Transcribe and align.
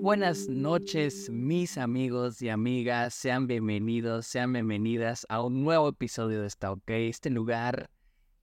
buenas 0.00 0.48
noches, 0.48 1.28
mis 1.28 1.76
amigos 1.76 2.40
y 2.40 2.48
amigas. 2.48 3.12
Sean 3.12 3.46
bienvenidos, 3.46 4.26
sean 4.26 4.54
bienvenidas 4.54 5.26
a 5.28 5.42
un 5.42 5.62
nuevo 5.62 5.90
episodio 5.90 6.40
de 6.40 6.46
esta 6.46 6.72
OK. 6.72 6.88
Este 6.88 7.28
lugar 7.28 7.90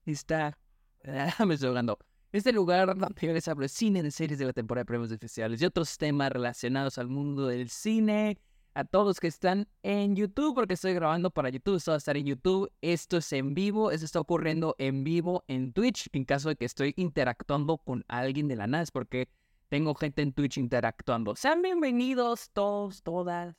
está. 0.06 0.56
me 1.44 1.54
estoy 1.54 1.70
jugando. 1.70 1.98
Este 2.30 2.52
lugar 2.52 2.86
donde 2.86 3.26
yo 3.26 3.32
les 3.32 3.48
hablo 3.48 3.62
de 3.62 3.68
cine, 3.70 4.04
de 4.04 4.12
series 4.12 4.38
de 4.38 4.44
la 4.44 4.52
temporada 4.52 4.82
de 4.82 4.86
premios 4.86 5.10
especiales 5.10 5.60
y 5.60 5.64
otros 5.64 5.98
temas 5.98 6.30
relacionados 6.30 6.96
al 6.96 7.08
mundo 7.08 7.48
del 7.48 7.68
cine. 7.70 8.38
A 8.74 8.84
todos 8.84 9.06
los 9.06 9.18
que 9.18 9.26
están 9.26 9.66
en 9.82 10.14
YouTube, 10.14 10.54
porque 10.54 10.74
estoy 10.74 10.94
grabando 10.94 11.32
para 11.32 11.48
YouTube, 11.48 11.76
esto 11.76 11.90
va 11.90 11.96
a 11.96 11.98
estar 11.98 12.16
en 12.16 12.26
YouTube. 12.26 12.70
Esto 12.82 13.16
es 13.16 13.32
en 13.32 13.54
vivo, 13.54 13.90
esto 13.90 14.04
está 14.04 14.20
ocurriendo 14.20 14.76
en 14.78 15.02
vivo 15.02 15.42
en 15.48 15.72
Twitch. 15.72 16.08
En 16.12 16.24
caso 16.24 16.50
de 16.50 16.56
que 16.56 16.66
estoy 16.66 16.94
interactuando 16.96 17.78
con 17.78 18.04
alguien 18.06 18.46
de 18.46 18.54
la 18.54 18.68
NAS, 18.68 18.92
porque 18.92 19.28
tengo 19.68 19.94
gente 19.94 20.22
en 20.22 20.32
Twitch 20.32 20.58
interactuando. 20.58 21.36
Sean 21.36 21.62
bienvenidos 21.62 22.50
todos, 22.52 23.02
todas. 23.02 23.54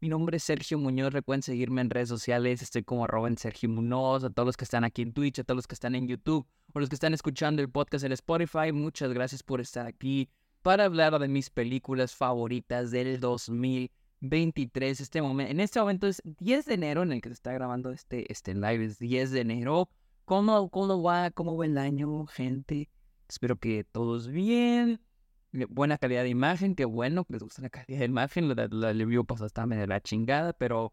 Mi 0.00 0.08
nombre 0.08 0.36
es 0.36 0.44
Sergio 0.44 0.78
Muñoz. 0.78 1.12
Recuerden 1.12 1.42
seguirme 1.42 1.80
en 1.80 1.90
redes 1.90 2.08
sociales. 2.08 2.62
Estoy 2.62 2.82
como 2.82 3.04
arroba 3.04 3.28
en 3.28 3.38
Sergio 3.38 3.68
Muñoz. 3.68 4.24
A 4.24 4.30
todos 4.30 4.46
los 4.46 4.56
que 4.56 4.64
están 4.64 4.84
aquí 4.84 5.02
en 5.02 5.12
Twitch, 5.12 5.38
a 5.38 5.44
todos 5.44 5.56
los 5.56 5.66
que 5.66 5.74
están 5.74 5.94
en 5.94 6.08
YouTube, 6.08 6.46
o 6.72 6.80
los 6.80 6.88
que 6.88 6.94
están 6.94 7.14
escuchando 7.14 7.62
el 7.62 7.70
podcast 7.70 8.04
en 8.04 8.12
Spotify. 8.12 8.72
Muchas 8.72 9.12
gracias 9.12 9.42
por 9.42 9.60
estar 9.60 9.86
aquí 9.86 10.30
para 10.62 10.84
hablar 10.84 11.18
de 11.18 11.28
mis 11.28 11.48
películas 11.50 12.14
favoritas 12.14 12.90
del 12.90 13.18
2023. 13.20 15.00
Este 15.00 15.22
momento, 15.22 15.50
en 15.50 15.60
este 15.60 15.80
momento 15.80 16.06
es 16.06 16.22
10 16.24 16.66
de 16.66 16.74
enero 16.74 17.02
en 17.02 17.12
el 17.12 17.20
que 17.20 17.30
se 17.30 17.34
está 17.34 17.52
grabando 17.52 17.90
este, 17.90 18.30
este 18.30 18.54
live. 18.54 18.84
Es 18.84 18.98
10 18.98 19.30
de 19.30 19.40
enero. 19.40 19.88
¿Cómo, 20.26 20.70
¿Cómo 20.70 21.02
va? 21.02 21.30
¿Cómo 21.30 21.56
va 21.56 21.64
el 21.64 21.78
año, 21.78 22.26
gente? 22.26 22.90
Espero 23.28 23.56
que 23.56 23.84
todos 23.84 24.28
bien 24.28 25.00
buena 25.68 25.98
calidad 25.98 26.22
de 26.22 26.28
imagen, 26.28 26.74
qué 26.74 26.84
bueno 26.84 27.24
que 27.24 27.34
les 27.34 27.42
gusta 27.42 27.62
la 27.62 27.70
calidad 27.70 28.00
de 28.00 28.04
imagen, 28.04 28.48
la, 28.48 28.68
la 28.70 28.92
review 28.92 29.24
pues 29.24 29.40
está 29.40 29.66
medio 29.66 29.86
la 29.86 30.00
chingada, 30.00 30.52
pero 30.52 30.92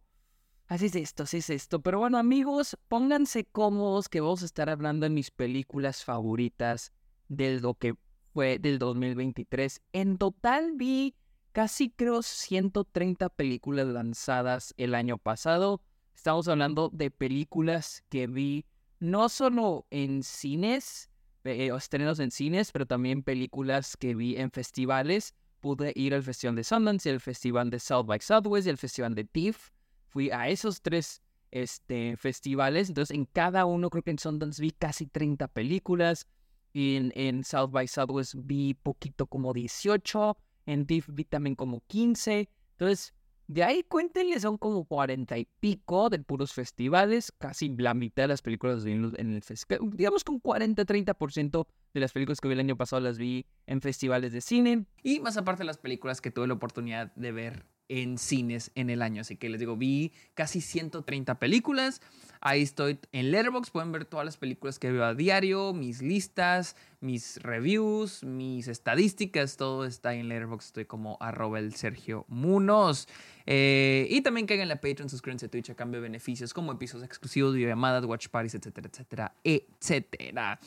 así 0.68 0.88
es 0.88 0.95
esto, 0.95 1.23
así 1.23 1.38
es 1.38 1.50
esto. 1.50 1.82
Pero 1.82 2.00
bueno 2.00 2.18
amigos, 2.18 2.78
pónganse 2.88 3.45
cómodos 3.45 4.09
que 4.09 4.22
vamos 4.22 4.42
a 4.44 4.45
estar 4.45 4.70
hablando 4.70 5.06
de 5.06 5.09
mis 5.12 5.32
películas 5.32 6.04
favoritas 6.04 6.92
del 7.28 7.62
lo 7.62 7.76
que 7.76 7.95
fue 8.34 8.59
del 8.59 8.80
2023. 8.80 9.82
En 9.94 10.17
total 10.17 10.73
vi 10.76 11.16
casi 11.52 11.89
creo 11.89 12.22
130 12.22 13.30
películas 13.30 13.88
lanzadas 13.88 14.73
el 14.78 14.94
año 14.94 15.17
pasado. 15.17 15.82
Estamos 16.16 16.48
hablando 16.48 16.89
de 16.94 17.12
películas 17.12 18.04
que 18.10 18.28
vi 18.28 18.66
no 19.00 19.30
solo 19.30 19.86
en 19.89 20.23
cines, 20.23 21.10
eh, 21.48 21.76
estrenos 21.76 22.20
en 22.20 22.31
cines, 22.31 22.72
pero 22.72 22.86
también 22.86 23.23
películas 23.23 23.98
que 23.98 24.16
vi 24.16 24.38
en 24.38 24.52
festivales. 24.52 25.34
Pude 25.59 25.92
ir 25.95 26.14
al 26.14 26.23
Festival 26.23 26.56
de 26.56 26.64
Sundance, 26.64 27.09
el 27.09 27.20
Festival 27.20 27.70
de 27.70 27.80
South 27.80 28.06
by 28.06 28.20
Southwest 28.20 28.67
y 28.67 28.70
el 28.70 28.78
Festival 28.78 29.16
de 29.16 29.23
TIFF. 29.23 29.70
Fui 30.08 30.30
a 30.30 30.48
esos 30.50 30.81
tres 30.81 31.22
este, 31.52 32.16
festivales. 32.17 32.89
Entonces, 32.89 33.16
en 33.16 33.26
cada 33.26 33.66
uno, 33.66 33.89
creo 33.89 34.04
que 34.04 34.12
en 34.12 34.20
Sundance 34.20 34.62
vi 34.62 34.72
casi 34.72 35.08
30 35.08 35.48
películas. 35.48 36.28
Y 36.73 36.95
en, 36.95 37.12
en 37.16 37.44
South 37.44 37.72
by 37.72 37.88
Southwest 37.88 38.36
vi 38.38 38.76
poquito 38.76 39.26
como 39.26 39.54
18. 39.54 40.38
En 40.67 40.86
TIFF 40.86 41.09
vi 41.11 41.26
también 41.26 41.56
como 41.56 41.82
15. 41.88 42.50
Entonces, 42.73 43.14
de 43.48 43.64
ahí 43.64 43.84
cuéntenle, 43.84 44.40
son 44.40 44.58
como 44.58 44.86
cuarenta 44.86 45.38
y 45.38 45.48
pico 45.59 46.09
de 46.09 46.20
puros 46.20 46.53
festivales, 46.53 47.31
casi 47.38 47.70
la 47.78 47.94
mitad 47.94 48.23
de 48.23 48.28
las 48.28 48.42
películas 48.42 48.86
en 48.86 49.34
el 49.34 49.42
festival, 49.42 49.89
digamos 49.94 50.23
con 50.23 50.42
40-30% 50.42 51.66
de 51.94 52.00
las 52.00 52.12
películas 52.12 52.42
que 52.42 52.48
vi 52.48 52.54
el 52.54 52.59
año 52.59 52.76
pasado 52.76 53.00
las 53.02 53.17
vi 53.17 53.45
en 53.66 53.81
festivales 53.81 54.34
de 54.34 54.42
cine. 54.42 54.86
Y 55.02 55.20
más 55.22 55.38
aparte 55.38 55.64
de 55.64 55.67
las 55.67 55.78
películas 55.78 56.22
que 56.22 56.30
tuve 56.30 56.48
la 56.48 56.54
oportunidad 56.54 57.16
de 57.16 57.31
ver 57.31 57.66
en 57.89 58.17
cines 58.17 58.72
en 58.76 58.89
el 58.89 59.02
año. 59.02 59.22
Así 59.22 59.38
que 59.38 59.49
les 59.49 59.60
digo, 59.60 59.77
vi 59.77 60.11
casi 60.33 60.61
130 60.61 61.39
películas. 61.39 62.02
Ahí 62.42 62.61
estoy 62.61 62.99
en 63.11 63.31
Letterboxd. 63.31 63.71
Pueden 63.71 63.92
ver 63.92 64.05
todas 64.05 64.25
las 64.25 64.37
películas 64.37 64.80
que 64.80 64.92
veo 64.92 65.03
a 65.03 65.14
diario, 65.14 65.73
mis 65.73 66.02
listas, 66.02 66.75
mis 66.99 67.42
reviews, 67.42 68.23
mis 68.23 68.67
estadísticas. 68.67 69.58
Todo 69.58 69.86
está 69.86 70.14
en 70.14 70.30
Letterboxd. 70.30 70.67
Estoy 70.67 70.86
como 70.86 71.17
arroba 71.20 71.59
el 71.59 71.73
Sergio 71.75 72.25
Munoz. 72.27 73.08
Eh, 73.45 74.08
y 74.09 74.21
también 74.21 74.45
caigan 74.45 74.64
en 74.64 74.70
la 74.70 74.81
Patreon, 74.81 75.09
suscríbanse 75.09 75.45
a 75.45 75.49
Twitch 75.49 75.70
a 75.70 75.75
cambio 75.75 76.02
de 76.02 76.03
beneficios 76.03 76.53
como 76.53 76.73
episodios 76.73 77.05
exclusivos, 77.05 77.53
videollamadas, 77.53 78.03
watch 78.05 78.27
parties, 78.27 78.55
etcétera, 78.55 78.89
etcétera, 78.92 79.33
etcétera. 79.43 80.59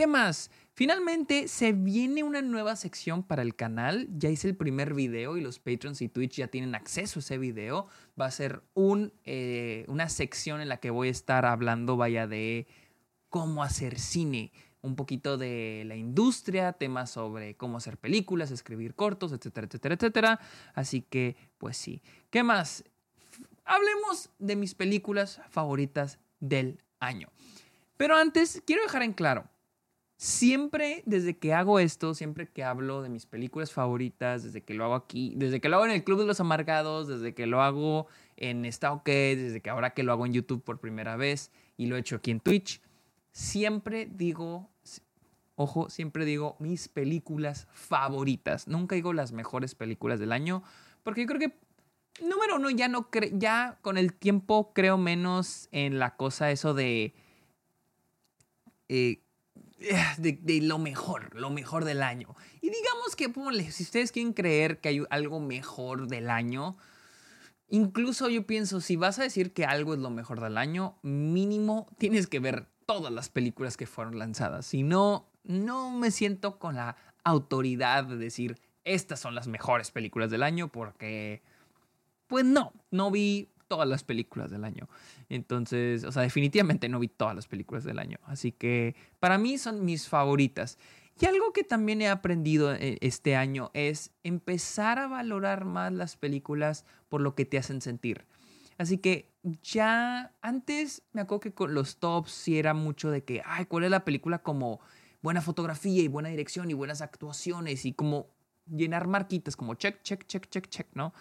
¿Qué 0.00 0.06
más? 0.06 0.50
Finalmente 0.72 1.46
se 1.46 1.74
viene 1.74 2.22
una 2.22 2.40
nueva 2.40 2.74
sección 2.74 3.22
para 3.22 3.42
el 3.42 3.54
canal. 3.54 4.08
Ya 4.16 4.30
hice 4.30 4.48
el 4.48 4.56
primer 4.56 4.94
video 4.94 5.36
y 5.36 5.42
los 5.42 5.58
Patreons 5.58 6.00
y 6.00 6.08
Twitch 6.08 6.36
ya 6.36 6.48
tienen 6.48 6.74
acceso 6.74 7.18
a 7.18 7.20
ese 7.20 7.36
video. 7.36 7.86
Va 8.18 8.24
a 8.24 8.30
ser 8.30 8.62
eh, 9.26 9.84
una 9.88 10.08
sección 10.08 10.62
en 10.62 10.70
la 10.70 10.78
que 10.78 10.88
voy 10.88 11.08
a 11.08 11.10
estar 11.10 11.44
hablando, 11.44 11.98
vaya, 11.98 12.26
de 12.26 12.66
cómo 13.28 13.62
hacer 13.62 13.98
cine. 13.98 14.52
Un 14.80 14.96
poquito 14.96 15.36
de 15.36 15.82
la 15.84 15.96
industria, 15.96 16.72
temas 16.72 17.10
sobre 17.10 17.54
cómo 17.58 17.76
hacer 17.76 17.98
películas, 17.98 18.50
escribir 18.50 18.94
cortos, 18.94 19.32
etcétera, 19.32 19.66
etcétera, 19.66 19.96
etcétera. 19.96 20.40
Así 20.72 21.02
que, 21.02 21.36
pues 21.58 21.76
sí. 21.76 22.00
¿Qué 22.30 22.42
más? 22.42 22.84
Hablemos 23.66 24.30
de 24.38 24.56
mis 24.56 24.74
películas 24.74 25.42
favoritas 25.50 26.18
del 26.38 26.82
año. 27.00 27.28
Pero 27.98 28.16
antes, 28.16 28.62
quiero 28.64 28.82
dejar 28.82 29.02
en 29.02 29.12
claro 29.12 29.44
siempre 30.20 31.02
desde 31.06 31.38
que 31.38 31.54
hago 31.54 31.78
esto, 31.78 32.12
siempre 32.12 32.46
que 32.46 32.62
hablo 32.62 33.00
de 33.00 33.08
mis 33.08 33.24
películas 33.24 33.72
favoritas, 33.72 34.42
desde 34.42 34.60
que 34.60 34.74
lo 34.74 34.84
hago 34.84 34.94
aquí, 34.94 35.32
desde 35.34 35.62
que 35.62 35.70
lo 35.70 35.76
hago 35.76 35.86
en 35.86 35.92
el 35.92 36.04
Club 36.04 36.20
de 36.20 36.26
los 36.26 36.40
Amargados, 36.40 37.08
desde 37.08 37.32
que 37.32 37.46
lo 37.46 37.62
hago 37.62 38.06
en 38.36 38.66
Está 38.66 38.92
OK, 38.92 39.06
desde 39.06 39.62
que 39.62 39.70
ahora 39.70 39.94
que 39.94 40.02
lo 40.02 40.12
hago 40.12 40.26
en 40.26 40.34
YouTube 40.34 40.62
por 40.62 40.78
primera 40.78 41.16
vez 41.16 41.50
y 41.78 41.86
lo 41.86 41.96
he 41.96 42.00
hecho 42.00 42.16
aquí 42.16 42.32
en 42.32 42.40
Twitch, 42.40 42.82
siempre 43.32 44.10
digo, 44.12 44.68
ojo, 45.54 45.88
siempre 45.88 46.26
digo 46.26 46.54
mis 46.58 46.88
películas 46.88 47.66
favoritas. 47.72 48.68
Nunca 48.68 48.96
digo 48.96 49.14
las 49.14 49.32
mejores 49.32 49.74
películas 49.74 50.20
del 50.20 50.32
año, 50.32 50.62
porque 51.02 51.22
yo 51.22 51.28
creo 51.28 51.40
que 51.40 51.56
número 52.22 52.56
uno 52.56 52.68
ya 52.68 52.88
no 52.88 53.08
ya 53.32 53.78
con 53.80 53.96
el 53.96 54.12
tiempo 54.12 54.74
creo 54.74 54.98
menos 54.98 55.70
en 55.72 55.98
la 55.98 56.16
cosa 56.16 56.50
eso 56.50 56.74
de 56.74 57.14
eh, 58.90 59.22
de, 60.18 60.60
lo 60.62 60.78
mejor, 60.78 61.34
lo 61.34 61.50
mejor 61.50 61.84
del 61.84 62.02
año. 62.02 62.34
Y 62.60 62.70
digamos 62.70 63.16
que, 63.16 63.32
si 63.70 63.82
ustedes 63.82 64.12
quieren 64.12 64.32
creer 64.32 64.80
que 64.80 64.90
hay 64.90 65.02
algo 65.10 65.40
mejor 65.40 66.06
del 66.08 66.30
año, 66.30 66.76
incluso 67.68 68.28
yo 68.28 68.46
pienso, 68.46 68.80
si 68.80 68.96
vas 68.96 69.18
a 69.18 69.22
decir 69.22 69.52
que 69.52 69.64
algo 69.64 69.94
es 69.94 70.00
lo 70.00 70.10
mejor 70.10 70.40
del 70.40 70.58
año, 70.58 70.96
mínimo 71.02 71.86
tienes 71.98 72.26
que 72.26 72.40
ver 72.40 72.66
todas 72.86 73.12
las 73.12 73.28
películas 73.28 73.76
que 73.76 73.86
fueron 73.86 74.18
lanzadas. 74.18 74.66
Si 74.66 74.82
no, 74.82 75.28
no 75.44 75.90
me 75.90 76.10
siento 76.10 76.58
con 76.58 76.74
la 76.74 76.96
autoridad 77.24 78.04
de 78.04 78.16
decir, 78.16 78.60
estas 78.84 79.20
son 79.20 79.34
las 79.34 79.46
mejores 79.46 79.90
películas 79.90 80.30
del 80.30 80.42
año, 80.42 80.68
porque, 80.68 81.42
pues 82.26 82.44
no, 82.44 82.72
no 82.90 83.10
vi 83.10 83.48
todas 83.70 83.88
las 83.88 84.02
películas 84.02 84.50
del 84.50 84.64
año. 84.64 84.88
Entonces, 85.28 86.02
o 86.02 86.10
sea, 86.10 86.22
definitivamente 86.22 86.88
no 86.88 86.98
vi 86.98 87.06
todas 87.06 87.36
las 87.36 87.46
películas 87.46 87.84
del 87.84 88.00
año. 88.00 88.18
Así 88.24 88.50
que 88.50 88.96
para 89.20 89.38
mí 89.38 89.58
son 89.58 89.84
mis 89.84 90.08
favoritas. 90.08 90.76
Y 91.20 91.26
algo 91.26 91.52
que 91.52 91.62
también 91.62 92.02
he 92.02 92.08
aprendido 92.08 92.74
eh, 92.74 92.98
este 93.00 93.36
año 93.36 93.70
es 93.72 94.10
empezar 94.24 94.98
a 94.98 95.06
valorar 95.06 95.66
más 95.66 95.92
las 95.92 96.16
películas 96.16 96.84
por 97.08 97.20
lo 97.20 97.36
que 97.36 97.44
te 97.44 97.58
hacen 97.58 97.80
sentir. 97.80 98.26
Así 98.76 98.98
que 98.98 99.30
ya 99.62 100.32
antes 100.42 101.02
me 101.12 101.20
acuerdo 101.20 101.40
que 101.40 101.54
con 101.54 101.72
los 101.72 101.98
tops 101.98 102.32
sí 102.32 102.58
era 102.58 102.74
mucho 102.74 103.12
de 103.12 103.22
que, 103.22 103.40
ay, 103.44 103.66
¿cuál 103.66 103.84
es 103.84 103.90
la 103.90 104.04
película 104.04 104.42
como 104.42 104.80
buena 105.22 105.42
fotografía 105.42 106.02
y 106.02 106.08
buena 106.08 106.30
dirección 106.30 106.70
y 106.70 106.74
buenas 106.74 107.02
actuaciones 107.02 107.84
y 107.84 107.92
como 107.92 108.26
llenar 108.66 109.06
marquitas 109.06 109.54
como 109.54 109.74
check, 109.74 110.02
check, 110.02 110.26
check, 110.26 110.48
check, 110.48 110.68
check, 110.68 110.88
¿no? 110.94 111.14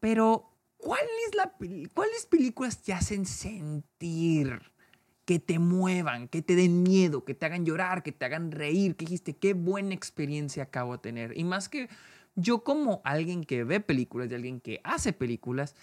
Pero 0.00 0.51
¿Cuál 0.82 1.06
es 1.28 1.36
la, 1.36 1.54
¿Cuáles 1.94 2.26
películas 2.26 2.82
te 2.82 2.92
hacen 2.92 3.24
sentir? 3.24 4.60
Que 5.24 5.38
te 5.38 5.60
muevan, 5.60 6.26
que 6.26 6.42
te 6.42 6.56
den 6.56 6.82
miedo, 6.82 7.24
que 7.24 7.34
te 7.34 7.46
hagan 7.46 7.64
llorar, 7.64 8.02
que 8.02 8.10
te 8.10 8.24
hagan 8.24 8.50
reír, 8.50 8.96
que 8.96 9.04
dijiste, 9.04 9.36
qué 9.36 9.54
buena 9.54 9.94
experiencia 9.94 10.64
acabo 10.64 10.94
de 10.94 10.98
tener. 10.98 11.38
Y 11.38 11.44
más 11.44 11.68
que 11.68 11.88
yo 12.34 12.64
como 12.64 13.00
alguien 13.04 13.44
que 13.44 13.62
ve 13.62 13.78
películas 13.78 14.28
y 14.28 14.34
alguien 14.34 14.60
que 14.60 14.80
hace 14.82 15.12
películas, 15.12 15.76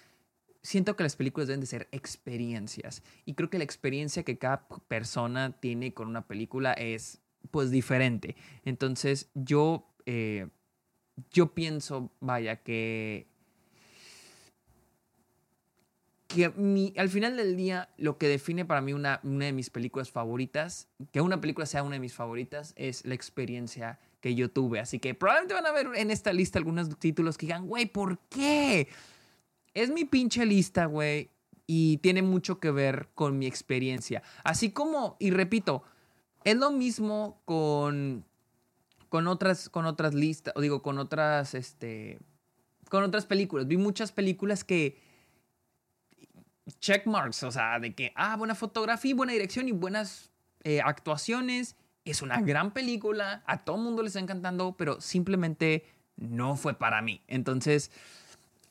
siento 0.64 0.98
que 0.98 1.04
las 1.04 1.16
películas 1.16 1.48
deben 1.48 1.62
de 1.62 1.68
ser 1.68 1.88
experiencias. 1.94 3.02
Y 3.24 3.36
creo 3.36 3.50
que 3.50 3.58
la 3.58 3.64
experiencia 3.64 4.24
que 4.24 4.38
cada 4.38 4.68
persona 4.90 5.58
tiene 5.62 5.94
con 5.94 6.10
una 6.10 6.28
película 6.28 6.74
es 6.74 7.22
pues 7.52 7.72
diferente. 7.72 8.36
Entonces 8.66 9.30
yo, 9.34 9.88
eh, 10.06 10.50
yo 11.32 11.54
pienso, 11.54 12.12
vaya, 12.20 12.58
que 12.58 13.29
que 16.30 16.94
al 16.96 17.10
final 17.10 17.36
del 17.36 17.58
día 17.58 17.90
lo 17.98 18.20
que 18.20 18.28
define 18.28 18.64
para 18.64 18.82
mí 18.82 18.94
una, 18.94 19.20
una 19.24 19.46
de 19.46 19.52
mis 19.52 19.72
películas 19.72 20.12
favoritas, 20.12 20.88
que 21.12 21.22
una 21.22 21.42
película 21.42 21.66
sea 21.66 21.82
una 21.82 21.96
de 21.96 22.00
mis 22.00 22.14
favoritas, 22.14 22.74
es 22.78 23.04
la 23.04 23.16
experiencia 23.16 24.00
que 24.22 24.36
yo 24.36 24.52
tuve. 24.52 24.80
Así 24.80 25.00
que 25.00 25.16
probablemente 25.16 25.56
van 25.56 25.66
a 25.66 25.72
ver 25.72 25.88
en 25.96 26.12
esta 26.12 26.32
lista 26.32 26.60
algunos 26.60 27.00
títulos 27.00 27.36
que 27.36 27.48
digan, 27.48 27.66
güey, 27.66 27.88
¿por 27.88 28.20
qué? 28.30 28.88
Es 29.74 29.90
mi 29.90 30.06
pinche 30.06 30.46
lista, 30.46 30.86
güey. 30.86 31.32
Y 31.66 31.98
tiene 31.98 32.22
mucho 32.22 32.60
que 32.60 32.70
ver 32.70 33.10
con 33.16 33.40
mi 33.40 33.48
experiencia. 33.48 34.22
Así 34.44 34.72
como, 34.72 35.18
y 35.20 35.32
repito, 35.32 35.82
es 36.44 36.58
lo 36.58 36.70
mismo 36.70 37.42
con, 37.46 38.24
con 39.10 39.26
otras, 39.26 39.68
con 39.70 39.88
otras 39.88 40.14
listas, 40.14 40.54
o 40.56 40.62
digo, 40.62 40.84
con 40.84 41.00
otras, 41.00 41.56
este, 41.56 42.20
con 42.88 43.04
otras 43.04 43.26
películas. 43.26 43.68
Vi 43.68 43.78
muchas 43.78 44.12
películas 44.12 44.64
que 44.64 45.09
checkmarks, 46.80 47.44
o 47.44 47.52
sea, 47.52 47.80
de 47.80 47.94
que, 47.94 48.12
ah, 48.16 48.36
buena 48.38 48.56
fotografía, 48.56 49.16
buena 49.16 49.34
dirección 49.34 49.68
y 49.68 49.72
buenas 49.72 50.32
eh, 50.64 50.82
actuaciones. 50.82 51.76
Es 52.06 52.22
una 52.22 52.42
gran 52.42 52.72
película, 52.72 53.44
a 53.46 53.64
todo 53.64 53.78
mundo 53.78 54.02
le 54.02 54.08
está 54.08 54.20
encantando, 54.20 54.76
pero 54.78 55.00
simplemente 55.02 55.86
no 56.16 56.56
fue 56.56 56.74
para 56.74 57.02
mí. 57.02 57.22
Entonces, 57.28 57.92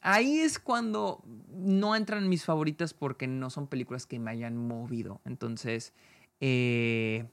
ahí 0.00 0.40
es 0.40 0.58
cuando 0.58 1.22
no 1.48 1.94
entran 1.96 2.24
en 2.24 2.28
mis 2.28 2.44
favoritas 2.44 2.94
porque 2.94 3.26
no 3.26 3.50
son 3.50 3.66
películas 3.66 4.06
que 4.06 4.18
me 4.18 4.30
hayan 4.30 4.56
movido. 4.56 5.20
Entonces, 5.24 5.92
eh, 6.40 7.26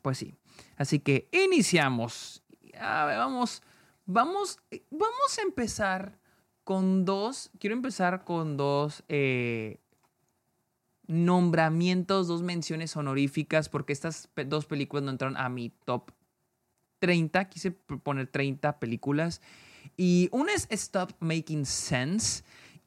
pues 0.00 0.18
sí. 0.18 0.34
Así 0.76 0.98
que 0.98 1.28
iniciamos. 1.32 2.42
A 2.78 3.04
ver, 3.06 3.18
vamos, 3.18 3.62
vamos, 4.06 4.58
vamos 4.90 5.38
a 5.38 5.42
empezar 5.42 6.18
con 6.64 7.04
dos. 7.04 7.50
Quiero 7.58 7.76
empezar 7.76 8.24
con 8.24 8.56
dos 8.56 9.04
eh, 9.08 9.81
nombramientos, 11.06 12.28
dos 12.28 12.42
menciones 12.42 12.96
honoríficas, 12.96 13.68
porque 13.68 13.92
estas 13.92 14.28
dos 14.46 14.66
películas 14.66 15.04
no 15.04 15.10
entraron 15.10 15.36
a 15.36 15.48
mi 15.48 15.70
top 15.84 16.10
30. 16.98 17.48
Quise 17.48 17.72
poner 17.72 18.28
30 18.28 18.78
películas. 18.78 19.40
Y 19.96 20.28
una 20.32 20.52
es 20.52 20.68
Stop 20.70 21.12
Making 21.20 21.66
Sense. 21.66 22.44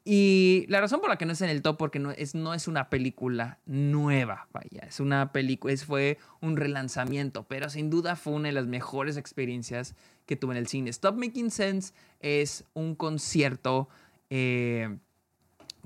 Y 0.07 0.65
la 0.69 0.79
razón 0.79 1.01
por 1.01 1.09
la 1.09 1.17
que 1.17 1.25
no 1.25 1.33
es 1.33 1.41
en 1.41 1.49
el 1.49 1.63
top, 1.63 1.77
porque 1.77 1.97
no 1.97 2.11
es, 2.11 2.35
no 2.35 2.53
es 2.53 2.67
una 2.67 2.91
película 2.91 3.57
nueva, 3.65 4.47
vaya, 4.53 4.81
es 4.87 4.99
una 4.99 5.31
película, 5.31 5.75
fue 5.77 6.19
un 6.41 6.57
relanzamiento, 6.57 7.47
pero 7.47 7.71
sin 7.71 7.89
duda 7.89 8.15
fue 8.15 8.33
una 8.33 8.49
de 8.49 8.53
las 8.53 8.67
mejores 8.67 9.17
experiencias 9.17 9.95
que 10.27 10.35
tuve 10.35 10.53
en 10.53 10.57
el 10.59 10.67
cine. 10.67 10.91
Stop 10.91 11.15
Making 11.15 11.49
Sense 11.49 11.95
es 12.19 12.65
un 12.75 12.93
concierto 12.93 13.89
eh, 14.29 14.95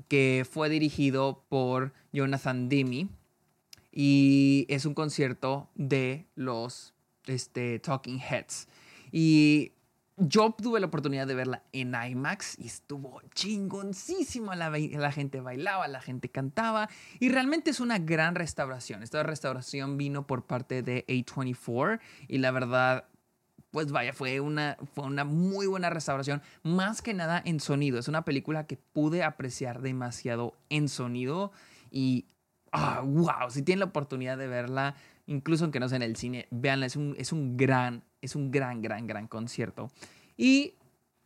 que 0.07 0.45
fue 0.49 0.69
dirigido 0.69 1.43
por 1.49 1.93
Jonathan 2.11 2.69
Demme 2.69 3.09
y 3.91 4.65
es 4.69 4.85
un 4.85 4.93
concierto 4.93 5.69
de 5.75 6.27
los 6.35 6.93
este, 7.25 7.79
Talking 7.79 8.19
Heads. 8.19 8.67
Y 9.11 9.73
yo 10.17 10.51
tuve 10.51 10.79
la 10.79 10.87
oportunidad 10.87 11.27
de 11.27 11.35
verla 11.35 11.63
en 11.71 11.95
IMAX 11.95 12.59
y 12.59 12.67
estuvo 12.67 13.21
chingoncísima. 13.33 14.55
La, 14.55 14.69
la, 14.69 15.11
gente 15.11 15.39
bailaba, 15.39 15.87
la 15.87 16.01
gente 16.01 16.29
cantaba 16.29 16.89
y 17.19 17.29
realmente 17.29 17.71
es 17.71 17.79
una 17.79 17.99
gran 17.99 18.35
restauración. 18.35 19.01
Esta 19.01 19.23
restauración 19.23 19.97
vino 19.97 20.27
por 20.27 20.45
parte 20.45 20.81
de 20.81 21.05
A24 21.07 21.99
y 22.27 22.37
la 22.39 22.51
verdad, 22.51 23.05
pues 23.71 23.91
vaya, 23.91 24.13
fue 24.13 24.39
una, 24.39 24.77
fue 24.93 25.05
una 25.05 25.23
muy 25.23 25.67
buena 25.67 25.89
restauración. 25.89 26.41
Más 26.63 27.01
que 27.01 27.13
nada 27.13 27.41
en 27.45 27.59
sonido. 27.59 27.99
Es 27.99 28.07
una 28.07 28.25
película 28.25 28.65
que 28.67 28.77
pude 28.77 29.23
apreciar 29.23 29.81
demasiado 29.81 30.55
en 30.69 30.89
sonido 30.89 31.51
y, 31.91 32.25
wow, 32.73 33.29
ah, 33.29 33.47
si 33.49 33.61
tienen 33.61 33.79
la 33.79 33.85
oportunidad 33.85 34.37
de 34.37 34.47
verla, 34.47 34.95
incluso 35.27 35.65
aunque 35.65 35.79
no 35.79 35.89
sea 35.89 35.97
en 35.97 36.03
el 36.03 36.15
cine, 36.15 36.47
véanla, 36.51 36.85
es 36.85 36.95
un, 36.95 37.15
es 37.17 37.31
un 37.31 37.57
gran 37.57 38.03
es 38.21 38.35
un 38.35 38.51
gran, 38.51 38.81
gran, 38.81 39.07
gran 39.07 39.27
concierto. 39.27 39.91
Y 40.37 40.75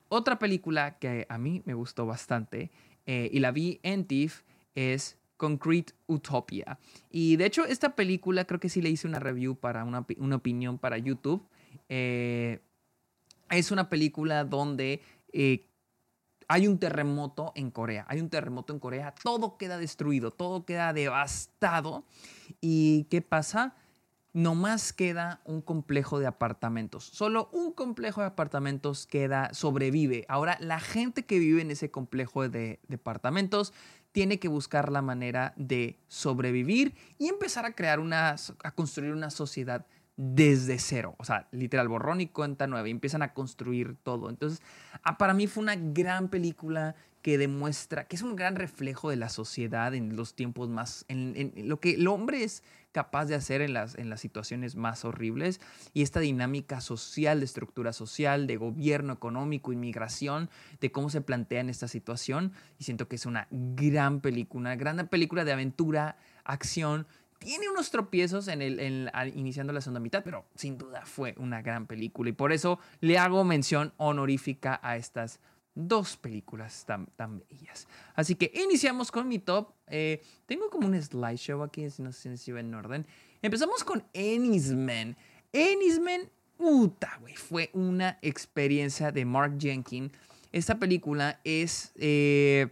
otra 0.09 0.39
película 0.39 0.97
que 0.99 1.25
a 1.29 1.37
mí 1.37 1.61
me 1.65 1.73
gustó 1.73 2.05
bastante 2.05 2.71
eh, 3.05 3.29
y 3.31 3.39
la 3.39 3.51
vi 3.51 3.79
en 3.83 4.05
TIFF 4.05 4.43
es 4.75 5.17
Concrete 5.37 5.93
Utopia. 6.07 6.79
Y 7.09 7.35
de 7.35 7.45
hecho, 7.45 7.65
esta 7.65 7.95
película 7.95 8.45
creo 8.45 8.59
que 8.59 8.69
sí 8.69 8.81
le 8.81 8.89
hice 8.89 9.07
una 9.07 9.19
review 9.19 9.55
para 9.55 9.83
una, 9.83 10.05
opinión 10.35 10.77
para 10.77 10.97
YouTube. 10.97 11.45
Eh, 11.95 12.59
es 13.51 13.69
una 13.69 13.87
película 13.87 14.45
donde 14.45 15.03
eh, 15.31 15.67
hay 16.47 16.67
un 16.67 16.79
terremoto 16.79 17.51
en 17.55 17.69
Corea. 17.69 18.03
Hay 18.09 18.19
un 18.19 18.31
terremoto 18.31 18.73
en 18.73 18.79
Corea. 18.79 19.13
Todo 19.23 19.57
queda 19.57 19.77
destruido, 19.77 20.31
todo 20.31 20.65
queda 20.65 20.91
devastado. 20.91 22.03
¿Y 22.61 23.03
qué 23.11 23.21
pasa? 23.21 23.75
nomás 24.35 24.93
queda 24.93 25.41
un 25.45 25.61
complejo 25.61 26.17
de 26.17 26.25
apartamentos. 26.25 27.03
Solo 27.03 27.49
un 27.51 27.71
complejo 27.71 28.21
de 28.21 28.27
apartamentos 28.27 29.05
queda, 29.05 29.53
sobrevive. 29.53 30.25
Ahora, 30.27 30.57
la 30.59 30.79
gente 30.79 31.23
que 31.23 31.37
vive 31.37 31.61
en 31.61 31.69
ese 31.69 31.91
complejo 31.91 32.49
de 32.49 32.79
departamentos 32.87 33.73
tiene 34.11 34.39
que 34.39 34.47
buscar 34.47 34.91
la 34.91 35.03
manera 35.03 35.53
de 35.55 35.99
sobrevivir 36.07 36.95
y 37.19 37.27
empezar 37.27 37.67
a 37.67 37.73
crear 37.73 37.99
una, 37.99 38.35
a 38.63 38.71
construir 38.71 39.13
una 39.13 39.29
sociedad 39.29 39.85
desde 40.15 40.79
cero. 40.79 41.15
O 41.17 41.25
sea, 41.25 41.47
literal, 41.51 41.87
borrón 41.87 42.21
y 42.21 42.27
cuenta 42.27 42.67
nueva. 42.67 42.87
Y 42.87 42.91
empiezan 42.91 43.21
a 43.21 43.33
construir 43.33 43.95
todo. 44.03 44.29
Entonces, 44.29 44.61
ah, 45.03 45.17
para 45.17 45.33
mí 45.33 45.47
fue 45.47 45.63
una 45.63 45.75
gran 45.75 46.29
película 46.29 46.95
que 47.23 47.37
demuestra, 47.37 48.05
que 48.05 48.17
es 48.17 48.21
un 48.21 48.35
gran 48.35 48.57
reflejo 48.57 49.09
de 49.09 49.15
la 49.15 49.29
sociedad 49.29 49.95
en 49.95 50.17
los 50.17 50.35
tiempos 50.35 50.69
más, 50.69 51.05
en, 51.07 51.53
lo 51.69 51.79
que 51.79 51.91
el 51.91 52.07
hombre 52.09 52.43
es 52.43 52.63
capaz 52.91 53.25
de 53.25 53.35
hacer 53.35 53.61
en 53.61 53.73
las, 53.73 53.97
en 53.97 54.09
las 54.09 54.19
situaciones 54.19 54.75
más 54.75 55.05
horribles 55.05 55.61
y 55.93 56.01
esta 56.01 56.19
dinámica 56.19 56.81
social, 56.81 57.39
de 57.39 57.45
estructura 57.45 57.93
social, 57.93 58.45
de 58.45 58.57
gobierno 58.57 59.13
económico, 59.13 59.71
inmigración, 59.71 60.49
de 60.81 60.91
cómo 60.91 61.09
se 61.09 61.21
plantea 61.21 61.61
en 61.61 61.69
esta 61.69 61.87
situación. 61.87 62.51
Y 62.77 62.83
siento 62.83 63.07
que 63.07 63.15
es 63.15 63.25
una 63.25 63.47
gran 63.49 64.19
película, 64.19 64.59
una 64.59 64.75
gran 64.75 65.07
película 65.07 65.45
de 65.45 65.53
aventura, 65.53 66.17
acción, 66.43 67.07
tiene 67.43 67.69
unos 67.69 67.91
tropiezos 67.91 68.47
en 68.47 68.61
el, 68.61 69.11
iniciando 69.35 69.73
la 69.73 69.81
segunda 69.81 69.99
mitad, 69.99 70.23
pero 70.23 70.45
sin 70.55 70.77
duda 70.77 71.05
fue 71.05 71.35
una 71.37 71.61
gran 71.61 71.87
película 71.87 72.29
y 72.29 72.33
por 72.33 72.51
eso 72.51 72.79
le 73.01 73.17
hago 73.17 73.43
mención 73.43 73.93
honorífica 73.97 74.79
a 74.81 74.97
estas 74.97 75.39
dos 75.75 76.17
películas 76.17 76.85
tan, 76.85 77.07
tan 77.15 77.43
bellas. 77.49 77.87
Así 78.15 78.35
que 78.35 78.51
iniciamos 78.53 79.11
con 79.11 79.27
mi 79.27 79.39
top. 79.39 79.71
Eh, 79.87 80.21
tengo 80.45 80.69
como 80.69 80.87
un 80.87 81.01
slideshow 81.01 81.63
aquí, 81.63 81.87
no 81.97 82.11
sé 82.11 82.37
si 82.37 82.51
va 82.51 82.59
en 82.59 82.73
orden. 82.73 83.05
Empezamos 83.41 83.83
con 83.83 84.03
Ennisman. 84.13 85.17
Ennisman, 85.51 86.29
puta, 86.57 87.17
güey, 87.21 87.35
fue 87.35 87.69
una 87.73 88.17
experiencia 88.21 89.11
de 89.11 89.25
Mark 89.25 89.57
Jenkins. 89.59 90.11
Esta 90.51 90.79
película 90.79 91.39
es... 91.43 91.91
Eh, 91.95 92.69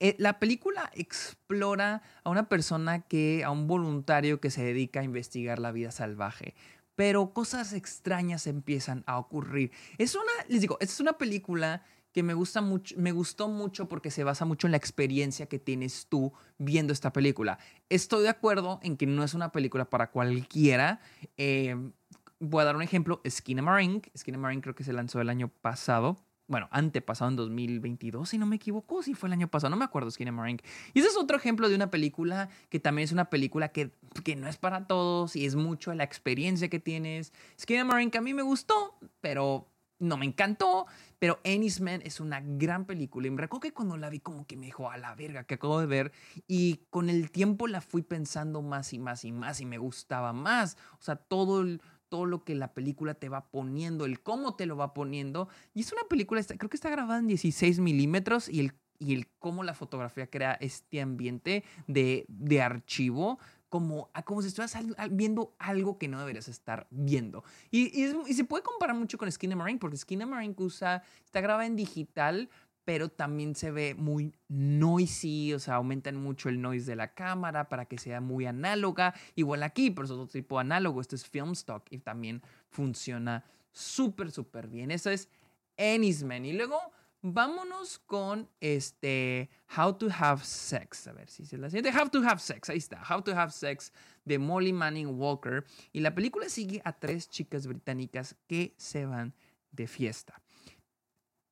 eh, 0.00 0.14
la 0.18 0.38
película 0.38 0.90
explora 0.94 2.02
a 2.24 2.30
una 2.30 2.48
persona 2.48 3.00
que, 3.00 3.42
a 3.44 3.50
un 3.50 3.66
voluntario 3.66 4.40
que 4.40 4.50
se 4.50 4.62
dedica 4.62 5.00
a 5.00 5.04
investigar 5.04 5.58
la 5.58 5.72
vida 5.72 5.90
salvaje 5.90 6.54
pero 6.96 7.34
cosas 7.34 7.74
extrañas 7.74 8.46
empiezan 8.46 9.04
a 9.06 9.18
ocurrir. 9.18 9.70
Es 9.98 10.14
una, 10.14 10.32
les 10.48 10.62
digo, 10.62 10.78
es 10.80 10.98
una 10.98 11.12
película 11.12 11.84
que 12.12 12.22
me 12.22 12.32
gusta 12.32 12.62
mucho, 12.62 12.94
me 12.98 13.12
gustó 13.12 13.48
mucho 13.48 13.88
porque 13.88 14.10
se 14.10 14.24
basa 14.24 14.46
mucho 14.46 14.66
en 14.66 14.70
la 14.70 14.78
experiencia 14.78 15.46
que 15.46 15.58
tienes 15.58 16.06
tú 16.06 16.32
viendo 16.56 16.94
esta 16.94 17.12
película. 17.12 17.58
Estoy 17.90 18.22
de 18.22 18.30
acuerdo 18.30 18.80
en 18.82 18.96
que 18.96 19.06
no 19.06 19.22
es 19.22 19.34
una 19.34 19.52
película 19.52 19.84
para 19.84 20.10
cualquiera. 20.10 21.00
Eh, 21.36 21.76
voy 22.40 22.62
a 22.62 22.64
dar 22.64 22.76
un 22.76 22.80
ejemplo, 22.80 23.20
Skinamarink. 23.28 24.06
Skinamarink 24.16 24.62
creo 24.62 24.74
que 24.74 24.82
se 24.82 24.94
lanzó 24.94 25.20
el 25.20 25.28
año 25.28 25.48
pasado. 25.48 26.16
Bueno, 26.48 26.68
antepasado 26.70 27.30
en 27.30 27.36
2022, 27.36 28.28
si 28.28 28.38
no 28.38 28.46
me 28.46 28.56
equivoco, 28.56 29.02
si 29.02 29.14
fue 29.14 29.28
el 29.28 29.32
año 29.32 29.48
pasado, 29.48 29.70
no 29.70 29.76
me 29.76 29.84
acuerdo, 29.84 30.10
Skinamarink. 30.10 30.62
Y 30.94 31.00
ese 31.00 31.08
es 31.08 31.16
otro 31.16 31.36
ejemplo 31.36 31.68
de 31.68 31.74
una 31.74 31.90
película 31.90 32.48
que 32.68 32.78
también 32.78 33.04
es 33.04 33.12
una 33.12 33.30
película 33.30 33.70
que, 33.70 33.90
que 34.22 34.36
no 34.36 34.48
es 34.48 34.56
para 34.56 34.86
todos 34.86 35.34
y 35.34 35.44
es 35.44 35.56
mucho 35.56 35.92
la 35.94 36.04
experiencia 36.04 36.68
que 36.68 36.78
tienes. 36.78 37.32
Skinamarink 37.60 38.14
a 38.14 38.20
mí 38.20 38.32
me 38.32 38.42
gustó, 38.42 38.96
pero 39.20 39.66
no 39.98 40.16
me 40.16 40.26
encantó, 40.26 40.86
pero 41.18 41.40
Man 41.80 42.02
es 42.04 42.20
una 42.20 42.40
gran 42.40 42.84
película. 42.84 43.26
Y 43.26 43.30
me 43.30 43.40
recuerdo 43.40 43.62
que 43.62 43.72
cuando 43.72 43.96
la 43.96 44.10
vi 44.10 44.20
como 44.20 44.46
que 44.46 44.56
me 44.56 44.66
dijo, 44.66 44.90
a 44.90 44.98
la 44.98 45.14
verga, 45.14 45.44
que 45.44 45.54
acabo 45.54 45.80
de 45.80 45.86
ver. 45.86 46.12
Y 46.46 46.82
con 46.90 47.08
el 47.08 47.30
tiempo 47.30 47.66
la 47.66 47.80
fui 47.80 48.02
pensando 48.02 48.62
más 48.62 48.92
y 48.92 48.98
más 48.98 49.24
y 49.24 49.32
más 49.32 49.60
y 49.60 49.66
me 49.66 49.78
gustaba 49.78 50.32
más. 50.32 50.76
O 50.98 51.02
sea, 51.02 51.16
todo, 51.16 51.64
lo 52.24 52.44
que 52.44 52.54
la 52.54 52.72
película 52.72 53.14
te 53.14 53.28
va 53.28 53.50
poniendo, 53.50 54.04
el 54.06 54.20
cómo 54.20 54.54
te 54.54 54.66
lo 54.66 54.76
va 54.76 54.94
poniendo. 54.94 55.48
Y 55.74 55.80
es 55.80 55.92
una 55.92 56.04
película, 56.08 56.42
creo 56.42 56.70
que 56.70 56.76
está 56.76 56.88
grabada 56.88 57.18
en 57.18 57.26
16 57.26 57.80
milímetros 57.80 58.48
y 58.48 58.60
el 58.60 58.72
y 58.98 59.14
el 59.14 59.28
cómo 59.38 59.62
la 59.62 59.74
fotografía 59.74 60.26
crea 60.28 60.52
este 60.54 61.02
ambiente 61.02 61.64
de, 61.86 62.24
de 62.28 62.62
archivo 62.62 63.38
como, 63.68 64.10
como 64.24 64.42
si 64.42 64.48
estuvieras 64.48 64.76
viendo 65.10 65.54
algo 65.58 65.98
que 65.98 66.08
no 66.08 66.18
deberías 66.18 66.48
estar 66.48 66.86
viendo. 66.90 67.44
Y, 67.70 68.06
se 68.32 68.44
puede 68.44 68.62
comparar 68.62 68.96
mucho 68.96 69.18
con 69.18 69.28
Marine 69.56 69.78
porque 69.78 70.16
Marine 70.24 70.54
usa, 70.58 71.02
está 71.24 71.40
grabada 71.40 71.66
en 71.66 71.76
digital, 71.76 72.48
pero 72.86 73.08
también 73.08 73.56
se 73.56 73.72
ve 73.72 73.96
muy 73.96 74.32
noisy, 74.46 75.52
o 75.52 75.58
sea, 75.58 75.74
aumentan 75.74 76.14
mucho 76.14 76.48
el 76.48 76.62
noise 76.62 76.86
de 76.86 76.94
la 76.94 77.14
cámara 77.14 77.68
para 77.68 77.86
que 77.86 77.98
sea 77.98 78.20
muy 78.20 78.46
análoga. 78.46 79.12
Igual 79.34 79.64
aquí, 79.64 79.90
pero 79.90 80.04
es 80.04 80.12
otro 80.12 80.28
tipo 80.28 80.60
análogo, 80.60 81.00
esto 81.00 81.16
es 81.16 81.26
film 81.26 81.50
stock 81.50 81.84
y 81.90 81.98
también 81.98 82.42
funciona 82.70 83.44
súper, 83.72 84.30
súper 84.30 84.68
bien. 84.68 84.92
Eso 84.92 85.10
es 85.10 85.28
Ennisman. 85.76 86.44
Y 86.44 86.52
luego 86.52 86.78
vámonos 87.22 87.98
con 87.98 88.48
este 88.60 89.50
How 89.76 89.94
to 89.94 90.06
Have 90.16 90.44
Sex. 90.44 91.08
A 91.08 91.12
ver 91.12 91.28
si 91.28 91.44
se 91.44 91.58
la 91.58 91.68
siente. 91.68 91.90
How 91.90 92.08
to 92.08 92.20
Have 92.20 92.38
Sex. 92.38 92.70
Ahí 92.70 92.78
está. 92.78 93.02
How 93.02 93.20
to 93.20 93.32
Have 93.36 93.50
Sex 93.50 93.92
de 94.24 94.38
Molly 94.38 94.72
Manning 94.72 95.18
Walker. 95.18 95.64
Y 95.92 96.00
la 96.00 96.14
película 96.14 96.48
sigue 96.48 96.82
a 96.84 96.92
tres 96.92 97.28
chicas 97.28 97.66
británicas 97.66 98.36
que 98.46 98.74
se 98.76 99.06
van 99.06 99.34
de 99.72 99.88
fiesta. 99.88 100.40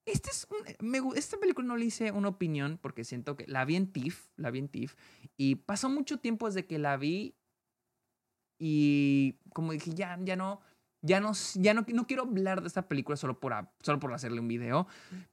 Este 0.07 0.31
es 0.31 0.47
me, 0.81 1.01
esta 1.17 1.39
película 1.39 1.67
no 1.67 1.77
le 1.77 1.87
hice 1.87 2.13
una 2.13 2.29
opinión 2.29 2.79
porque 2.81 3.05
siento 3.05 3.37
que 3.37 3.47
la 3.47 3.65
vi 3.65 3.77
en 3.77 3.91
TIFF, 3.91 4.29
la 4.37 4.51
vi 4.51 4.59
en 4.59 4.69
TIFF, 4.69 4.95
y 5.37 5.57
pasó 5.57 5.89
mucho 5.89 6.19
tiempo 6.19 6.47
desde 6.47 6.67
que 6.67 6.79
la 6.79 6.97
vi 6.97 7.37
y 8.59 9.39
como 9.53 9.73
dije, 9.73 9.93
ya, 9.95 10.19
ya 10.23 10.37
no, 10.37 10.61
ya 11.03 11.21
no, 11.21 11.33
ya 11.55 11.75
no, 11.75 11.85
no 11.87 12.07
quiero 12.07 12.23
hablar 12.23 12.61
de 12.61 12.69
esta 12.69 12.89
película 12.89 13.17
solo 13.17 13.41
por, 13.41 13.55
solo 13.81 13.99
por 13.99 14.13
hacerle 14.13 14.41
un 14.41 14.49
video, 14.49 14.87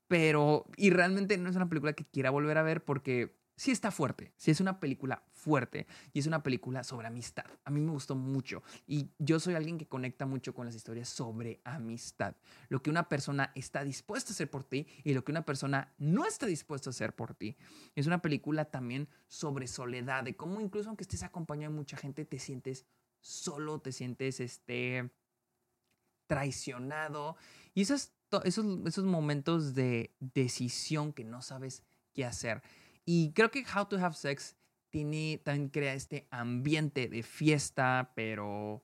pero, 0.08 0.66
y 0.78 0.90
realmente 0.90 1.38
no 1.38 1.50
es 1.50 1.56
una 1.56 1.70
película 1.70 1.94
que 1.94 2.06
quiera 2.06 2.30
volver 2.30 2.58
a 2.58 2.64
ver 2.64 2.84
porque 2.84 3.41
sí 3.62 3.70
está 3.70 3.92
fuerte, 3.92 4.34
sí 4.38 4.50
es 4.50 4.60
una 4.60 4.80
película 4.80 5.24
fuerte 5.34 5.86
y 6.14 6.20
es 6.20 6.26
una 6.26 6.42
película 6.42 6.84
sobre 6.84 7.06
amistad. 7.06 7.46
A 7.64 7.70
mí 7.70 7.80
me 7.80 7.92
gustó 7.92 8.16
mucho 8.16 8.64
y 8.88 9.12
yo 9.20 9.40
soy 9.40 9.54
alguien 9.54 9.78
que 9.78 9.88
conecta 9.88 10.26
mucho 10.26 10.56
con 10.56 10.66
las 10.66 10.74
historias 10.74 11.10
sobre 11.10 11.62
amistad. 11.64 12.36
Lo 12.70 12.82
que 12.82 12.90
una 12.90 13.08
persona 13.08 13.52
está 13.54 13.84
dispuesta 13.84 14.32
a 14.32 14.34
hacer 14.34 14.50
por 14.50 14.64
ti 14.64 14.88
y 15.04 15.14
lo 15.14 15.24
que 15.24 15.32
una 15.32 15.46
persona 15.46 15.94
no 16.00 16.26
está 16.26 16.48
dispuesta 16.48 16.90
a 16.90 16.92
hacer 16.92 17.16
por 17.16 17.36
ti. 17.36 17.56
Es 17.94 18.08
una 18.08 18.20
película 18.20 18.66
también 18.66 19.08
sobre 19.28 19.68
soledad, 19.68 20.24
de 20.24 20.36
cómo 20.36 20.60
incluso 20.60 20.90
aunque 20.90 21.04
estés 21.04 21.22
acompañado 21.22 21.72
de 21.72 21.78
mucha 21.78 21.98
gente, 21.98 22.26
te 22.26 22.40
sientes 22.40 22.88
solo, 23.20 23.78
te 23.78 23.92
sientes 23.92 24.40
este 24.40 25.12
traicionado. 26.26 27.36
Y 27.76 27.84
esos, 27.84 28.12
esos, 28.44 28.66
esos 28.88 29.06
momentos 29.06 29.76
de 29.76 30.16
decisión 30.20 31.14
que 31.14 31.26
no 31.26 31.44
sabes 31.44 31.84
qué 32.12 32.26
hacer. 32.26 32.64
Y 33.06 33.32
creo 33.34 33.52
que 33.52 33.64
How 33.64 33.86
to 33.86 33.98
Have 33.98 34.16
Sex 34.16 34.56
tiene, 34.90 35.42
también 35.44 35.70
crea 35.70 35.94
este 35.94 36.28
ambiente 36.30 37.08
de 37.08 37.24
fiesta, 37.24 38.12
pero, 38.16 38.84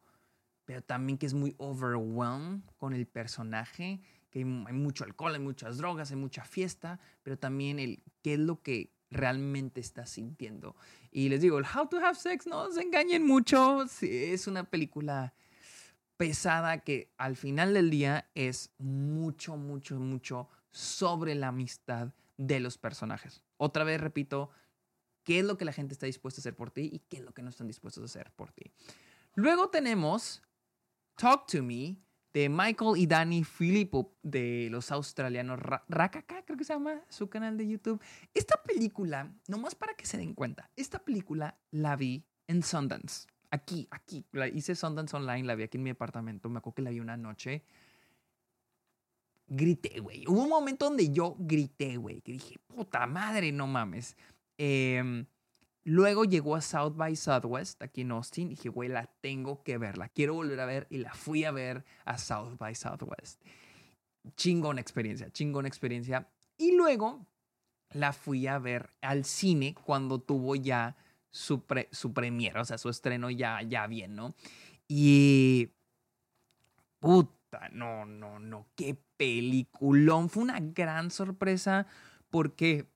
pero 0.66 0.82
también 0.82 1.18
que 1.18 1.26
es 1.26 1.34
muy 1.34 1.54
overwhelmed 1.58 2.62
con 2.78 2.94
el 2.94 3.06
personaje, 3.06 4.02
que 4.32 4.40
hay, 4.40 4.46
mucho 4.46 5.04
alcohol, 5.04 5.34
hay 5.34 5.40
muchas 5.40 5.78
drogas, 5.78 6.12
hay 6.12 6.18
mucha 6.18 6.44
fiesta, 6.44 7.00
pero 7.24 7.38
también 7.38 7.80
el 7.80 8.04
qué 8.24 8.34
es 8.34 8.40
lo 8.40 8.62
que 8.62 8.94
realmente 9.10 9.80
estás 9.80 10.10
sintiendo. 10.10 10.76
Y 11.12 11.30
les 11.30 11.42
digo, 11.42 11.60
el 11.60 11.66
How 11.66 11.88
to 11.88 11.98
Have 11.98 12.16
Sex, 12.16 12.48
no 12.48 12.72
se 12.72 12.82
engañen 12.82 13.26
mucho, 13.26 13.86
es 14.02 14.48
una 14.48 14.64
película 14.64 15.34
pesada 16.18 16.80
que 16.80 17.14
al 17.18 17.36
final 17.36 17.74
del 17.74 17.90
día 17.90 18.30
es 18.34 18.72
mucho, 18.80 19.56
mucho, 19.56 20.00
mucho 20.00 20.50
sobre 20.72 21.36
la 21.36 21.50
amistad 21.50 22.14
de 22.38 22.60
los 22.60 22.78
personajes. 22.78 23.44
Otra 23.58 23.84
vez 23.84 24.00
repito, 24.00 24.52
qué 25.24 25.40
es 25.40 25.46
lo 25.46 25.58
que 25.58 25.66
la 25.66 25.74
gente 25.74 25.94
está 25.94 26.06
dispuesta 26.06 26.40
a 26.40 26.42
hacer 26.42 26.56
por 26.56 26.72
ti 26.72 26.90
y 26.92 27.00
qué 27.00 27.18
es 27.18 27.24
lo 27.24 27.34
que 27.34 27.42
no 27.42 27.50
están 27.50 27.68
dispuestos 27.68 28.02
a 28.04 28.06
hacer 28.06 28.32
por 28.32 28.52
ti. 28.52 28.72
Luego 29.36 29.70
tenemos 29.70 30.42
Talk 31.16 31.48
to 31.48 31.62
Me 31.62 31.98
de 32.34 32.50
Michael 32.50 32.98
y 32.98 33.08
Danny 33.08 33.44
Filippo 33.44 34.16
de 34.22 34.68
los 34.70 34.92
australianos 34.92 35.60
Rakaka, 35.88 36.46
creo 36.46 36.58
que 36.58 36.64
se 36.64 36.74
llama 36.74 37.02
su 37.10 37.30
canal 37.30 37.58
de 37.58 37.68
YouTube. 37.68 38.02
Esta 38.34 38.62
película, 38.64 39.34
nomás 39.48 39.76
para 39.76 39.96
que 39.96 40.06
se 40.06 40.18
den 40.18 40.34
cuenta, 40.34 40.70
esta 40.76 41.00
película 41.00 41.60
la 41.72 41.96
vi 41.96 42.26
en 42.48 42.64
Sundance. 42.64 43.28
Aquí, 43.50 43.88
aquí. 43.92 44.26
La 44.32 44.48
hice 44.48 44.76
Sundance 44.76 45.16
Online, 45.16 45.44
la 45.44 45.56
vi 45.56 45.64
aquí 45.64 45.78
en 45.78 45.84
mi 45.84 45.90
apartamento. 45.90 46.50
Me 46.50 46.60
acuerdo 46.60 46.76
que 46.76 46.82
la 46.82 46.90
vi 46.90 47.00
una 47.00 47.18
noche. 47.18 47.64
Grité, 49.48 50.00
güey. 50.00 50.26
Hubo 50.28 50.44
un 50.44 50.50
momento 50.50 50.86
donde 50.86 51.10
yo 51.10 51.36
grité, 51.40 51.98
güey. 51.98 52.22
Que 52.22 52.34
dije, 52.34 52.58
puta 52.68 53.06
madre, 53.08 53.52
no 53.52 53.66
mames. 53.66 54.18
Em, 54.58 55.26
luego 55.86 56.26
llegó 56.26 56.56
a 56.56 56.62
South 56.62 56.96
by 56.96 57.16
Southwest, 57.16 57.82
aquí 57.82 58.02
en 58.02 58.12
Austin. 58.12 58.50
Dije, 58.50 58.68
güey, 58.70 58.90
la 58.90 59.06
tengo 59.22 59.64
que 59.64 59.78
ver. 59.78 59.98
La 59.98 60.10
quiero 60.10 60.34
volver 60.34 60.60
a 60.60 60.66
ver. 60.66 60.88
Y 60.90 60.98
la 60.98 61.14
fui 61.14 61.46
a 61.46 61.52
ver 61.52 61.86
a 62.04 62.18
South 62.18 62.58
by 62.58 62.76
Southwest. 62.76 63.42
Chingón 64.36 64.80
experiencia, 64.80 65.32
chingón 65.32 65.66
experiencia. 65.66 66.30
Y 66.58 66.76
luego 66.76 67.26
la 67.94 68.12
fui 68.12 68.48
a 68.48 68.60
ver 68.60 68.90
al 69.02 69.24
cine 69.24 69.74
cuando 69.86 70.20
tuvo 70.20 70.56
ya 70.56 70.98
su, 71.30 71.62
pre, 71.62 71.88
su 71.92 72.14
o 72.14 72.66
sea, 72.66 72.78
su 72.78 72.90
estreno 72.90 73.30
ya, 73.30 73.62
ya 73.62 73.88
bien, 73.88 74.16
¿no? 74.16 74.36
Y... 74.90 75.70
Puta, 77.00 77.37
no, 77.72 78.06
no, 78.06 78.40
no, 78.40 78.68
qué 78.76 78.98
peliculón. 79.18 80.30
Fue 80.30 80.44
una 80.44 80.60
gran 80.60 81.12
sorpresa 81.12 81.88
porque 82.30 82.90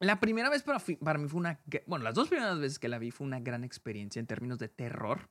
la 0.00 0.20
primera 0.20 0.48
vez 0.48 0.62
para, 0.62 0.78
mí 1.18 1.28
fue 1.28 1.40
una... 1.40 1.60
Bueno, 1.86 2.04
las 2.04 2.14
dos 2.14 2.28
primeras 2.28 2.58
veces 2.58 2.78
que 2.78 2.88
la 2.88 2.98
vi 2.98 3.10
fue 3.10 3.26
una 3.26 3.40
gran 3.40 3.64
experiencia 3.64 4.20
en 4.20 4.26
términos 4.26 4.58
de 4.58 4.68
terror. 4.68 5.28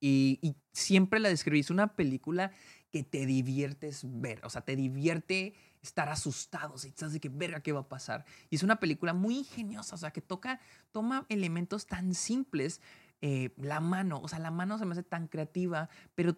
Y, 0.00 0.56
siempre 0.72 1.20
la 1.20 1.28
describí. 1.28 1.60
Es 1.60 1.70
una 1.70 1.94
película 1.94 2.52
que 2.90 3.02
te 3.02 3.26
diviertes 3.26 4.02
ver. 4.04 4.40
O 4.44 4.50
sea, 4.50 4.62
te 4.62 4.76
divierte 4.76 5.54
estar 5.82 6.08
asustados 6.08 6.84
y 6.84 6.92
sabes 6.92 7.14
de 7.14 7.20
qué 7.20 7.28
verga 7.28 7.60
qué 7.60 7.72
va 7.72 7.80
a 7.80 7.88
pasar. 7.88 8.24
Y 8.50 8.56
es 8.56 8.62
una 8.62 8.80
película 8.80 9.12
muy 9.12 9.38
ingeniosa, 9.38 9.94
o 9.94 9.98
sea, 9.98 10.10
que 10.10 10.20
toca, 10.20 10.60
toma 10.92 11.26
elementos 11.28 11.86
tan 11.86 12.14
simples. 12.14 12.80
Eh, 13.20 13.50
la 13.56 13.80
mano, 13.80 14.20
o 14.20 14.28
sea, 14.28 14.38
la 14.38 14.50
mano 14.50 14.78
se 14.78 14.86
me 14.86 14.92
hace 14.92 15.02
tan 15.02 15.26
creativa, 15.26 15.88
pero 16.14 16.36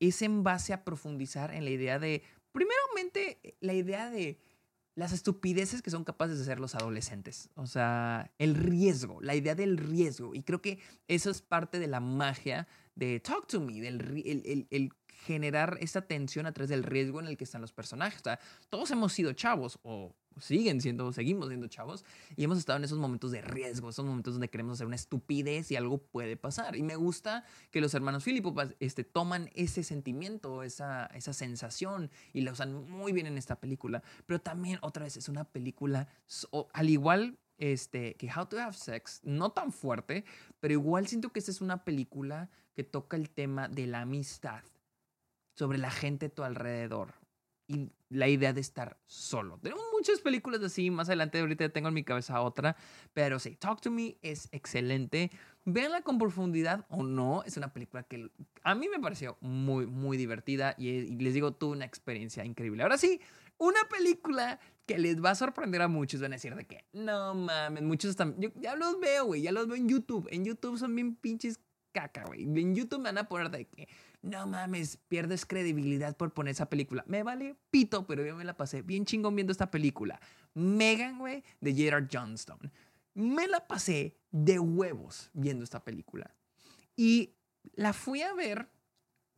es 0.00 0.22
en 0.22 0.42
base 0.42 0.72
a 0.72 0.84
profundizar 0.84 1.52
en 1.54 1.64
la 1.64 1.70
idea 1.70 1.98
de, 1.98 2.22
primeramente, 2.52 3.56
la 3.60 3.72
idea 3.72 4.10
de 4.10 4.38
las 4.94 5.12
estupideces 5.12 5.82
que 5.82 5.90
son 5.90 6.04
capaces 6.04 6.38
de 6.38 6.42
hacer 6.42 6.58
los 6.58 6.74
adolescentes. 6.74 7.50
O 7.54 7.66
sea, 7.66 8.32
el 8.38 8.54
riesgo, 8.54 9.20
la 9.20 9.34
idea 9.34 9.54
del 9.54 9.76
riesgo. 9.76 10.34
Y 10.34 10.42
creo 10.42 10.62
que 10.62 10.78
eso 11.06 11.30
es 11.30 11.42
parte 11.42 11.78
de 11.78 11.86
la 11.86 12.00
magia 12.00 12.66
de 12.94 13.20
Talk 13.20 13.46
to 13.46 13.60
Me, 13.60 13.80
del 13.80 14.00
el, 14.24 14.66
el 14.70 14.92
generar 15.26 15.76
esa 15.80 16.02
tensión 16.02 16.46
a 16.46 16.52
través 16.52 16.70
del 16.70 16.82
riesgo 16.82 17.20
en 17.20 17.26
el 17.26 17.36
que 17.36 17.44
están 17.44 17.60
los 17.60 17.72
personajes. 17.72 18.20
O 18.20 18.24
sea, 18.24 18.40
todos 18.70 18.90
hemos 18.90 19.12
sido 19.12 19.32
chavos 19.34 19.78
o 19.82 20.14
siguen 20.40 20.80
siendo, 20.80 21.12
seguimos 21.12 21.48
siendo 21.48 21.68
chavos 21.68 22.04
y 22.36 22.44
hemos 22.44 22.58
estado 22.58 22.78
en 22.78 22.84
esos 22.84 22.98
momentos 22.98 23.30
de 23.30 23.42
riesgo, 23.42 23.90
esos 23.90 24.04
momentos 24.04 24.34
donde 24.34 24.48
queremos 24.48 24.74
hacer 24.74 24.86
una 24.86 24.96
estupidez 24.96 25.70
y 25.70 25.76
algo 25.76 25.98
puede 25.98 26.36
pasar. 26.36 26.76
Y 26.76 26.82
me 26.82 26.96
gusta 26.96 27.44
que 27.70 27.80
los 27.80 27.94
hermanos 27.94 28.24
Filipo 28.24 28.54
este, 28.80 29.04
toman 29.04 29.50
ese 29.54 29.82
sentimiento, 29.82 30.62
esa, 30.62 31.06
esa 31.06 31.32
sensación 31.32 32.10
y 32.32 32.42
la 32.42 32.52
usan 32.52 32.88
muy 32.88 33.12
bien 33.12 33.26
en 33.26 33.38
esta 33.38 33.60
película. 33.60 34.02
Pero 34.26 34.40
también, 34.40 34.78
otra 34.82 35.04
vez, 35.04 35.16
es 35.16 35.28
una 35.28 35.44
película, 35.44 36.08
al 36.72 36.90
igual 36.90 37.38
este, 37.58 38.14
que 38.14 38.30
How 38.34 38.46
to 38.46 38.58
Have 38.58 38.74
Sex, 38.74 39.20
no 39.24 39.50
tan 39.50 39.72
fuerte, 39.72 40.24
pero 40.60 40.72
igual 40.72 41.06
siento 41.06 41.30
que 41.30 41.38
esta 41.38 41.50
es 41.50 41.60
una 41.60 41.84
película 41.84 42.50
que 42.74 42.84
toca 42.84 43.16
el 43.16 43.30
tema 43.30 43.68
de 43.68 43.86
la 43.86 44.02
amistad 44.02 44.62
sobre 45.54 45.78
la 45.78 45.90
gente 45.90 46.26
a 46.26 46.28
tu 46.28 46.42
alrededor 46.42 47.14
y 47.68 47.90
la 48.08 48.28
idea 48.28 48.52
de 48.52 48.60
estar 48.60 48.98
solo. 49.06 49.58
Tenemos 49.62 49.84
muchas 49.92 50.20
películas 50.20 50.62
así, 50.62 50.90
más 50.90 51.08
adelante 51.08 51.40
ahorita 51.40 51.68
tengo 51.70 51.88
en 51.88 51.94
mi 51.94 52.04
cabeza 52.04 52.40
otra, 52.40 52.76
pero 53.12 53.38
sí, 53.38 53.56
Talk 53.56 53.80
to 53.80 53.90
Me 53.90 54.16
es 54.22 54.48
excelente. 54.52 55.30
Véanla 55.64 56.02
con 56.02 56.18
profundidad 56.18 56.86
o 56.90 57.02
no, 57.02 57.42
es 57.44 57.56
una 57.56 57.72
película 57.72 58.04
que 58.04 58.30
a 58.62 58.74
mí 58.74 58.88
me 58.88 59.00
pareció 59.00 59.36
muy, 59.40 59.86
muy 59.86 60.16
divertida 60.16 60.76
y, 60.78 61.16
les 61.16 61.34
digo, 61.34 61.52
tuve 61.52 61.72
una 61.72 61.84
experiencia 61.84 62.44
increíble. 62.44 62.84
Ahora 62.84 62.98
sí, 62.98 63.20
una 63.58 63.80
película 63.90 64.60
que 64.86 64.98
les 64.98 65.22
va 65.22 65.30
a 65.30 65.34
sorprender 65.34 65.82
a 65.82 65.88
muchos, 65.88 66.20
van 66.20 66.32
a 66.32 66.36
decir 66.36 66.54
de 66.54 66.66
que, 66.66 66.84
no 66.92 67.34
mames, 67.34 67.82
muchos 67.82 68.10
están, 68.10 68.40
yo 68.40 68.50
ya 68.54 68.76
los 68.76 69.00
veo, 69.00 69.24
güey, 69.24 69.42
ya 69.42 69.50
los 69.50 69.66
veo 69.66 69.76
en 69.76 69.88
YouTube, 69.88 70.28
en 70.30 70.44
YouTube 70.44 70.78
son 70.78 70.94
bien 70.94 71.16
pinches 71.16 71.58
caca, 71.96 72.24
güey. 72.26 72.42
En 72.42 72.74
YouTube 72.74 72.98
me 72.98 73.08
van 73.08 73.18
a 73.18 73.28
poner 73.28 73.50
de 73.50 73.66
que 73.66 73.88
no 74.26 74.46
mames, 74.46 74.96
pierdes 75.08 75.46
credibilidad 75.46 76.16
por 76.16 76.34
poner 76.34 76.52
esa 76.52 76.68
película. 76.68 77.04
Me 77.06 77.22
vale 77.22 77.56
pito, 77.70 78.06
pero 78.06 78.24
yo 78.24 78.36
me 78.36 78.44
la 78.44 78.56
pasé 78.56 78.82
bien 78.82 79.04
chingón 79.04 79.36
viendo 79.36 79.52
esta 79.52 79.70
película. 79.70 80.20
Megan, 80.54 81.18
güey, 81.18 81.44
de 81.60 81.74
Gerard 81.74 82.08
Johnstone. 82.12 82.70
Me 83.14 83.46
la 83.46 83.66
pasé 83.66 84.16
de 84.32 84.58
huevos 84.58 85.30
viendo 85.32 85.64
esta 85.64 85.84
película. 85.84 86.34
Y 86.96 87.36
la 87.74 87.92
fui 87.92 88.22
a 88.22 88.34
ver, 88.34 88.68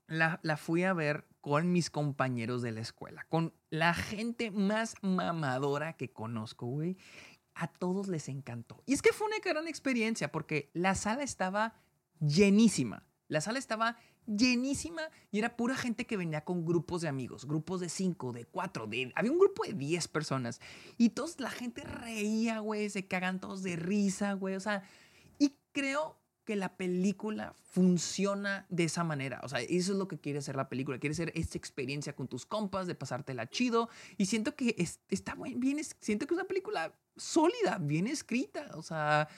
la, 0.06 0.40
la 0.42 0.56
fui 0.56 0.84
a 0.84 0.94
ver 0.94 1.26
con 1.42 1.70
mis 1.70 1.90
compañeros 1.90 2.62
de 2.62 2.72
la 2.72 2.80
escuela, 2.80 3.26
con 3.28 3.52
la 3.70 3.92
gente 3.94 4.50
más 4.50 4.94
mamadora 5.02 5.92
que 5.92 6.10
conozco, 6.10 6.66
güey. 6.66 6.96
A 7.54 7.66
todos 7.66 8.08
les 8.08 8.28
encantó. 8.28 8.82
Y 8.86 8.94
es 8.94 9.02
que 9.02 9.12
fue 9.12 9.26
una 9.26 9.38
gran 9.44 9.68
experiencia 9.68 10.32
porque 10.32 10.70
la 10.72 10.94
sala 10.94 11.24
estaba 11.24 11.74
llenísima. 12.20 13.04
La 13.26 13.40
sala 13.40 13.58
estaba 13.58 13.96
llenísima 14.28 15.02
y 15.30 15.38
era 15.38 15.56
pura 15.56 15.76
gente 15.76 16.06
que 16.06 16.16
venía 16.16 16.44
con 16.44 16.64
grupos 16.64 17.02
de 17.02 17.08
amigos, 17.08 17.46
grupos 17.46 17.80
de 17.80 17.88
cinco, 17.88 18.32
de 18.32 18.44
cuatro, 18.44 18.86
de... 18.86 19.12
Había 19.14 19.32
un 19.32 19.38
grupo 19.38 19.64
de 19.64 19.72
diez 19.72 20.08
personas 20.08 20.60
y 20.96 21.10
todos, 21.10 21.40
la 21.40 21.50
gente 21.50 21.82
reía, 21.82 22.60
güey, 22.60 22.90
se 22.90 23.06
cagan 23.06 23.40
todos 23.40 23.62
de 23.62 23.76
risa, 23.76 24.34
güey, 24.34 24.54
o 24.54 24.60
sea, 24.60 24.82
y 25.38 25.56
creo 25.72 26.18
que 26.48 26.56
la 26.56 26.78
película 26.78 27.54
funciona 27.72 28.64
de 28.70 28.84
esa 28.84 29.04
manera. 29.04 29.40
O 29.42 29.50
sea, 29.50 29.60
eso 29.60 29.92
es 29.92 29.98
lo 29.98 30.08
que 30.08 30.18
quiere 30.18 30.38
hacer 30.38 30.56
la 30.56 30.70
película. 30.70 30.98
Quiere 30.98 31.14
ser 31.14 31.30
esta 31.34 31.58
experiencia 31.58 32.16
con 32.16 32.26
tus 32.26 32.46
compas, 32.46 32.86
de 32.86 32.94
pasártela 32.94 33.50
chido. 33.50 33.90
Y 34.16 34.24
siento 34.24 34.56
que 34.56 34.74
está 35.10 35.34
bien, 35.34 35.60
bien, 35.60 35.78
siento 36.00 36.26
que 36.26 36.32
es 36.32 36.38
una 36.40 36.48
película 36.48 36.94
sólida, 37.18 37.76
bien 37.78 38.06
escrita. 38.06 38.70
O 38.76 38.82
sea, 38.82 39.28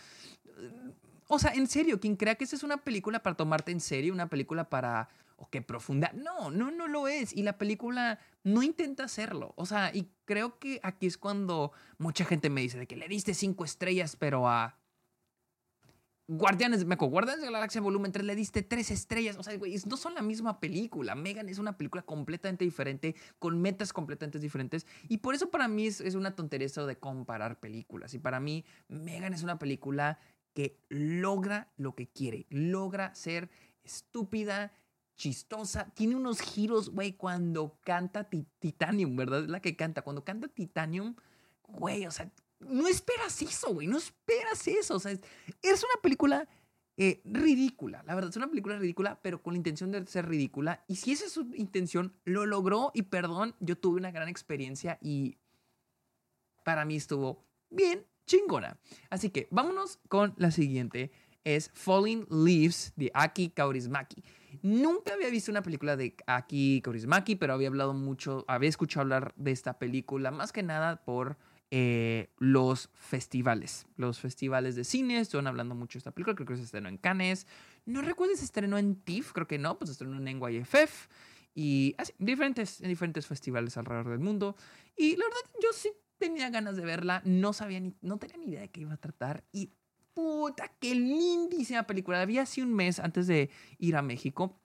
o 1.33 1.39
sea, 1.39 1.53
en 1.53 1.69
serio, 1.69 2.01
quien 2.01 2.17
crea 2.17 2.35
que 2.35 2.43
esa 2.43 2.57
es 2.57 2.65
una 2.65 2.79
película 2.79 3.23
para 3.23 3.37
tomarte 3.37 3.71
en 3.71 3.79
serio, 3.79 4.13
una 4.13 4.29
película 4.29 4.69
para 4.69 5.09
o 5.37 5.49
que 5.49 5.63
profunda. 5.63 6.13
No, 6.13 6.51
no, 6.51 6.73
no 6.73 6.89
lo 6.89 7.07
es. 7.07 7.33
Y 7.33 7.45
la 7.45 7.57
película 7.57 8.19
no 8.43 8.65
intenta 8.65 9.05
hacerlo. 9.05 9.55
O 9.57 9.65
sea, 9.65 9.95
y 9.95 10.11
creo 10.25 10.59
que 10.59 10.81
aquí 10.83 11.07
es 11.07 11.17
cuando 11.17 11.71
mucha 11.99 12.25
gente 12.25 12.51
me 12.51 12.61
dice 12.63 12.81
de 12.81 12.87
que 12.89 12.97
le 12.97 13.07
diste 13.07 13.33
cinco 13.33 13.65
estrellas, 13.65 14.17
pero 14.17 14.49
a 14.49 14.77
Guardianes, 16.27 16.85
me 16.85 16.97
Guardianes 16.97 17.43
de 17.43 17.51
la 17.51 17.59
Galaxia 17.59 17.81
Volumen 17.81 18.13
3 18.13 18.25
le 18.25 18.35
diste 18.35 18.63
tres 18.63 18.91
estrellas. 18.91 19.37
O 19.39 19.45
sea, 19.45 19.57
güey, 19.57 19.77
no 19.87 19.97
son 19.97 20.15
la 20.15 20.23
misma 20.23 20.59
película. 20.59 21.15
Megan 21.15 21.49
es 21.49 21.59
una 21.59 21.77
película 21.77 22.03
completamente 22.03 22.65
diferente, 22.65 23.15
con 23.39 23.61
metas 23.63 23.93
completamente 23.93 24.41
diferentes. 24.41 24.85
Y 25.09 25.19
por 25.19 25.37
eso 25.37 25.49
para 25.51 25.69
mí 25.69 25.87
es, 25.87 26.01
es 26.01 26.17
una 26.17 26.35
tontería 26.35 26.67
eso 26.67 26.87
de 26.87 26.99
comparar 26.99 27.61
películas. 27.61 28.15
Y 28.15 28.19
para 28.19 28.41
mí, 28.41 28.65
Megan 28.89 29.33
es 29.33 29.45
una 29.45 29.59
película 29.59 30.19
que 30.55 30.79
logra 30.89 31.73
lo 31.77 31.95
que 31.95 32.09
quiere. 32.09 32.47
Logra 32.51 33.15
ser 33.15 33.51
estúpida, 33.85 34.73
chistosa. 35.17 35.91
Tiene 35.95 36.17
unos 36.17 36.41
giros, 36.41 36.91
güey, 36.91 37.13
cuando 37.13 37.79
canta 37.83 38.29
Titanium, 38.59 39.17
¿verdad? 39.17 39.45
Es 39.45 39.51
la 39.51 39.61
que 39.61 39.77
canta. 39.77 40.03
Cuando 40.03 40.25
canta 40.25 40.49
Titanium, 40.49 41.15
güey, 41.69 42.07
o 42.07 42.11
sea, 42.11 42.31
no 42.61 42.89
esperas 42.89 43.41
eso, 43.43 43.75
güey. 43.75 43.87
No 43.87 43.99
esperas 43.99 44.67
eso. 44.67 44.97
O 44.97 45.01
sea, 45.01 45.13
es, 45.13 45.23
una 45.63 46.03
película 46.03 46.49
eh, 46.97 47.21
ridícula. 47.25 48.03
La 48.07 48.15
verdad, 48.15 48.31
es 48.31 48.37
una 48.37 48.49
película 48.49 48.79
ridícula, 48.79 49.21
pero 49.23 49.43
con 49.43 49.55
la 49.55 49.59
intención 49.59 49.91
de 49.91 50.07
ser 50.07 50.29
ridícula. 50.29 50.85
Y 50.89 50.97
si 50.97 51.13
esa 51.13 51.27
es 51.27 51.33
su 51.33 51.53
intención, 51.55 52.15
lo 52.25 52.47
logró. 52.47 52.91
Y 52.95 53.03
perdón, 53.03 53.55
yo 53.61 53.77
tuve 53.77 53.99
una 53.99 54.11
gran 54.11 54.29
experiencia 54.29 54.99
y 55.01 55.39
para 56.65 56.85
mí 56.85 56.97
estuvo 56.97 57.45
bien 57.71 58.07
chingona. 58.31 58.79
Así 59.11 59.31
que 59.31 59.49
vámonos 59.51 59.99
con 60.09 60.35
la 60.37 60.51
siguiente. 60.51 61.11
Es 61.43 61.71
Falling 61.75 62.27
Leaves 62.31 62.93
de 62.97 63.11
Aki 63.15 63.51
Kaurismaki. 63.51 64.23
Nunca 64.63 65.15
había 65.15 65.31
visto 65.31 65.51
una 65.51 65.63
película 65.63 65.97
de 65.97 66.15
Aki 66.27 66.83
Kaurismaki, 66.83 67.37
pero 67.37 67.55
había 67.55 67.69
hablado 67.69 67.93
mucho, 67.95 68.45
había 68.47 68.69
escuchado 68.69 69.03
hablar 69.03 69.33
de 69.37 69.51
esta 69.51 69.79
película, 69.79 70.31
más 70.31 70.53
que 70.53 70.63
nada 70.63 71.03
por 71.05 71.39
eh, 71.71 72.31
los 72.39 72.91
festivales. 72.95 73.87
Los 73.97 74.21
festivales 74.21 74.77
de 74.77 74.85
cine, 74.85 75.19
están 75.19 75.47
hablando 75.47 75.75
mucho 75.75 75.95
de 75.95 76.01
esta 76.01 76.11
película, 76.13 76.37
creo 76.37 76.47
que 76.47 76.57
se 76.57 76.65
estrenó 76.65 76.89
en 76.89 76.99
Cannes. 76.99 77.47
No 77.87 78.03
recuerdo 78.03 78.35
si 78.35 78.41
se 78.41 78.45
estrenó 78.45 78.77
en 78.77 78.97
TIFF, 78.97 79.33
creo 79.33 79.47
que 79.47 79.59
no, 79.59 79.79
pues 79.79 79.89
se 79.89 79.93
estrenó 79.93 80.19
en 80.19 80.39
NYFF 80.39 81.09
y 81.55 81.95
así, 81.99 82.13
diferentes, 82.19 82.81
en 82.81 82.89
diferentes 82.89 83.27
festivales 83.27 83.77
alrededor 83.77 84.11
del 84.11 84.21
mundo. 84.21 84.57
Y 84.97 85.17
la 85.17 85.25
verdad, 85.25 85.51
yo 85.63 85.73
sí 85.73 85.91
tenía 86.21 86.51
ganas 86.51 86.77
de 86.77 86.85
verla, 86.85 87.23
no 87.25 87.53
sabía 87.53 87.81
ni, 87.81 87.97
no 88.03 88.19
tenía 88.19 88.37
ni 88.37 88.47
idea 88.47 88.61
de 88.61 88.71
qué 88.71 88.83
iba 88.83 88.95
a 88.95 88.99
tratar 88.99 89.43
y 89.51 89.73
puta, 90.15 90.71
qué 90.79 90.95
lindísima 90.95 91.85
película. 91.85 92.19
La 92.19 92.27
vi 92.27 92.39
un 92.63 92.75
mes 92.75 93.01
antes 93.01 93.27
de 93.27 93.51
ir 93.79 93.97
a 93.97 94.03
México 94.03 94.61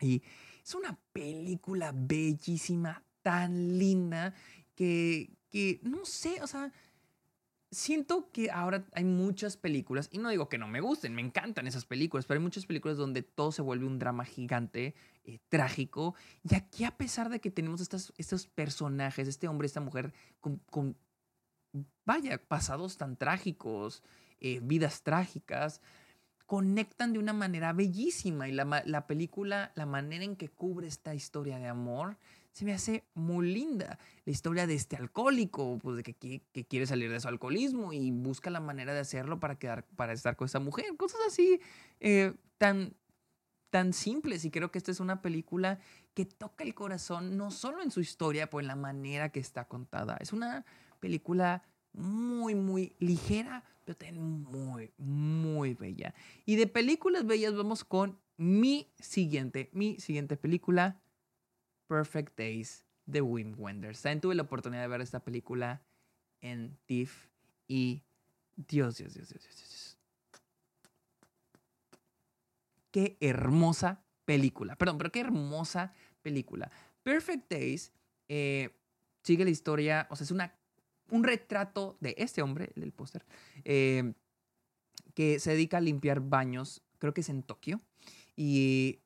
y 0.00 0.22
es 0.62 0.74
una 0.74 0.98
película 1.12 1.92
bellísima, 1.94 3.02
tan 3.22 3.78
linda, 3.78 4.34
que, 4.74 5.36
que 5.48 5.80
no 5.82 6.04
sé, 6.04 6.42
o 6.42 6.46
sea, 6.46 6.72
siento 7.70 8.30
que 8.32 8.50
ahora 8.50 8.86
hay 8.92 9.04
muchas 9.04 9.56
películas, 9.56 10.08
y 10.12 10.18
no 10.18 10.28
digo 10.28 10.48
que 10.48 10.58
no 10.58 10.68
me 10.68 10.80
gusten, 10.80 11.14
me 11.14 11.22
encantan 11.22 11.66
esas 11.66 11.84
películas, 11.84 12.26
pero 12.26 12.38
hay 12.38 12.44
muchas 12.44 12.66
películas 12.66 12.96
donde 12.96 13.22
todo 13.22 13.52
se 13.52 13.62
vuelve 13.62 13.86
un 13.86 13.98
drama 13.98 14.24
gigante, 14.24 14.94
eh, 15.30 15.40
trágico, 15.48 16.14
y 16.42 16.54
aquí 16.54 16.84
a 16.84 16.96
pesar 16.96 17.28
de 17.28 17.40
que 17.40 17.50
tenemos 17.50 17.80
estos, 17.80 18.12
estos 18.18 18.48
personajes, 18.48 19.28
este 19.28 19.46
hombre, 19.46 19.66
esta 19.66 19.80
mujer, 19.80 20.12
con, 20.40 20.96
vaya, 22.04 22.42
pasados 22.48 22.96
tan 22.96 23.16
trágicos, 23.16 24.02
eh, 24.40 24.58
vidas 24.62 25.02
trágicas, 25.02 25.80
conectan 26.46 27.12
de 27.12 27.20
una 27.20 27.32
manera 27.32 27.72
bellísima. 27.72 28.48
Y 28.48 28.52
la, 28.52 28.82
la, 28.84 29.06
película, 29.06 29.70
la 29.76 29.86
manera 29.86 30.24
en 30.24 30.34
que 30.34 30.48
cubre 30.48 30.88
esta 30.88 31.14
historia 31.14 31.58
de 31.58 31.68
amor, 31.68 32.16
se 32.50 32.64
me 32.64 32.72
hace 32.72 33.04
muy 33.14 33.52
linda. 33.52 34.00
La 34.24 34.32
historia 34.32 34.66
de 34.66 34.74
este 34.74 34.96
alcohólico, 34.96 35.78
pues 35.78 35.98
de 35.98 36.02
que, 36.02 36.42
que, 36.52 36.64
quiere 36.64 36.86
salir 36.86 37.08
de 37.10 37.20
su 37.20 37.28
alcoholismo 37.28 37.92
y 37.92 38.10
busca 38.10 38.50
la 38.50 38.58
manera 38.58 38.92
de 38.94 38.98
hacerlo 38.98 39.38
para, 39.38 39.60
quedar, 39.60 39.86
para 39.94 40.12
estar 40.12 40.34
con 40.34 40.46
esa 40.46 40.58
mujer, 40.58 40.86
cosas 40.96 41.20
así 41.28 41.60
eh, 42.00 42.34
tan, 42.58 42.94
tan 43.70 43.92
simples. 43.92 44.44
Y 44.44 44.50
creo 44.50 44.70
que 44.70 44.78
esta 44.78 44.90
es 44.90 45.00
una 45.00 45.22
película 45.22 45.78
que 46.14 46.26
toca 46.26 46.64
el 46.64 46.74
corazón, 46.74 47.36
no 47.36 47.50
solo 47.50 47.82
en 47.82 47.90
su 47.90 48.00
historia, 48.00 48.50
pues 48.50 48.64
en 48.64 48.68
la 48.68 48.76
manera 48.76 49.30
que 49.30 49.40
está 49.40 49.66
contada. 49.66 50.16
Es 50.20 50.32
una 50.32 50.64
película 51.00 51.62
muy, 51.92 52.54
muy 52.54 52.94
ligera, 52.98 53.64
pero 53.84 53.96
también 53.96 54.42
muy, 54.42 54.92
muy 54.98 55.74
bella. 55.74 56.14
Y 56.44 56.56
de 56.56 56.66
películas 56.66 57.26
bellas 57.26 57.54
vamos 57.54 57.84
con 57.84 58.18
mi 58.36 58.92
siguiente, 58.98 59.70
mi 59.72 59.98
siguiente 60.00 60.36
película, 60.36 61.00
Perfect 61.86 62.36
Days 62.38 62.84
de 63.06 63.20
Wim 63.20 63.54
Wenders. 63.58 64.02
También 64.02 64.20
tuve 64.20 64.34
la 64.34 64.42
oportunidad 64.42 64.82
de 64.82 64.88
ver 64.88 65.00
esta 65.00 65.20
película 65.20 65.82
en 66.40 66.78
TIFF 66.86 67.26
y 67.68 68.02
Dios, 68.56 68.96
Dios, 68.96 69.14
Dios, 69.14 69.28
Dios, 69.28 69.42
Dios, 69.42 69.56
Dios. 69.56 69.89
Qué 72.90 73.16
hermosa 73.20 74.02
película. 74.24 74.76
Perdón, 74.76 74.98
pero 74.98 75.12
qué 75.12 75.20
hermosa 75.20 75.92
película. 76.22 76.70
Perfect 77.02 77.50
Days 77.50 77.92
eh, 78.28 78.70
sigue 79.22 79.44
la 79.44 79.50
historia, 79.50 80.06
o 80.10 80.16
sea, 80.16 80.24
es 80.24 80.30
una 80.30 80.54
un 81.10 81.24
retrato 81.24 81.96
de 82.00 82.14
este 82.18 82.42
hombre, 82.42 82.72
el 82.76 82.92
póster, 82.92 83.26
eh, 83.64 84.14
que 85.14 85.38
se 85.38 85.50
dedica 85.50 85.78
a 85.78 85.80
limpiar 85.80 86.20
baños, 86.20 86.82
creo 86.98 87.12
que 87.12 87.20
es 87.20 87.28
en 87.28 87.42
Tokio, 87.42 87.80
y, 88.36 89.00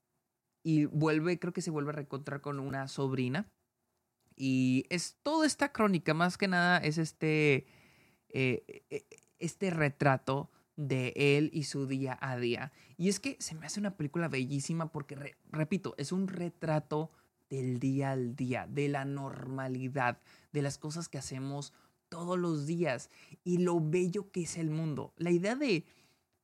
y 0.62 0.84
vuelve, 0.86 1.38
creo 1.38 1.52
que 1.52 1.62
se 1.62 1.70
vuelve 1.70 1.90
a 1.90 1.94
reencontrar 1.94 2.40
con 2.40 2.60
una 2.60 2.88
sobrina. 2.88 3.50
Y 4.36 4.84
es 4.90 5.16
toda 5.22 5.46
esta 5.46 5.72
crónica, 5.72 6.12
más 6.12 6.36
que 6.36 6.48
nada, 6.48 6.78
es 6.78 6.98
este, 6.98 7.66
eh, 8.28 8.84
eh, 8.90 9.06
este 9.38 9.70
retrato 9.70 10.50
de 10.76 11.12
él 11.16 11.50
y 11.52 11.64
su 11.64 11.86
día 11.86 12.18
a 12.20 12.36
día. 12.36 12.72
Y 12.96 13.08
es 13.08 13.20
que 13.20 13.36
se 13.40 13.54
me 13.54 13.66
hace 13.66 13.80
una 13.80 13.96
película 13.96 14.28
bellísima 14.28 14.90
porque, 14.90 15.36
repito, 15.50 15.94
es 15.98 16.12
un 16.12 16.28
retrato 16.28 17.10
del 17.50 17.78
día 17.78 18.12
al 18.12 18.34
día, 18.34 18.66
de 18.66 18.88
la 18.88 19.04
normalidad, 19.04 20.20
de 20.52 20.62
las 20.62 20.78
cosas 20.78 21.08
que 21.08 21.18
hacemos 21.18 21.72
todos 22.08 22.38
los 22.38 22.66
días 22.66 23.10
y 23.42 23.58
lo 23.58 23.80
bello 23.80 24.30
que 24.30 24.42
es 24.42 24.56
el 24.56 24.70
mundo. 24.70 25.12
La 25.16 25.30
idea 25.30 25.54
de, 25.56 25.84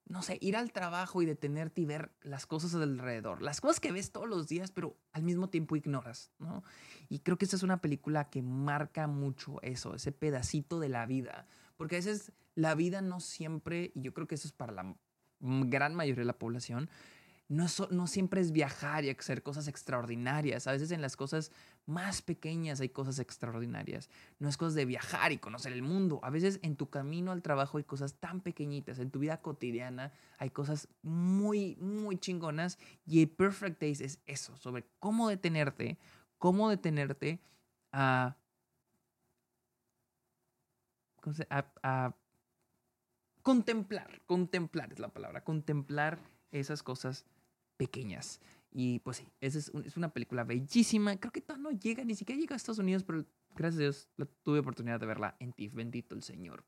no 0.06 0.22
sé, 0.22 0.38
ir 0.40 0.56
al 0.56 0.72
trabajo 0.72 1.22
y 1.22 1.26
detenerte 1.26 1.80
y 1.80 1.84
ver 1.84 2.10
las 2.22 2.46
cosas 2.46 2.74
alrededor, 2.74 3.42
las 3.42 3.60
cosas 3.60 3.80
que 3.80 3.92
ves 3.92 4.12
todos 4.12 4.28
los 4.28 4.48
días, 4.48 4.72
pero 4.72 4.96
al 5.12 5.22
mismo 5.22 5.48
tiempo 5.48 5.76
ignoras, 5.76 6.32
¿no? 6.38 6.64
Y 7.08 7.20
creo 7.20 7.38
que 7.38 7.44
esta 7.44 7.56
es 7.56 7.62
una 7.62 7.80
película 7.80 8.30
que 8.30 8.42
marca 8.42 9.06
mucho 9.06 9.60
eso, 9.62 9.94
ese 9.94 10.12
pedacito 10.12 10.80
de 10.80 10.88
la 10.88 11.06
vida, 11.06 11.46
porque 11.76 11.96
a 11.96 11.98
veces 11.98 12.32
la 12.60 12.74
vida 12.74 13.00
no 13.00 13.20
siempre, 13.20 13.90
y 13.94 14.02
yo 14.02 14.12
creo 14.12 14.26
que 14.26 14.34
eso 14.34 14.46
es 14.46 14.52
para 14.52 14.72
la 14.72 14.94
gran 15.40 15.94
mayoría 15.94 16.20
de 16.20 16.26
la 16.26 16.38
población, 16.38 16.90
no, 17.48 17.66
no 17.90 18.06
siempre 18.06 18.40
es 18.40 18.52
viajar 18.52 19.04
y 19.04 19.10
hacer 19.10 19.42
cosas 19.42 19.66
extraordinarias. 19.66 20.66
A 20.66 20.72
veces 20.72 20.92
en 20.92 21.00
las 21.00 21.16
cosas 21.16 21.50
más 21.86 22.22
pequeñas 22.22 22.80
hay 22.80 22.90
cosas 22.90 23.18
extraordinarias. 23.18 24.08
No 24.38 24.48
es 24.48 24.56
cosas 24.56 24.74
de 24.74 24.84
viajar 24.84 25.32
y 25.32 25.38
conocer 25.38 25.72
el 25.72 25.82
mundo. 25.82 26.20
A 26.22 26.30
veces 26.30 26.60
en 26.62 26.76
tu 26.76 26.90
camino 26.90 27.32
al 27.32 27.42
trabajo 27.42 27.78
hay 27.78 27.84
cosas 27.84 28.14
tan 28.14 28.40
pequeñitas. 28.40 29.00
En 29.00 29.10
tu 29.10 29.18
vida 29.18 29.40
cotidiana 29.40 30.12
hay 30.38 30.50
cosas 30.50 30.86
muy, 31.02 31.76
muy 31.76 32.18
chingonas. 32.18 32.78
Y 33.04 33.22
el 33.22 33.30
Perfect 33.30 33.80
Days 33.80 34.00
es 34.00 34.20
eso, 34.26 34.56
sobre 34.56 34.84
cómo 35.00 35.28
detenerte, 35.28 35.98
cómo 36.38 36.68
detenerte 36.68 37.40
a, 37.90 38.36
a, 41.48 41.64
a 41.82 42.19
contemplar. 43.42 44.22
Contemplar 44.26 44.92
es 44.92 44.98
la 44.98 45.08
palabra. 45.08 45.44
Contemplar 45.44 46.20
esas 46.52 46.82
cosas 46.82 47.24
pequeñas. 47.76 48.40
Y 48.72 49.00
pues 49.00 49.18
sí, 49.18 49.28
es, 49.40 49.56
es 49.56 49.96
una 49.96 50.12
película 50.12 50.44
bellísima. 50.44 51.16
Creo 51.16 51.32
que 51.32 51.42
no 51.58 51.70
llega, 51.72 52.04
ni 52.04 52.14
siquiera 52.14 52.40
llega 52.40 52.54
a 52.54 52.56
Estados 52.56 52.78
Unidos, 52.78 53.02
pero 53.04 53.24
gracias 53.56 53.78
a 53.78 53.82
Dios 53.82 54.08
tuve 54.42 54.60
oportunidad 54.60 55.00
de 55.00 55.06
verla 55.06 55.36
en 55.40 55.52
TIFF. 55.52 55.74
Bendito 55.74 56.14
el 56.14 56.22
Señor. 56.22 56.64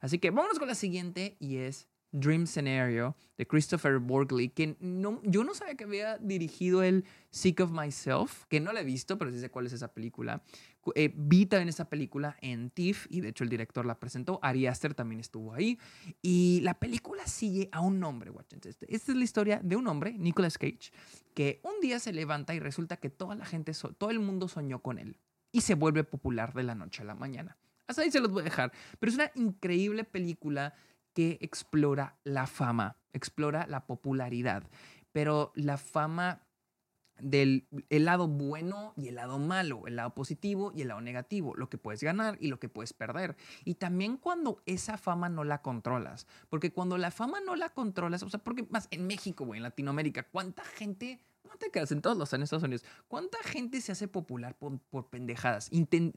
Así 0.00 0.18
que 0.18 0.30
vámonos 0.30 0.58
con 0.58 0.68
la 0.68 0.74
siguiente 0.74 1.36
y 1.38 1.56
es 1.56 1.88
Dream 2.18 2.46
Scenario 2.46 3.16
de 3.36 3.46
Christopher 3.46 3.98
Borgley, 3.98 4.48
que 4.48 4.76
no, 4.80 5.20
yo 5.22 5.44
no 5.44 5.54
sabía 5.54 5.74
que 5.74 5.84
había 5.84 6.18
dirigido 6.18 6.82
el 6.82 7.04
Sick 7.30 7.60
of 7.60 7.70
Myself, 7.70 8.44
que 8.48 8.60
no 8.60 8.72
la 8.72 8.80
he 8.80 8.84
visto, 8.84 9.18
pero 9.18 9.30
sí 9.30 9.38
sé 9.38 9.50
cuál 9.50 9.66
es 9.66 9.72
esa 9.72 9.92
película. 9.92 10.42
Eh, 10.94 11.12
vi 11.14 11.48
esa 11.50 11.88
película 11.88 12.36
en 12.40 12.70
TIFF 12.70 13.06
y 13.10 13.20
de 13.20 13.28
hecho 13.28 13.44
el 13.44 13.50
director 13.50 13.84
la 13.84 13.98
presentó. 13.98 14.38
Ari 14.42 14.66
Aster 14.66 14.94
también 14.94 15.20
estuvo 15.20 15.52
ahí. 15.52 15.78
Y 16.22 16.60
la 16.62 16.74
película 16.74 17.26
sigue 17.26 17.68
a 17.72 17.80
un 17.80 18.02
hombre, 18.04 18.30
Este, 18.64 18.94
esta 18.94 19.12
es 19.12 19.18
la 19.18 19.24
historia 19.24 19.60
de 19.62 19.76
un 19.76 19.86
hombre, 19.86 20.12
Nicolas 20.16 20.58
Cage, 20.58 20.92
que 21.34 21.60
un 21.62 21.80
día 21.80 21.98
se 21.98 22.12
levanta 22.12 22.54
y 22.54 22.60
resulta 22.60 22.96
que 22.96 23.10
toda 23.10 23.34
la 23.34 23.44
gente, 23.44 23.72
todo 23.98 24.10
el 24.10 24.20
mundo 24.20 24.48
soñó 24.48 24.80
con 24.80 24.98
él 24.98 25.18
y 25.52 25.62
se 25.62 25.74
vuelve 25.74 26.04
popular 26.04 26.54
de 26.54 26.62
la 26.62 26.74
noche 26.74 27.02
a 27.02 27.04
la 27.04 27.14
mañana. 27.14 27.56
Hasta 27.86 28.02
ahí 28.02 28.10
se 28.10 28.20
los 28.20 28.30
voy 28.30 28.42
a 28.42 28.44
dejar. 28.44 28.72
Pero 28.98 29.10
es 29.10 29.16
una 29.16 29.30
increíble 29.34 30.04
película 30.04 30.74
que 31.16 31.38
explora 31.40 32.18
la 32.24 32.46
fama, 32.46 32.98
explora 33.14 33.66
la 33.66 33.86
popularidad, 33.86 34.64
pero 35.12 35.50
la 35.54 35.78
fama 35.78 36.42
del 37.18 37.66
el 37.88 38.04
lado 38.04 38.28
bueno 38.28 38.92
y 38.98 39.08
el 39.08 39.14
lado 39.14 39.38
malo, 39.38 39.86
el 39.86 39.96
lado 39.96 40.14
positivo 40.14 40.72
y 40.76 40.82
el 40.82 40.88
lado 40.88 41.00
negativo, 41.00 41.54
lo 41.56 41.70
que 41.70 41.78
puedes 41.78 42.02
ganar 42.02 42.36
y 42.38 42.48
lo 42.48 42.60
que 42.60 42.68
puedes 42.68 42.92
perder. 42.92 43.34
Y 43.64 43.76
también 43.76 44.18
cuando 44.18 44.62
esa 44.66 44.98
fama 44.98 45.30
no 45.30 45.42
la 45.42 45.62
controlas, 45.62 46.26
porque 46.50 46.70
cuando 46.70 46.98
la 46.98 47.10
fama 47.10 47.40
no 47.40 47.56
la 47.56 47.70
controlas, 47.70 48.22
o 48.22 48.28
sea, 48.28 48.44
porque 48.44 48.66
más 48.68 48.86
en 48.90 49.06
México, 49.06 49.46
güey, 49.46 49.56
en 49.56 49.62
Latinoamérica, 49.62 50.24
¿cuánta 50.24 50.64
gente 50.64 51.18
no 51.56 51.58
te 51.58 51.70
quedas 51.70 51.90
en 51.90 52.02
todos 52.02 52.18
los 52.18 52.32
en 52.34 52.42
Estados 52.42 52.64
Unidos. 52.64 52.84
¿Cuánta 53.08 53.38
gente 53.42 53.80
se 53.80 53.92
hace 53.92 54.08
popular 54.08 54.56
por, 54.58 55.08
pendejadas? 55.08 55.70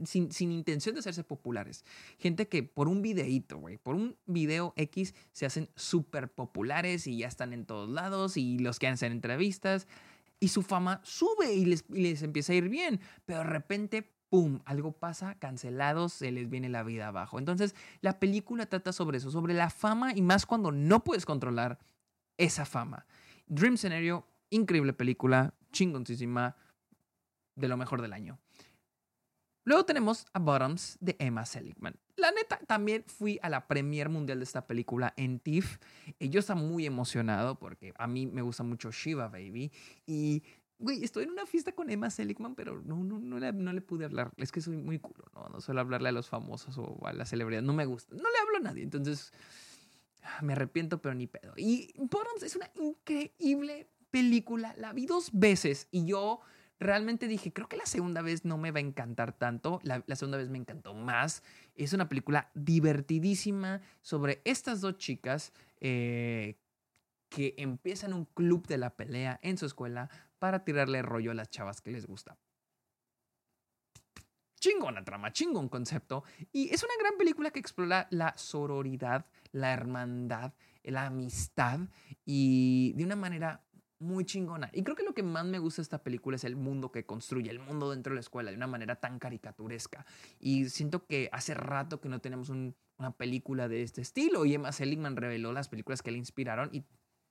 sin, 0.05 0.51
intención 0.51 0.95
de 0.95 0.99
hacerse 0.99 1.23
populares. 1.23 1.85
Gente 2.17 2.49
que 2.49 2.63
por 2.63 2.89
un 2.89 3.01
videíto, 3.01 3.57
güey, 3.57 3.77
por 3.77 3.95
un 3.95 4.17
video 4.25 4.73
X 4.75 5.15
se 5.31 5.45
hacen 5.45 5.69
súper 5.75 6.29
populares 6.29 7.07
y 7.07 7.19
ya 7.19 7.27
están 7.27 7.53
en 7.53 7.65
todos 7.65 7.89
lados 7.89 8.35
y 8.35 8.59
los 8.59 8.79
quieren 8.79 8.95
hacer 8.95 9.13
entrevistas. 9.13 9.87
Y 10.41 10.49
su 10.49 10.61
fama 10.61 10.99
sube 11.03 11.53
y 11.53 11.65
les, 11.65 11.85
y 11.89 12.01
les 12.01 12.21
empieza 12.21 12.51
a 12.51 12.57
ir 12.57 12.67
bien. 12.67 12.99
Pero 13.25 13.39
de 13.39 13.45
repente, 13.45 14.11
¡pum! 14.29 14.59
Algo 14.65 14.91
pasa, 14.91 15.35
cancelados, 15.35 16.13
se 16.13 16.31
les 16.31 16.49
viene 16.49 16.67
la 16.67 16.83
vida 16.83 17.07
abajo. 17.07 17.39
Entonces, 17.39 17.75
la 18.01 18.19
película 18.19 18.65
trata 18.65 18.91
sobre 18.91 19.19
eso, 19.19 19.31
sobre 19.31 19.53
la 19.53 19.69
fama 19.69 20.13
y 20.13 20.21
más 20.21 20.45
cuando 20.45 20.73
no 20.73 21.03
puedes 21.03 21.25
controlar 21.25 21.79
esa 22.37 22.65
fama. 22.65 23.05
Dream 23.47 23.77
Scenario 23.77 24.28
Increíble 24.49 24.93
película, 24.93 25.53
chingoncísima, 25.71 26.55
de 27.55 27.67
lo 27.67 27.77
mejor 27.77 28.01
del 28.01 28.13
año. 28.13 28.39
Luego 29.65 29.85
tenemos 29.85 30.25
A 30.33 30.39
Bottoms 30.39 30.97
de 30.99 31.15
Emma 31.19 31.45
Seligman. 31.45 31.95
La 32.15 32.31
neta, 32.31 32.57
también 32.65 33.03
fui 33.05 33.39
a 33.43 33.49
la 33.49 33.67
premier 33.67 34.09
mundial 34.09 34.39
de 34.39 34.43
esta 34.43 34.65
película 34.65 35.13
en 35.15 35.39
TIFF. 35.39 35.77
Y 36.17 36.29
yo 36.29 36.39
estaba 36.39 36.59
muy 36.59 36.85
emocionado 36.85 37.59
porque 37.59 37.93
a 37.97 38.07
mí 38.07 38.25
me 38.25 38.41
gusta 38.41 38.63
mucho 38.63 38.91
Shiva 38.91 39.27
Baby. 39.27 39.71
Y, 40.07 40.43
güey, 40.79 41.03
estoy 41.03 41.25
en 41.25 41.31
una 41.31 41.45
fiesta 41.45 41.73
con 41.73 41.89
Emma 41.89 42.09
Seligman, 42.09 42.55
pero 42.55 42.81
no, 42.81 43.03
no, 43.03 43.19
no, 43.19 43.37
le, 43.37 43.53
no 43.53 43.71
le 43.71 43.81
pude 43.81 44.05
hablar. 44.05 44.31
Es 44.37 44.51
que 44.51 44.59
soy 44.59 44.77
muy 44.77 44.97
culo, 44.97 45.25
¿no? 45.35 45.49
No 45.49 45.61
suelo 45.61 45.81
hablarle 45.81 46.09
a 46.09 46.13
los 46.13 46.29
famosos 46.29 46.75
o 46.77 47.05
a 47.05 47.13
las 47.13 47.29
celebridades. 47.29 47.65
No 47.65 47.73
me 47.73 47.85
gusta. 47.85 48.15
No 48.15 48.23
le 48.23 48.37
hablo 48.41 48.57
a 48.57 48.61
nadie. 48.61 48.81
Entonces, 48.81 49.31
me 50.41 50.53
arrepiento, 50.53 51.01
pero 51.01 51.13
ni 51.13 51.27
pedo. 51.27 51.53
Y 51.57 51.93
Bottoms 51.95 52.43
es 52.43 52.55
una 52.55 52.71
increíble 52.75 53.87
película 54.11 54.73
la 54.77 54.93
vi 54.93 55.05
dos 55.05 55.29
veces 55.33 55.87
y 55.91 56.05
yo 56.05 56.41
realmente 56.79 57.27
dije, 57.27 57.51
creo 57.51 57.67
que 57.67 57.77
la 57.77 57.85
segunda 57.85 58.21
vez 58.21 58.45
no 58.45 58.57
me 58.57 58.71
va 58.71 58.79
a 58.79 58.81
encantar 58.81 59.37
tanto, 59.37 59.79
la, 59.83 60.03
segunda 60.15 60.37
vez 60.37 60.49
me 60.49 60.57
encantó 60.57 60.93
más. 60.93 61.43
Es 61.75 61.93
una 61.93 62.07
película 62.07 62.49
divertidísima 62.53 63.81
sobre 64.01 64.41
estas 64.45 64.81
dos 64.81 64.97
chicas 64.97 65.53
eh, 65.81 66.57
que 67.29 67.53
empiezan 67.57 68.13
un 68.13 68.25
club 68.25 68.65
de 68.67 68.77
la 68.77 68.95
pelea 68.95 69.39
en 69.43 69.57
su 69.57 69.65
escuela 69.65 70.09
para 70.39 70.63
tirarle 70.63 71.01
rollo 71.01 71.31
a 71.31 71.35
las 71.35 71.49
chavas 71.49 71.81
que 71.81 71.91
les 71.91 72.07
gusta. 72.07 72.37
Chingona 74.59 75.03
trama, 75.05 75.31
chingón 75.31 75.69
concepto. 75.69 76.23
Y 76.51 76.73
es 76.73 76.83
una 76.83 76.93
gran 76.99 77.17
película 77.17 77.51
que 77.51 77.59
explora 77.59 78.07
la 78.09 78.37
sororidad, 78.37 79.25
la 79.51 79.71
hermandad, 79.71 80.53
la 80.83 81.05
amistad 81.05 81.79
y 82.25 82.93
de 82.95 83.05
una 83.05 83.15
manera 83.15 83.63
muy 83.99 84.25
chingona. 84.25 84.69
Y 84.73 84.83
creo 84.83 84.95
que 84.95 85.03
lo 85.03 85.13
que 85.13 85.23
más 85.23 85.45
me 85.45 85.59
gusta 85.59 85.81
de 85.81 85.83
esta 85.83 86.01
película 86.01 86.37
es 86.37 86.43
el 86.45 86.55
mundo 86.55 86.91
que 86.91 87.05
construye, 87.05 87.51
el 87.51 87.59
mundo 87.59 87.91
dentro 87.91 88.11
de 88.11 88.15
la 88.15 88.21
escuela, 88.21 88.49
de 88.49 88.57
una 88.57 88.67
manera 88.67 88.95
tan 88.95 89.19
caricaturesca. 89.19 90.05
Y 90.39 90.69
siento 90.69 91.05
que 91.05 91.29
hace 91.31 91.53
rato 91.53 91.99
que 91.99 92.09
no 92.09 92.19
tenemos 92.19 92.49
una 92.49 93.11
película 93.17 93.67
de 93.67 93.83
este 93.83 94.01
estilo. 94.01 94.45
Y 94.45 94.53
Emma 94.53 94.71
Seligman 94.71 95.17
reveló 95.17 95.51
las 95.51 95.67
películas 95.67 96.01
que 96.01 96.11
le 96.11 96.17
inspiraron 96.17 96.69
y 96.73 96.83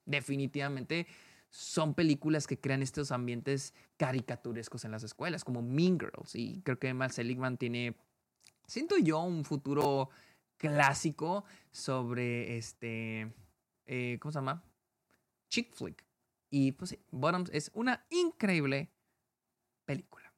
definitivamente 0.05 1.07
son 1.51 1.95
películas 1.95 2.47
que 2.47 2.61
crean 2.61 2.83
estos 2.83 3.11
ambientes 3.11 3.75
caricaturescos 3.97 4.85
en 4.85 4.91
las 4.91 5.03
escuelas, 5.03 5.45
como 5.45 5.63
Mean 5.63 5.99
Girls. 5.99 6.35
Y 6.35 6.61
creo 6.63 6.79
que 6.79 6.89
Emma 6.89 7.09
Seligman 7.09 7.57
tiene, 7.57 7.97
siento 8.67 8.99
yo, 8.99 9.23
un 9.23 9.45
futuro 9.45 10.11
clásico 10.59 11.45
sobre 11.71 12.59
este, 12.59 13.33
eh, 13.87 14.19
¿cómo 14.21 14.33
se 14.33 14.39
llama? 14.39 14.63
Chick 15.49 15.73
flick 15.73 16.08
y 16.51 16.73
pues 16.73 16.91
sí, 16.91 16.99
Bottoms 17.11 17.51
es 17.53 17.71
una 17.75 18.05
increíble 18.11 18.91
película. 19.85 20.33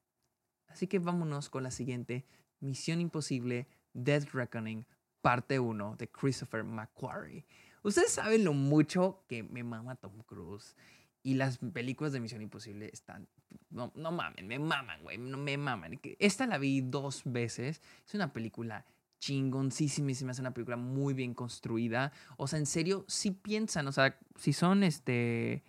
Así 0.69 0.87
que 0.87 0.99
vámonos 0.99 1.51
con 1.51 1.63
la 1.63 1.71
siguiente 1.71 2.25
Misión 2.61 3.01
Imposible 3.01 3.67
Death 3.93 4.31
Reckoning, 4.33 4.87
parte 5.21 5.59
1 5.59 5.97
de 5.97 6.09
Christopher 6.09 6.65
McQuarrie. 6.65 7.45
Ustedes 7.83 8.13
saben 8.13 8.45
lo 8.45 8.53
mucho 8.53 9.25
que 9.29 9.43
me 9.43 9.63
mama 9.63 9.97
Tom 9.97 10.23
Cruise. 10.23 10.77
Y 11.23 11.35
las 11.35 11.59
películas 11.59 12.13
de 12.13 12.21
Misión 12.21 12.41
Imposible 12.41 12.89
están. 12.91 13.29
No, 13.69 13.93
no 13.95 14.11
mamen, 14.11 14.47
me 14.47 14.59
maman, 14.59 15.03
güey. 15.03 15.19
No 15.19 15.37
me 15.37 15.59
maman. 15.59 16.01
Esta 16.19 16.47
la 16.47 16.57
vi 16.57 16.81
dos 16.81 17.23
veces. 17.27 17.83
Es 18.07 18.15
una 18.15 18.33
película 18.33 18.87
chingoncísima. 19.19 20.11
Es 20.13 20.39
una 20.39 20.55
película 20.55 20.77
muy 20.77 21.13
bien 21.13 21.35
construida. 21.35 22.13
O 22.39 22.47
sea, 22.47 22.59
en 22.59 22.67
serio, 22.67 23.05
si 23.07 23.33
piensan, 23.33 23.87
o 23.87 23.93
sea, 23.93 24.19
si 24.37 24.55
son 24.55 24.83
este 24.83 25.63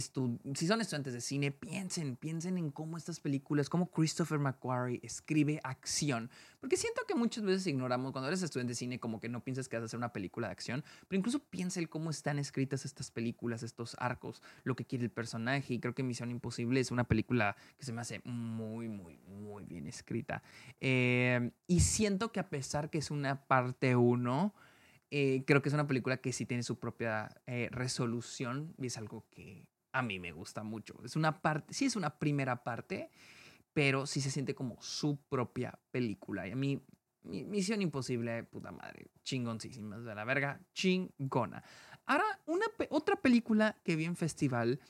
si 0.00 0.66
son 0.66 0.80
estudiantes 0.80 1.12
de 1.12 1.20
cine, 1.20 1.50
piensen, 1.50 2.16
piensen 2.16 2.56
en 2.56 2.70
cómo 2.70 2.96
estas 2.96 3.20
películas, 3.20 3.68
cómo 3.68 3.90
Christopher 3.90 4.38
McQuarrie 4.38 5.00
escribe 5.02 5.60
acción. 5.64 6.30
Porque 6.60 6.76
siento 6.76 7.02
que 7.06 7.14
muchas 7.14 7.44
veces 7.44 7.66
ignoramos, 7.66 8.12
cuando 8.12 8.28
eres 8.28 8.42
estudiante 8.42 8.70
de 8.70 8.76
cine, 8.76 9.00
como 9.00 9.20
que 9.20 9.28
no 9.28 9.44
piensas 9.44 9.68
que 9.68 9.76
vas 9.76 9.82
a 9.82 9.86
hacer 9.86 9.98
una 9.98 10.12
película 10.12 10.48
de 10.48 10.52
acción, 10.52 10.84
pero 11.08 11.18
incluso 11.18 11.40
piensa 11.40 11.80
en 11.80 11.86
cómo 11.86 12.10
están 12.10 12.38
escritas 12.38 12.84
estas 12.84 13.10
películas, 13.10 13.62
estos 13.62 13.96
arcos, 13.98 14.42
lo 14.64 14.76
que 14.76 14.86
quiere 14.86 15.04
el 15.04 15.10
personaje. 15.10 15.74
Y 15.74 15.80
creo 15.80 15.94
que 15.94 16.02
Misión 16.02 16.30
Imposible 16.30 16.80
es 16.80 16.90
una 16.90 17.04
película 17.04 17.56
que 17.78 17.84
se 17.84 17.92
me 17.92 18.00
hace 18.00 18.22
muy, 18.24 18.88
muy, 18.88 19.18
muy 19.26 19.64
bien 19.64 19.86
escrita. 19.86 20.42
Eh, 20.80 21.50
y 21.66 21.80
siento 21.80 22.32
que 22.32 22.40
a 22.40 22.48
pesar 22.48 22.88
que 22.88 22.98
es 22.98 23.10
una 23.10 23.44
parte 23.46 23.94
uno, 23.96 24.54
eh, 25.14 25.44
creo 25.46 25.60
que 25.60 25.68
es 25.68 25.74
una 25.74 25.86
película 25.86 26.16
que 26.16 26.32
sí 26.32 26.46
tiene 26.46 26.62
su 26.62 26.78
propia 26.78 27.28
eh, 27.46 27.68
resolución 27.70 28.74
y 28.78 28.86
es 28.86 28.96
algo 28.96 29.26
que 29.30 29.66
a 29.92 30.00
mí 30.00 30.18
me 30.18 30.32
gusta 30.32 30.62
mucho. 30.62 30.94
Es 31.04 31.16
una 31.16 31.42
parte, 31.42 31.74
sí 31.74 31.84
es 31.84 31.96
una 31.96 32.18
primera 32.18 32.64
parte, 32.64 33.10
pero 33.74 34.06
sí 34.06 34.22
se 34.22 34.30
siente 34.30 34.54
como 34.54 34.80
su 34.80 35.18
propia 35.28 35.78
película. 35.90 36.48
Y 36.48 36.52
a 36.52 36.56
mí, 36.56 36.82
Misión 37.24 37.82
Imposible, 37.82 38.44
puta 38.44 38.72
madre, 38.72 39.10
chingoncísima, 39.22 39.98
de 39.98 40.14
la 40.14 40.24
verga, 40.24 40.62
chingona. 40.72 41.62
Ahora, 42.06 42.24
una, 42.46 42.64
otra 42.88 43.16
película 43.16 43.78
que 43.84 43.96
vi 43.96 44.06
en 44.06 44.16
festival, 44.16 44.80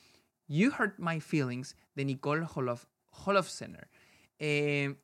You 0.47 0.71
Hurt 0.71 1.01
My 1.01 1.21
Feelings, 1.21 1.77
de 1.97 2.05
Nicole 2.05 2.47
Holof, 2.55 2.87
Holofcener. 3.11 3.91
Eh, 4.39 4.95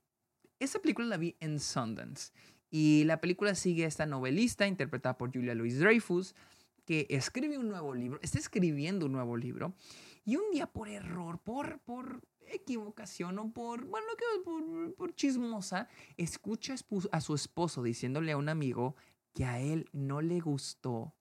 esa 0.60 0.78
película 0.78 1.08
la 1.08 1.16
vi 1.16 1.36
en 1.40 1.58
Sundance 1.58 2.30
y 2.70 3.04
la 3.04 3.20
película 3.20 3.54
sigue 3.54 3.84
a 3.84 3.88
esta 3.88 4.06
novelista 4.06 4.66
interpretada 4.66 5.16
por 5.16 5.32
Julia 5.32 5.54
Louis 5.54 5.78
Dreyfus, 5.78 6.34
que 6.84 7.06
escribe 7.10 7.58
un 7.58 7.68
nuevo 7.68 7.94
libro, 7.94 8.18
está 8.22 8.38
escribiendo 8.38 9.06
un 9.06 9.12
nuevo 9.12 9.36
libro, 9.36 9.74
y 10.24 10.36
un 10.36 10.50
día 10.50 10.66
por 10.66 10.88
error, 10.88 11.38
por, 11.38 11.80
por 11.80 12.22
equivocación 12.46 13.38
o 13.38 13.52
por, 13.52 13.84
bueno, 13.84 14.06
por, 14.44 14.94
por 14.94 15.14
chismosa, 15.14 15.88
escucha 16.16 16.74
a 17.12 17.20
su 17.20 17.34
esposo 17.34 17.82
diciéndole 17.82 18.32
a 18.32 18.36
un 18.36 18.48
amigo 18.48 18.96
que 19.34 19.44
a 19.44 19.60
él 19.60 19.88
no 19.92 20.20
le 20.20 20.40
gustó 20.40 21.14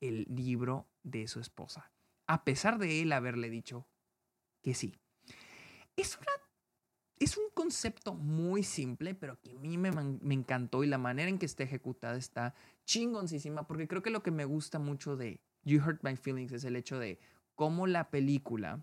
el 0.00 0.24
libro 0.28 0.88
de 1.02 1.28
su 1.28 1.40
esposa, 1.40 1.92
a 2.26 2.44
pesar 2.44 2.78
de 2.78 3.02
él 3.02 3.12
haberle 3.12 3.50
dicho 3.50 3.86
que 4.62 4.74
sí. 4.74 4.94
Es 5.96 6.16
una 6.16 6.39
es 7.20 7.36
un 7.36 7.44
concepto 7.52 8.14
muy 8.14 8.62
simple, 8.62 9.14
pero 9.14 9.38
que 9.40 9.50
a 9.50 9.60
mí 9.60 9.76
me, 9.76 9.90
encantó 10.34 10.82
y 10.82 10.86
la 10.86 10.96
manera 10.96 11.28
en 11.28 11.38
que 11.38 11.44
está 11.44 11.62
ejecutada 11.62 12.16
está 12.16 12.54
chingoncísima, 12.86 13.66
porque 13.66 13.86
creo 13.86 14.02
que 14.02 14.10
lo 14.10 14.22
que 14.22 14.30
me 14.30 14.46
gusta 14.46 14.78
mucho 14.78 15.16
de 15.16 15.38
You 15.62 15.82
Hurt 15.86 16.02
My 16.02 16.16
Feelings 16.16 16.52
es 16.52 16.64
el 16.64 16.76
hecho 16.76 16.98
de 16.98 17.20
cómo 17.54 17.86
la 17.86 18.10
película 18.10 18.82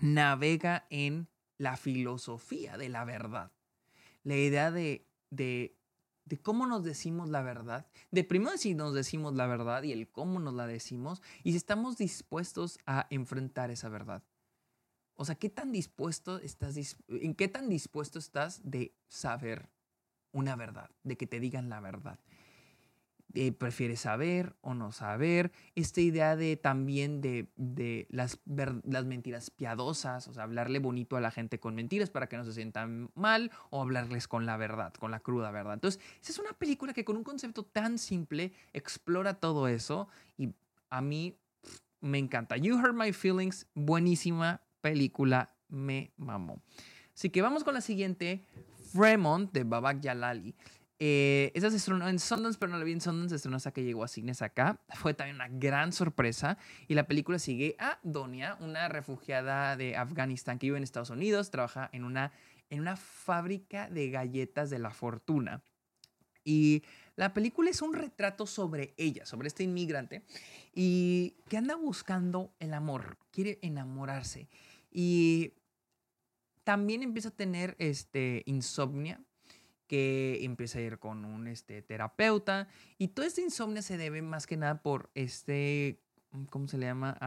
navega 0.00 0.86
en 0.88 1.26
la 1.58 1.76
filosofía 1.76 2.78
de 2.78 2.88
la 2.88 3.04
verdad. 3.04 3.50
La 4.22 4.36
idea 4.36 4.70
de, 4.70 5.04
cómo 6.42 6.64
nos 6.64 6.84
decimos 6.84 7.28
la 7.28 7.42
verdad, 7.42 7.88
de 8.12 8.22
primero 8.22 8.56
si 8.56 8.74
nos 8.74 8.94
decimos 8.94 9.34
la 9.34 9.48
verdad 9.48 9.82
y 9.82 9.90
el 9.90 10.08
cómo 10.08 10.38
nos 10.38 10.54
la 10.54 10.68
decimos 10.68 11.22
y 11.42 11.50
si 11.50 11.56
estamos 11.56 11.98
dispuestos 11.98 12.78
a 12.86 13.08
enfrentar 13.10 13.72
esa 13.72 13.88
verdad. 13.88 14.22
O 15.20 15.24
sea, 15.24 15.34
¿qué 15.34 15.50
tan 15.50 15.72
dispuesto 15.72 16.38
estás, 16.38 16.76
en 17.08 17.34
qué 17.34 17.48
tan 17.48 17.68
dispuesto 17.68 18.20
estás 18.20 18.60
de 18.62 18.94
saber 19.08 19.68
una 20.30 20.54
verdad, 20.54 20.90
de 21.02 21.16
que 21.16 21.26
te 21.26 21.40
digan 21.40 21.68
la 21.68 21.80
verdad? 21.80 22.20
Eh, 23.34 23.50
prefieres 23.50 24.02
saber 24.02 24.54
o 24.60 24.74
no 24.74 24.92
saber, 24.92 25.50
esta 25.74 26.00
idea 26.00 26.36
de 26.36 26.56
también 26.56 27.20
de, 27.20 27.50
de 27.56 28.06
las, 28.10 28.38
las 28.84 29.06
mentiras 29.06 29.50
piadosas, 29.50 30.28
o 30.28 30.34
sea, 30.34 30.44
hablarle 30.44 30.78
bonito 30.78 31.16
a 31.16 31.20
la 31.20 31.32
gente 31.32 31.58
con 31.58 31.74
mentiras 31.74 32.10
para 32.10 32.28
que 32.28 32.36
no 32.36 32.44
se 32.44 32.52
sientan 32.52 33.10
mal 33.16 33.50
o 33.70 33.82
hablarles 33.82 34.28
con 34.28 34.46
la 34.46 34.56
verdad, 34.56 34.94
con 34.94 35.10
la 35.10 35.18
cruda 35.18 35.50
verdad. 35.50 35.74
Entonces, 35.74 36.00
esa 36.22 36.30
es 36.30 36.38
una 36.38 36.52
película 36.52 36.92
que 36.92 37.04
con 37.04 37.16
un 37.16 37.24
concepto 37.24 37.64
tan 37.64 37.98
simple 37.98 38.52
explora 38.72 39.34
todo 39.34 39.66
eso 39.66 40.06
y 40.36 40.54
a 40.90 41.00
mí 41.00 41.36
me 42.00 42.18
encanta. 42.18 42.56
You 42.56 42.78
Hurt 42.78 42.94
My 42.94 43.12
Feelings, 43.12 43.66
buenísima 43.74 44.62
película, 44.80 45.54
me 45.68 46.12
mamó. 46.16 46.62
Así 47.14 47.30
que 47.30 47.42
vamos 47.42 47.64
con 47.64 47.74
la 47.74 47.80
siguiente, 47.80 48.44
Fremont 48.92 49.52
de 49.52 49.64
Babak 49.64 50.02
Jalali. 50.02 50.54
Eh, 51.00 51.52
esa 51.54 51.70
se 51.70 51.76
estrenó 51.76 52.08
en 52.08 52.18
Sundance, 52.18 52.58
pero 52.58 52.72
no 52.72 52.78
la 52.78 52.84
vi 52.84 52.92
en 52.92 53.00
Sundance, 53.00 53.30
se 53.30 53.36
estrenó 53.36 53.56
hasta 53.56 53.72
que 53.72 53.84
llegó 53.84 54.02
a 54.02 54.08
cines 54.08 54.42
acá. 54.42 54.80
Fue 54.94 55.14
también 55.14 55.36
una 55.36 55.48
gran 55.48 55.92
sorpresa. 55.92 56.58
Y 56.88 56.94
la 56.94 57.06
película 57.06 57.38
sigue 57.38 57.76
a 57.78 57.98
Donia, 58.02 58.56
una 58.60 58.88
refugiada 58.88 59.76
de 59.76 59.96
Afganistán 59.96 60.58
que 60.58 60.66
vive 60.66 60.78
en 60.78 60.84
Estados 60.84 61.10
Unidos, 61.10 61.50
trabaja 61.50 61.88
en 61.92 62.04
una, 62.04 62.32
en 62.70 62.80
una 62.80 62.96
fábrica 62.96 63.88
de 63.88 64.10
galletas 64.10 64.70
de 64.70 64.78
la 64.78 64.90
fortuna. 64.90 65.62
Y 66.44 66.82
la 67.18 67.34
película 67.34 67.68
es 67.68 67.82
un 67.82 67.94
retrato 67.94 68.46
sobre 68.46 68.94
ella, 68.96 69.26
sobre 69.26 69.48
este 69.48 69.64
inmigrante, 69.64 70.22
y 70.72 71.34
que 71.48 71.56
anda 71.56 71.74
buscando 71.74 72.54
el 72.60 72.72
amor, 72.72 73.18
quiere 73.32 73.58
enamorarse. 73.60 74.48
Y 74.88 75.54
también 76.62 77.02
empieza 77.02 77.30
a 77.30 77.36
tener 77.36 77.74
este, 77.80 78.44
insomnia 78.46 79.20
que 79.88 80.44
empieza 80.44 80.78
a 80.78 80.82
ir 80.82 81.00
con 81.00 81.24
un 81.24 81.48
este, 81.48 81.82
terapeuta. 81.82 82.68
Y 82.98 83.08
toda 83.08 83.26
esta 83.26 83.40
insomnio 83.40 83.82
se 83.82 83.96
debe 83.96 84.22
más 84.22 84.46
que 84.46 84.56
nada 84.56 84.80
por 84.80 85.10
este, 85.16 86.00
¿cómo 86.50 86.68
se 86.68 86.78
le 86.78 86.86
llama? 86.86 87.18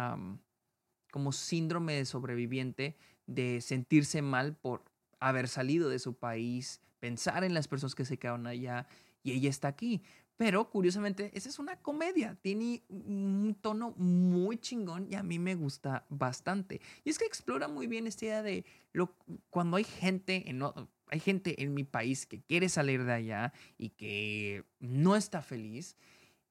como 1.11 1.33
síndrome 1.33 1.95
de 1.95 2.05
sobreviviente 2.05 2.95
de 3.27 3.59
sentirse 3.59 4.21
mal 4.21 4.55
por 4.55 4.85
haber 5.19 5.49
salido 5.49 5.89
de 5.89 5.99
su 5.99 6.13
país, 6.13 6.79
pensar 7.01 7.43
en 7.43 7.53
las 7.53 7.67
personas 7.67 7.93
que 7.93 8.05
se 8.05 8.17
quedaron 8.17 8.47
allá 8.47 8.87
y 9.23 9.31
ella 9.33 9.49
está 9.49 9.67
aquí. 9.67 10.01
Pero 10.37 10.71
curiosamente, 10.71 11.29
esa 11.35 11.49
es 11.49 11.59
una 11.59 11.75
comedia, 11.75 12.35
tiene 12.41 12.83
un 12.89 13.55
tono 13.61 13.93
muy 13.95 14.57
chingón 14.57 15.07
y 15.07 15.13
a 15.13 15.21
mí 15.21 15.37
me 15.37 15.53
gusta 15.53 16.05
bastante. 16.09 16.81
Y 17.03 17.11
es 17.11 17.19
que 17.19 17.25
explora 17.25 17.67
muy 17.67 17.85
bien 17.85 18.07
esta 18.07 18.25
idea 18.25 18.41
de 18.41 18.65
lo, 18.91 19.15
cuando 19.51 19.77
hay 19.77 19.83
gente 19.83 20.49
en, 20.49 20.63
hay 20.63 21.19
gente 21.19 21.61
en 21.61 21.75
mi 21.75 21.83
país 21.83 22.25
que 22.25 22.41
quiere 22.41 22.69
salir 22.69 23.03
de 23.03 23.13
allá 23.13 23.53
y 23.77 23.89
que 23.89 24.65
no 24.79 25.15
está 25.15 25.43
feliz. 25.43 25.95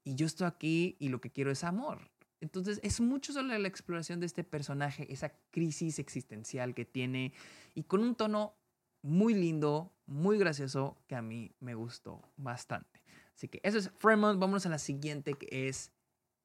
Y 0.05 0.15
yo 0.15 0.27
estoy 0.27 0.47
aquí 0.47 0.97
y 1.01 1.09
lo 1.09 1.21
que 1.21 1.33
quiero 1.33 1.51
es 1.51 1.65
amor. 1.65 2.13
Entonces 2.41 2.79
es 2.85 3.01
mucho 3.01 3.33
sobre 3.33 3.59
la 3.59 3.69
exploración 3.69 4.21
de 4.21 4.27
este 4.27 4.45
personaje, 4.45 5.13
esa 5.13 5.31
crisis 5.51 5.99
existencial 5.99 6.75
que 6.75 6.85
tiene 6.85 7.33
y 7.75 7.83
con 7.83 8.03
un 8.03 8.15
tono 8.15 8.55
muy 9.03 9.35
lindo, 9.35 9.93
muy 10.11 10.39
gracioso 10.39 10.99
que 11.07 11.15
a 11.15 11.23
mí 11.23 11.53
me 11.61 11.75
gustó 11.75 12.21
bastante. 12.37 13.01
Así 13.35 13.49
que 13.49 13.61
eso 13.63 13.79
es 13.79 13.91
Fremont. 13.99 14.39
Vámonos 14.39 14.67
a 14.67 14.69
la 14.69 14.79
siguiente 14.79 15.35
que 15.35 15.69
es 15.69 15.93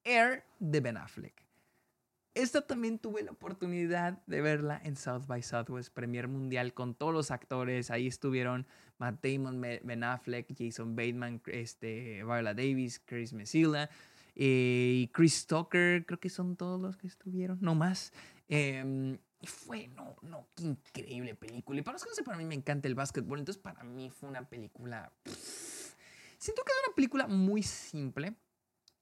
Air 0.04 0.46
de 0.60 0.80
Ben 0.80 0.98
Affleck. 0.98 1.44
Esta 2.36 2.62
también 2.62 3.00
tuve 3.00 3.24
la 3.24 3.32
oportunidad 3.32 4.22
de 4.28 4.42
verla 4.42 4.80
en 4.84 4.98
South 4.98 5.26
by 5.26 5.42
Southwest, 5.42 5.94
Premier 5.94 6.28
Mundial, 6.28 6.74
con 6.74 6.94
todos 6.94 7.14
los 7.14 7.32
actores. 7.32 7.92
Ahí 7.92 8.08
estuvieron 8.08 8.68
Matt 8.98 9.26
Damon, 9.26 9.62
Ben 9.62 10.04
Affleck, 10.04 10.54
Jason 10.56 10.96
Bateman, 10.96 11.42
este, 11.48 12.24
Viola 12.24 12.54
Davis, 12.54 13.02
Chris 13.04 13.34
Messina 13.34 13.90
eh, 14.36 14.92
y 15.04 15.08
Chris 15.14 15.48
Tucker. 15.48 16.06
Creo 16.06 16.20
que 16.20 16.30
son 16.30 16.56
todos 16.56 16.80
los 16.80 16.98
que 16.98 17.08
estuvieron, 17.08 17.58
no 17.62 17.74
más. 17.74 18.12
Em, 18.48 19.18
y 19.46 19.48
fue, 19.48 19.88
no, 19.90 20.16
no, 20.22 20.48
qué 20.56 20.64
increíble 20.64 21.36
película. 21.36 21.80
Y 21.80 21.84
para 21.84 21.94
los 21.94 22.04
que 22.04 22.10
no 22.10 22.16
sepan, 22.16 22.34
para 22.34 22.38
mí 22.40 22.46
me 22.46 22.56
encanta 22.56 22.88
el 22.88 22.96
básquetbol. 22.96 23.40
Entonces, 23.40 23.62
para 23.62 23.84
mí 23.84 24.10
fue 24.10 24.28
una 24.30 24.50
película. 24.50 25.12
siento 25.24 26.64
que 26.64 26.72
es 26.72 26.88
una 26.88 26.96
película 26.96 27.28
muy 27.28 27.64
simple 27.64 28.36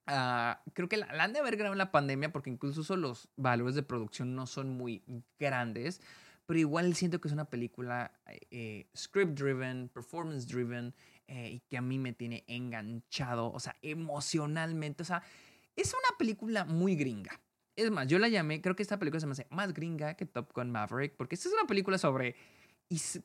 Ah, 0.06 0.62
creo 0.74 0.90
que 0.90 0.98
la, 0.98 1.08
han 1.08 1.32
de 1.32 1.40
haber 1.40 1.56
grabado 1.56 1.74
en 1.74 1.78
la 1.78 1.92
pandemia 1.92 2.32
porque 2.34 2.50
incluso 2.50 2.98
los 2.98 3.30
valores 3.38 3.76
de 3.76 3.84
producción 3.84 4.36
no 4.36 4.48
son 4.48 4.76
muy 4.76 5.02
grandes, 5.40 6.02
pero 6.46 6.60
igual 6.60 6.94
siento 6.96 7.22
que 7.22 7.30
es 7.30 7.34
una 7.34 7.46
película 7.46 8.12
eh, 8.52 8.90
script 8.96 9.40
driven, 9.40 9.90
performance 9.90 10.46
driven 10.46 10.94
eh, 11.28 11.52
y 11.54 11.60
que 11.62 11.78
a 11.78 11.82
mí 11.82 12.00
me 12.00 12.12
tiene 12.12 12.44
enganchado, 12.48 13.52
o 13.52 13.60
sea, 13.62 13.78
emocionalmente, 13.82 15.04
o 15.04 15.06
sea, 15.06 15.24
es 15.76 15.94
una 15.94 16.18
película 16.18 16.66
muy 16.66 16.96
gringa. 16.96 17.40
Es 17.76 17.90
más, 17.92 18.08
yo 18.08 18.20
la 18.20 18.28
llamé, 18.28 18.62
creo 18.62 18.76
que 18.76 18.84
esta 18.84 19.00
película 19.00 19.20
se 19.20 19.26
me 19.26 19.32
hace 19.32 19.48
más 19.50 19.74
gringa 19.74 20.16
que 20.16 20.26
Top 20.26 20.52
Gun 20.54 20.72
Maverick, 20.72 21.16
porque 21.16 21.36
esta 21.36 21.50
es 21.50 21.54
una 21.54 21.68
película 21.68 21.98
sobre 21.98 22.36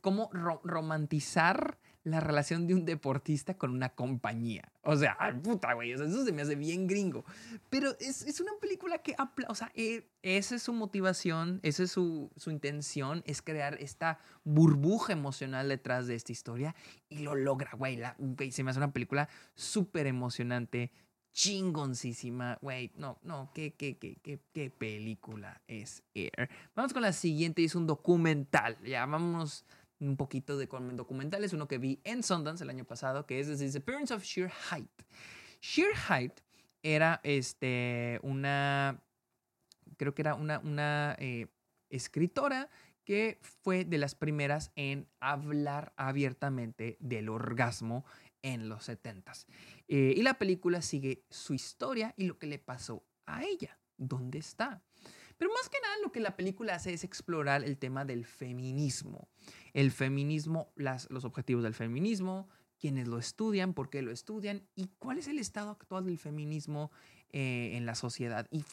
cómo 0.01 0.31
romantizar 0.65 1.79
la 2.05 2.21
relación 2.21 2.67
de 2.67 2.75
un 2.75 2.85
deportista 2.85 3.59
con 3.59 3.71
una 3.71 3.91
compañía. 3.91 4.73
O 4.83 4.97
sea, 4.97 5.17
puta, 5.43 5.75
güey, 5.75 5.93
eso 5.93 6.25
se 6.25 6.33
me 6.33 6.43
hace 6.43 6.55
bien 6.55 6.87
gringo. 6.87 7.25
Pero 7.69 7.95
es, 8.01 8.23
es 8.23 8.41
una 8.41 8.53
película 8.61 8.99
que, 8.99 9.15
o 9.49 9.55
sea, 9.55 9.71
eh, 9.75 10.09
esa 10.23 10.55
es 10.55 10.63
su 10.63 10.73
motivación, 10.73 11.61
esa 11.63 11.83
es 11.83 11.91
su, 11.91 12.31
su, 12.37 12.51
intención, 12.51 13.23
es 13.27 13.43
crear 13.43 13.75
esta 13.81 14.19
burbuja 14.45 15.13
emocional 15.13 15.69
detrás 15.69 16.07
de 16.07 16.15
esta 16.15 16.33
historia 16.33 16.75
y 17.09 17.19
lo 17.19 17.35
logra, 17.35 17.73
güey. 17.77 17.97
La, 17.97 18.17
se 18.51 18.63
me 18.63 18.71
hace 18.71 18.79
una 18.79 18.93
película 18.93 19.29
súper 19.55 20.07
emocionante, 20.07 20.91
chingoncísima, 21.33 22.59
güey. 22.61 22.91
No, 22.97 23.19
no, 23.23 23.51
¿qué, 23.55 23.75
qué, 23.75 23.97
qué, 23.99 24.41
qué, 24.53 24.71
película 24.71 25.61
es 25.67 26.03
Air? 26.15 26.51
Vamos 26.75 26.93
con 26.93 27.03
la 27.03 27.13
siguiente, 27.13 27.65
es 27.65 27.75
un 27.75 27.87
documental. 27.87 28.77
Ya, 28.85 29.07
vamos 29.07 29.65
un 30.01 30.17
poquito 30.17 30.57
de 30.57 30.67
documentales, 30.67 31.53
uno 31.53 31.67
que 31.67 31.79
vi 31.79 32.01
en 32.05 32.23
Sundance 32.23 32.63
el 32.63 32.71
año 32.71 32.85
pasado, 32.85 33.27
que 33.27 33.41
es 33.41 33.47
The 33.47 33.57
Disappearance 33.57 34.15
of 34.15 34.23
Sheer 34.23 34.51
Height. 34.71 35.03
Sheer 35.61 35.95
Height 36.09 36.41
era 36.83 37.21
este, 37.25 38.21
una, 38.23 39.03
creo 39.97 40.15
que 40.15 40.23
era 40.23 40.35
una, 40.35 40.61
una 40.61 41.17
eh, 41.19 41.49
escritora 41.91 42.69
que 43.05 43.39
fue 43.41 43.85
de 43.85 43.99
las 43.99 44.15
primeras 44.15 44.71
en 44.77 45.09
hablar 45.19 45.93
abiertamente 45.97 46.97
del 47.01 47.31
orgasmo 47.31 48.05
en 48.49 48.69
los 48.69 48.89
70s. 48.89 49.47
Eh, 49.89 50.15
y 50.17 50.23
la 50.23 50.39
película 50.39 50.81
sigue 50.83 51.25
su 51.31 51.55
historia 51.55 52.15
y 52.17 52.25
lo 52.25 52.39
que 52.39 52.47
le 52.47 52.59
pasó 52.59 53.05
a 53.27 53.45
ella. 53.45 53.79
¿Dónde 53.97 54.39
está? 54.39 54.83
Pero 55.37 55.53
más 55.53 55.69
que 55.69 55.81
nada 55.81 55.95
lo 56.03 56.11
que 56.11 56.21
la 56.21 56.37
película 56.37 56.75
hace 56.75 56.93
es 56.95 57.05
explorar 57.05 57.63
el 57.63 57.79
tema 57.79 58.05
del 58.05 58.25
feminismo. 58.25 59.29
El 59.73 59.91
feminismo, 59.91 60.73
las, 60.77 61.11
los 61.11 61.25
objetivos 61.25 61.63
del 61.63 61.75
feminismo, 61.75 62.49
quienes 62.79 63.07
lo 63.07 63.19
estudian, 63.19 63.75
por 63.75 63.91
qué 63.91 64.03
lo 64.03 64.11
estudian 64.11 64.67
y 64.75 64.89
cuál 64.99 65.19
es 65.19 65.29
el 65.29 65.39
estado 65.39 65.71
actual 65.71 66.07
del 66.07 66.19
feminismo 66.19 66.91
eh, 67.31 67.73
en 67.75 67.87
la 67.87 67.95
sociedad. 67.95 68.47
Y 68.51 68.65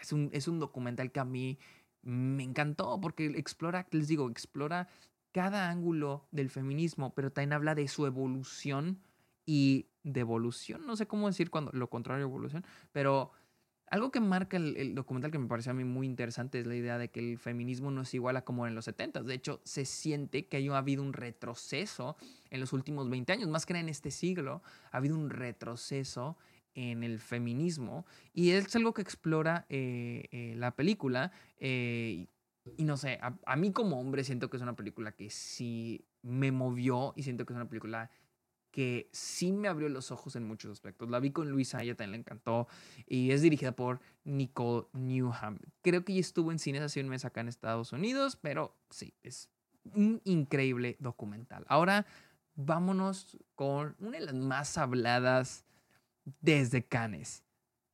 es, 0.00 0.12
un, 0.12 0.30
es 0.32 0.48
un 0.48 0.58
documental 0.58 1.12
que 1.12 1.20
a 1.20 1.24
mí 1.24 1.58
me 2.02 2.44
encantó 2.44 2.98
porque 3.00 3.26
explora, 3.26 3.86
les 3.90 4.08
digo, 4.08 4.30
explora 4.30 4.88
cada 5.32 5.70
ángulo 5.70 6.26
del 6.30 6.50
feminismo, 6.50 7.14
pero 7.14 7.30
también 7.30 7.52
habla 7.52 7.74
de 7.74 7.88
su 7.88 8.06
evolución 8.06 9.00
y 9.44 9.86
devolución. 10.02 10.86
No 10.86 10.96
sé 10.96 11.06
cómo 11.06 11.26
decir 11.26 11.50
cuando 11.50 11.72
lo 11.72 11.88
contrario 11.90 12.24
evolución, 12.24 12.64
pero 12.92 13.32
algo 13.88 14.10
que 14.10 14.20
marca 14.20 14.56
el, 14.56 14.94
documental 14.94 15.30
que 15.30 15.38
me 15.38 15.46
pareció 15.46 15.70
a 15.70 15.74
mí 15.74 15.84
muy 15.84 16.06
interesante 16.06 16.58
es 16.58 16.66
la 16.66 16.74
idea 16.74 16.98
de 16.98 17.08
que 17.08 17.20
el 17.20 17.38
feminismo 17.38 17.90
no 17.90 18.02
es 18.02 18.14
igual 18.14 18.36
a 18.36 18.44
como 18.44 18.66
en 18.66 18.74
los 18.74 18.86
70. 18.86 19.22
De 19.22 19.34
hecho, 19.34 19.60
se 19.64 19.84
siente 19.84 20.46
que 20.46 20.68
ha 20.68 20.76
habido 20.76 21.02
un 21.02 21.12
retroceso 21.12 22.16
en 22.50 22.60
los 22.60 22.72
últimos 22.72 23.08
20 23.08 23.32
años, 23.32 23.48
más 23.48 23.64
que 23.64 23.74
en 23.74 23.88
este 23.88 24.10
siglo, 24.10 24.62
ha 24.90 24.96
habido 24.96 25.16
un 25.16 25.30
retroceso 25.30 26.36
en 26.74 27.04
el 27.04 27.20
feminismo 27.20 28.04
y 28.34 28.50
es 28.50 28.74
algo 28.76 28.92
que 28.92 29.02
explora 29.02 29.66
eh, 29.68 30.24
eh, 30.30 30.54
la 30.56 30.74
película. 30.76 31.32
Eh, 31.58 32.26
y 32.76 32.84
no 32.84 32.96
sé, 32.96 33.18
a, 33.20 33.56
mí 33.56 33.72
como 33.72 34.00
hombre 34.00 34.24
siento 34.24 34.50
que 34.50 34.56
es 34.56 34.62
una 34.62 34.76
película 34.76 35.12
que 35.12 35.30
sí 35.30 36.04
me 36.22 36.52
movió 36.52 37.12
y 37.16 37.22
siento 37.22 37.46
que 37.46 37.52
es 37.52 37.56
una 37.56 37.68
película 37.68 38.10
que 38.70 39.08
sí 39.12 39.52
me 39.52 39.68
abrió 39.68 39.88
los 39.88 40.10
ojos 40.10 40.36
en 40.36 40.46
muchos 40.46 40.70
aspectos. 40.70 41.08
La 41.08 41.18
vi 41.18 41.30
con 41.30 41.48
Luisa, 41.48 41.82
ella 41.82 41.94
también 41.94 42.12
le 42.12 42.18
encantó. 42.18 42.68
Y 43.06 43.30
es 43.30 43.40
dirigida 43.40 43.72
por 43.72 44.00
Nicole 44.24 44.86
Newham. 44.92 45.58
Creo 45.80 46.04
que 46.04 46.12
ya 46.12 46.20
estuvo 46.20 46.52
en 46.52 46.58
cines 46.58 46.82
hace 46.82 47.00
un 47.00 47.08
mes 47.08 47.24
acá 47.24 47.40
en 47.40 47.48
Estados 47.48 47.92
Unidos, 47.92 48.36
pero 48.36 48.76
sí, 48.90 49.14
es 49.22 49.48
un 49.94 50.20
increíble 50.24 50.96
documental. 51.00 51.64
Ahora 51.68 52.04
vámonos 52.54 53.38
con 53.54 53.96
una 53.98 54.18
de 54.18 54.26
las 54.26 54.34
más 54.34 54.76
habladas 54.76 55.64
desde 56.40 56.84
Cannes, 56.84 57.44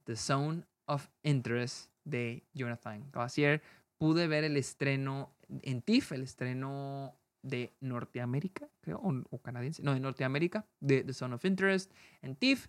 The 0.04 0.16
Zone 0.16 0.64
of 0.86 1.08
Interest 1.22 1.90
de 2.04 2.44
Jonathan 2.54 3.08
Glacier. 3.12 3.62
Pude 4.02 4.26
ver 4.26 4.42
el 4.42 4.56
estreno 4.56 5.32
en 5.62 5.80
TIFF, 5.80 6.10
el 6.10 6.22
estreno 6.22 7.14
de 7.40 7.72
Norteamérica, 7.78 8.68
creo, 8.80 9.00
o, 9.00 9.38
canadiense, 9.38 9.80
no, 9.80 9.94
de 9.94 10.00
Norteamérica, 10.00 10.66
de 10.80 11.04
The 11.04 11.12
Zone 11.12 11.36
of 11.36 11.44
Interest 11.44 11.92
en 12.20 12.34
TIFF. 12.34 12.66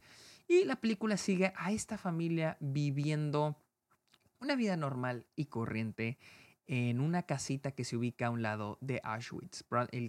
Y 0.48 0.64
la 0.66 0.76
película 0.76 1.18
sigue 1.18 1.52
a 1.56 1.72
esta 1.72 1.98
familia 1.98 2.56
viviendo 2.60 3.58
una 4.42 4.56
vida 4.56 4.78
normal 4.78 5.26
y 5.36 5.46
corriente 5.46 6.20
en 6.68 7.00
una 7.00 7.24
casita 7.24 7.72
que 7.72 7.84
se 7.84 7.98
ubica 7.98 8.28
a 8.28 8.30
un 8.30 8.44
lado 8.44 8.78
de 8.82 9.02
Auschwitz. 9.04 9.64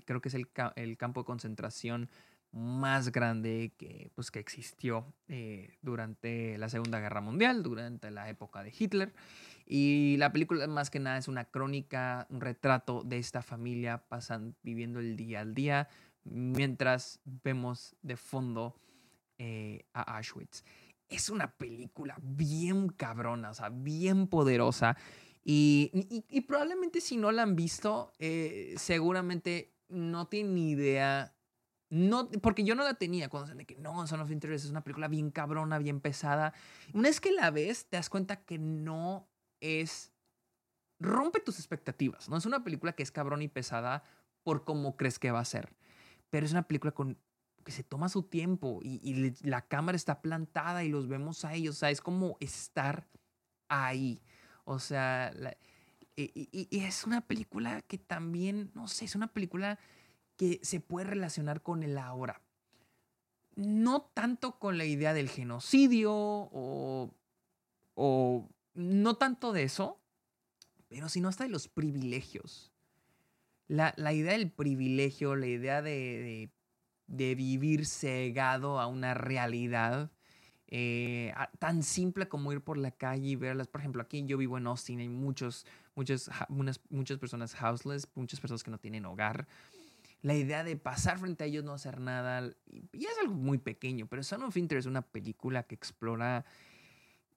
creo 0.05 0.21
que 0.21 0.29
es 0.29 0.35
el, 0.35 0.47
el, 0.77 0.99
campo 0.99 1.23
de 1.23 1.25
concentración 1.25 2.11
más 2.53 3.13
grande 3.13 3.73
que, 3.79 4.11
pues, 4.15 4.31
que 4.31 4.41
existió 4.41 5.15
eh, 5.29 5.79
durante 5.81 6.59
la 6.59 6.69
Segunda 6.69 7.01
Guerra 7.01 7.23
Mundial, 7.23 7.63
durante 7.63 8.11
la 8.11 8.29
época 8.29 8.63
de 8.63 8.75
Hitler. 8.79 9.15
Y 9.67 10.17
la 10.19 10.33
película 10.33 10.67
más 10.67 10.91
que 10.91 11.01
nada 11.01 11.17
es 11.17 11.29
una 11.29 11.45
crónica, 11.45 12.27
un 12.31 12.41
retrato 12.41 13.03
de 13.03 13.19
esta 13.19 13.43
familia 13.43 14.07
pasan, 14.09 14.55
viviendo 14.63 15.01
el 15.01 15.17
día 15.17 15.41
al 15.41 15.55
día, 15.55 15.89
mientras 16.25 17.21
vemos 17.25 17.97
de 18.03 18.17
fondo 18.17 18.77
eh, 19.39 19.87
a 19.95 20.17
Auschwitz. 20.17 20.65
Es 21.09 21.29
una 21.29 21.57
película 21.57 22.17
bien 22.23 22.89
cabrona, 22.89 23.51
o 23.51 23.55
sea, 23.55 23.71
bien 23.71 24.27
poderosa. 24.27 24.97
Y, 25.45 26.25
y, 26.29 26.41
probablemente 26.43 27.03
si 27.03 27.19
no 27.19 27.31
la 27.31 27.43
han 27.43 27.55
visto, 27.55 28.13
eh, 28.19 28.75
seguramente 28.79 29.75
no 29.89 30.27
tienen 30.27 30.57
idea. 30.57 31.35
No, 31.91 32.31
porque 32.31 32.65
yo 32.65 32.75
no 32.75 32.83
la 32.83 32.95
tenía 32.95 33.29
cuando 33.29 33.49
se 33.49 33.55
de 33.55 33.67
que 33.67 33.77
no, 33.77 34.07
Son 34.07 34.21
of 34.21 34.31
Interest 34.31 34.65
es 34.65 34.71
una 34.71 34.83
película 34.83 35.07
bien 35.09 35.31
cabrona, 35.31 35.79
bien 35.79 36.01
pesada. 36.01 36.55
Una 36.95 37.09
vez 37.11 37.21
que 37.21 37.31
la 37.31 37.51
ves, 37.51 37.87
te 37.87 37.99
das 37.99 38.09
cuenta 38.09 38.45
que 38.45 38.59
no 38.59 39.29
es. 39.65 40.13
Rompe 41.01 41.41
tus 41.41 41.59
expectativas. 41.59 42.29
No 42.29 42.37
es 42.37 42.47
una 42.47 42.63
película 42.63 42.93
que 42.93 43.03
es 43.03 43.11
cabrón 43.11 43.43
y 43.43 43.49
pesada 43.49 44.05
por 44.43 44.65
cómo 44.65 44.97
crees 44.97 45.19
que 45.19 45.31
va 45.31 45.41
a 45.41 45.45
ser. 45.45 45.75
Pero 46.31 46.47
es 46.47 46.53
una 46.53 46.67
película 46.69 46.93
con 46.93 47.19
que 47.65 47.73
se 47.73 47.83
toma 47.83 48.09
su 48.09 48.23
tiempo 48.23 48.81
y, 48.83 49.35
la 49.43 49.63
cámara 49.63 49.97
está 49.97 50.21
plantada 50.21 50.85
y 50.85 50.91
los 50.91 51.09
vemos 51.09 51.45
a 51.45 51.55
ellos. 51.55 51.77
O 51.77 51.79
sea, 51.79 51.91
es 51.91 52.01
como 52.01 52.37
estar 52.41 53.09
ahí. 53.69 54.23
O 54.65 54.79
sea, 54.79 55.33
y, 56.17 56.69
es 56.71 57.05
una 57.05 57.23
película 57.23 57.83
que 57.83 57.99
también, 57.99 58.71
no 58.75 58.87
sé, 58.87 59.07
es 59.07 59.15
una 59.15 59.29
película 59.29 59.79
que 60.37 60.61
se 60.63 60.81
puede 60.81 61.07
relacionar 61.07 61.63
con 61.63 61.83
el 61.83 61.99
ahora. 61.99 62.41
No 63.57 64.03
tanto 64.03 64.59
con 64.59 64.79
la 64.79 64.85
idea 64.85 65.15
del 65.15 65.29
genocidio 65.29 66.13
o, 66.13 67.15
o 67.95 68.49
no 68.75 69.17
tanto 69.17 69.53
de 69.53 69.65
eso, 69.65 70.01
pero 70.89 71.09
sino 71.09 71.29
hasta 71.29 71.45
de 71.45 71.51
los 71.51 71.69
privilegios. 71.69 72.73
La, 73.67 73.95
idea 74.13 74.33
del 74.33 74.51
privilegio, 74.51 75.37
la 75.37 75.47
idea 75.47 75.81
de 75.81 76.51
de 77.07 77.35
vivir 77.35 77.87
cegado 77.87 78.81
a 78.81 78.87
una 78.87 79.15
realidad 79.15 80.11
eh, 80.69 81.33
tan 81.59 81.83
simple 81.83 82.29
como 82.29 82.53
ir 82.53 82.61
por 82.63 82.79
la 82.79 82.91
calle 82.91 83.29
y 83.29 83.37
verlas. 83.37 83.69
Por 83.69 83.81
ejemplo, 83.81 84.03
aquí 84.03 84.25
yo 84.25 84.39
vivo 84.39 84.59
en 84.59 84.67
Austin, 84.67 85.01
hay 85.01 85.09
muchos, 85.09 85.67
muchos, 85.95 86.31
muchas 86.89 87.19
personas 87.19 87.55
houseless, 87.61 88.09
muchas 88.15 88.41
personas 88.41 88.65
que 88.65 88.71
no 88.71 88.79
tienen 88.79 89.05
hogar. 89.05 89.47
La 90.23 90.35
idea 90.35 90.65
de 90.65 90.77
pasar 90.77 91.19
frente 91.19 91.45
a 91.45 91.47
ellos, 91.47 91.65
no 91.65 91.75
hacer 91.75 92.01
nada, 92.01 92.51
y 92.93 93.05
es 93.05 93.19
algo 93.21 93.35
muy 93.35 93.59
pequeño, 93.59 94.07
pero 94.07 94.23
Son 94.23 94.43
of 94.43 94.57
Interest 94.57 94.87
es 94.87 94.91
una 94.91 95.03
película 95.03 95.65
que 95.65 95.75
explora 95.75 96.47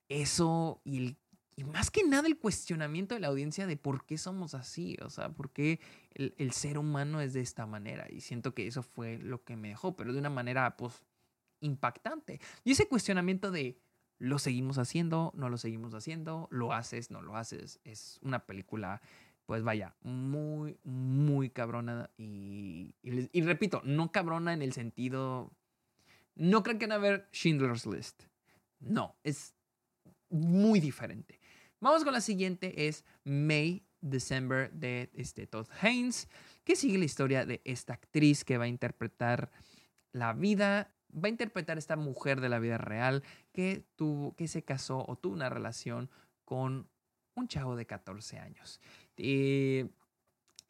eso 0.08 0.80
y 0.84 0.96
el 0.96 1.16
y 1.58 1.64
más 1.64 1.90
que 1.90 2.04
nada 2.04 2.28
el 2.28 2.38
cuestionamiento 2.38 3.16
de 3.16 3.20
la 3.20 3.26
audiencia 3.26 3.66
de 3.66 3.76
por 3.76 4.06
qué 4.06 4.16
somos 4.16 4.54
así, 4.54 4.96
o 5.02 5.10
sea, 5.10 5.30
por 5.30 5.50
qué 5.50 5.80
el, 6.14 6.52
ser 6.52 6.78
humano 6.78 7.20
es 7.20 7.32
de 7.32 7.40
esta 7.40 7.66
manera. 7.66 8.06
Y 8.08 8.20
siento 8.20 8.54
que 8.54 8.68
eso 8.68 8.84
fue 8.84 9.18
lo 9.18 9.42
que 9.42 9.56
me 9.56 9.70
dejó, 9.70 9.96
pero 9.96 10.12
de 10.12 10.20
una 10.20 10.30
manera, 10.30 10.76
pues, 10.76 11.02
impactante. 11.58 12.40
Y 12.62 12.70
ese 12.70 12.86
cuestionamiento 12.86 13.50
de, 13.50 13.76
¿lo 14.20 14.38
seguimos 14.38 14.78
haciendo? 14.78 15.32
¿No 15.34 15.48
lo 15.48 15.58
seguimos 15.58 15.94
haciendo? 15.94 16.46
¿Lo 16.52 16.72
haces? 16.72 17.10
¿No 17.10 17.22
lo 17.22 17.36
haces? 17.36 17.80
Es 17.82 18.20
una 18.22 18.46
película, 18.46 19.02
pues 19.44 19.64
vaya, 19.64 19.96
muy, 20.02 20.78
muy 20.84 21.50
cabrona. 21.50 22.08
Y, 22.16 22.94
y, 23.02 23.40
repito, 23.40 23.82
no 23.84 24.12
cabrona 24.12 24.52
en 24.52 24.62
el 24.62 24.72
sentido... 24.72 25.50
No 26.36 26.62
creo 26.62 26.78
que 26.78 26.86
van 26.86 26.92
a 26.92 26.98
ver 26.98 27.28
Schindler's 27.32 27.84
List. 27.84 28.22
No, 28.78 29.16
es 29.24 29.56
muy 30.30 30.78
diferente. 30.78 31.37
Vamos 31.80 32.02
con 32.02 32.12
la 32.12 32.20
siguiente, 32.20 32.88
es 32.88 33.04
May 33.24 33.84
December 34.00 34.72
de 34.72 35.10
este, 35.14 35.46
Todd 35.46 35.68
Haynes, 35.80 36.28
que 36.64 36.74
sigue 36.74 36.98
la 36.98 37.04
historia 37.04 37.46
de 37.46 37.60
esta 37.64 37.94
actriz 37.94 38.44
que 38.44 38.58
va 38.58 38.64
a 38.64 38.68
interpretar 38.68 39.52
la 40.10 40.32
vida, 40.32 40.92
va 41.14 41.26
a 41.26 41.28
interpretar 41.28 41.78
esta 41.78 41.94
mujer 41.94 42.40
de 42.40 42.48
la 42.48 42.58
vida 42.58 42.78
real 42.78 43.22
que 43.52 43.84
tuvo, 43.94 44.34
que 44.34 44.48
se 44.48 44.64
casó 44.64 45.04
o 45.06 45.16
tuvo 45.16 45.34
una 45.34 45.50
relación 45.50 46.10
con 46.44 46.88
un 47.34 47.46
chavo 47.46 47.76
de 47.76 47.86
14 47.86 48.40
años. 48.40 48.80
Eh, 49.16 49.88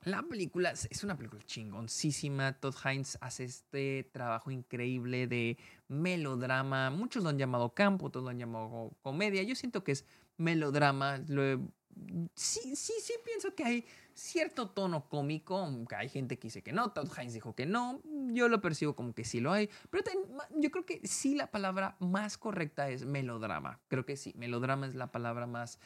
la 0.03 0.23
película 0.23 0.71
es 0.71 1.03
una 1.03 1.17
película 1.17 1.43
chingoncísima. 1.43 2.53
Todd 2.53 2.75
Haynes 2.85 3.19
hace 3.21 3.45
este 3.45 4.09
trabajo 4.13 4.51
increíble 4.51 5.27
de 5.27 5.59
melodrama. 5.89 6.91
Muchos 6.91 7.23
lo 7.23 7.31
han 7.31 7.39
llamado 7.39 7.75
campo, 7.75 8.07
otros 8.07 8.23
lo 8.23 8.31
han 8.31 8.39
llamado 8.39 8.93
comedia. 9.03 9.43
Yo 9.43 9.57
siento 9.57 9.83
que 9.83 9.93
es 9.93 10.05
melodrama. 10.39 11.23
sí, 12.35 12.77
sí, 12.77 12.93
sí 13.03 13.13
pienso 13.25 13.55
que 13.55 13.65
hay 13.65 13.85
cierto 14.15 14.71
tono 14.71 15.09
cómico, 15.09 15.59
aunque 15.59 15.95
hay 15.95 16.09
gente 16.09 16.39
que 16.39 16.49
dice 16.49 16.63
que 16.63 16.73
no, 16.73 16.91
Todd 16.91 17.09
Haynes 17.17 17.35
dijo 17.35 17.55
que 17.55 17.67
no, 17.67 18.01
yo 18.33 18.49
lo 18.49 18.61
percibo 18.61 18.97
como 18.97 19.15
que 19.15 19.25
sí 19.25 19.39
lo 19.39 19.53
hay, 19.53 19.71
pero 19.91 20.03
yo 20.57 20.71
creo 20.71 20.85
que 20.85 21.01
sí 21.07 21.37
la 21.37 21.53
palabra 21.53 21.97
más 22.01 22.37
correcta 22.37 22.91
es 22.91 23.05
melodrama, 23.05 23.79
creo 23.87 24.05
que 24.05 24.17
sí, 24.17 24.35
melodrama 24.37 24.89
es 24.89 24.97
la 24.97 25.13
palabra 25.13 25.47
más 25.47 25.79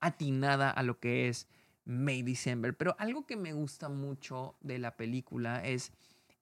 atinada 0.00 0.70
a 0.70 0.82
lo 0.82 0.98
que 1.00 1.28
es 1.28 1.48
May 1.86 2.22
December, 2.22 2.76
pero 2.76 2.94
algo 2.98 3.26
que 3.26 3.36
me 3.36 3.54
gusta 3.54 3.88
mucho 3.88 4.56
de 4.60 4.78
la 4.78 4.96
película 4.96 5.64
es 5.64 5.92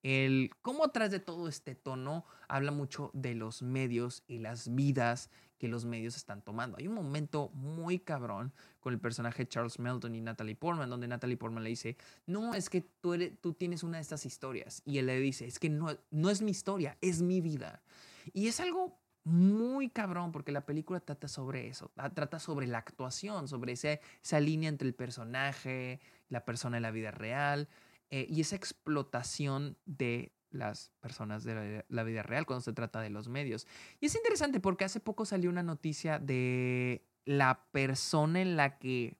el 0.03 0.51
cómo 0.63 0.85
atrás 0.85 1.13
de 1.13 1.21
todo 1.21 1.49
este 1.49 1.77
tono 1.77 2.25
habla 2.49 2.73
mucho 2.73 3.11
de 3.15 3.35
los 3.35 3.63
medios 3.63 4.25
y 4.27 4.41
las 4.41 4.75
vidas 4.75 5.31
que 5.59 5.69
los 5.69 5.85
medios 5.85 6.17
están 6.17 6.43
tomando. 6.43 6.77
Hay 6.79 6.87
un 6.87 6.95
momento 6.95 7.51
muy 7.55 7.99
cabrón 7.99 8.53
con 8.81 8.93
el 8.93 9.01
personaje 9.01 9.47
Charles 9.47 9.79
Melton 9.79 10.15
y 10.15 10.21
Natalie 10.21 10.55
Portman, 10.55 10.91
donde 10.91 11.09
Natalie 11.09 11.37
Portman 11.37 11.65
le 11.65 11.71
dice, 11.71 11.97
no, 12.27 12.55
es 12.55 12.71
que 12.71 12.83
tú, 13.01 13.15
eres, 13.15 13.41
tú 13.41 13.53
tienes 13.55 13.83
una 13.83 13.99
de 13.99 14.03
estas 14.03 14.27
historias. 14.27 14.83
Y 14.85 14.99
él 14.99 15.07
le 15.07 15.19
dice, 15.19 15.47
es 15.47 15.59
que 15.59 15.71
no, 15.71 15.97
no 16.11 16.31
es 16.31 16.43
mi 16.43 16.51
historia, 16.51 16.99
es 17.01 17.23
mi 17.23 17.41
vida. 17.41 17.83
Y 18.33 18.49
es 18.49 18.61
algo 18.61 18.99
muy 19.25 19.89
cabrón 19.89 20.31
porque 20.31 20.53
la 20.53 20.65
película 20.67 21.01
trata 21.01 21.27
sobre 21.27 21.67
eso, 21.67 21.91
ah, 21.97 22.11
trata 22.11 22.39
sobre 22.39 22.69
la 22.69 22.79
actuación, 22.79 23.49
sobre 23.49 23.73
ese, 23.73 24.01
esa 24.23 24.39
línea 24.39 24.69
entre 24.69 24.87
el 24.87 24.95
personaje, 24.95 26.01
la 26.29 26.45
persona 26.45 26.77
en 26.77 26.85
la 26.85 26.93
vida 26.93 27.11
real 27.11 27.69
eh, 28.11 28.27
y 28.31 28.41
esa 28.41 28.55
explotación 28.55 29.77
de 29.85 30.33
las 30.57 30.91
personas 31.01 31.45
de 31.45 31.85
la, 31.89 32.03
vida 32.03 32.23
real 32.23 32.47
cuando 32.47 32.63
se 32.63 32.73
trata 32.73 33.01
de 33.01 33.11
los 33.11 33.29
medios. 33.29 33.67
Y 34.01 34.07
es 34.07 34.15
interesante 34.15 34.61
porque 34.61 34.85
hace 34.85 35.01
poco 35.01 35.25
salió 35.25 35.51
una 35.51 35.63
noticia 35.63 36.19
de 36.19 37.07
la 37.25 37.67
persona 37.73 38.41
en 38.41 38.57
la 38.57 38.79
que 38.79 39.17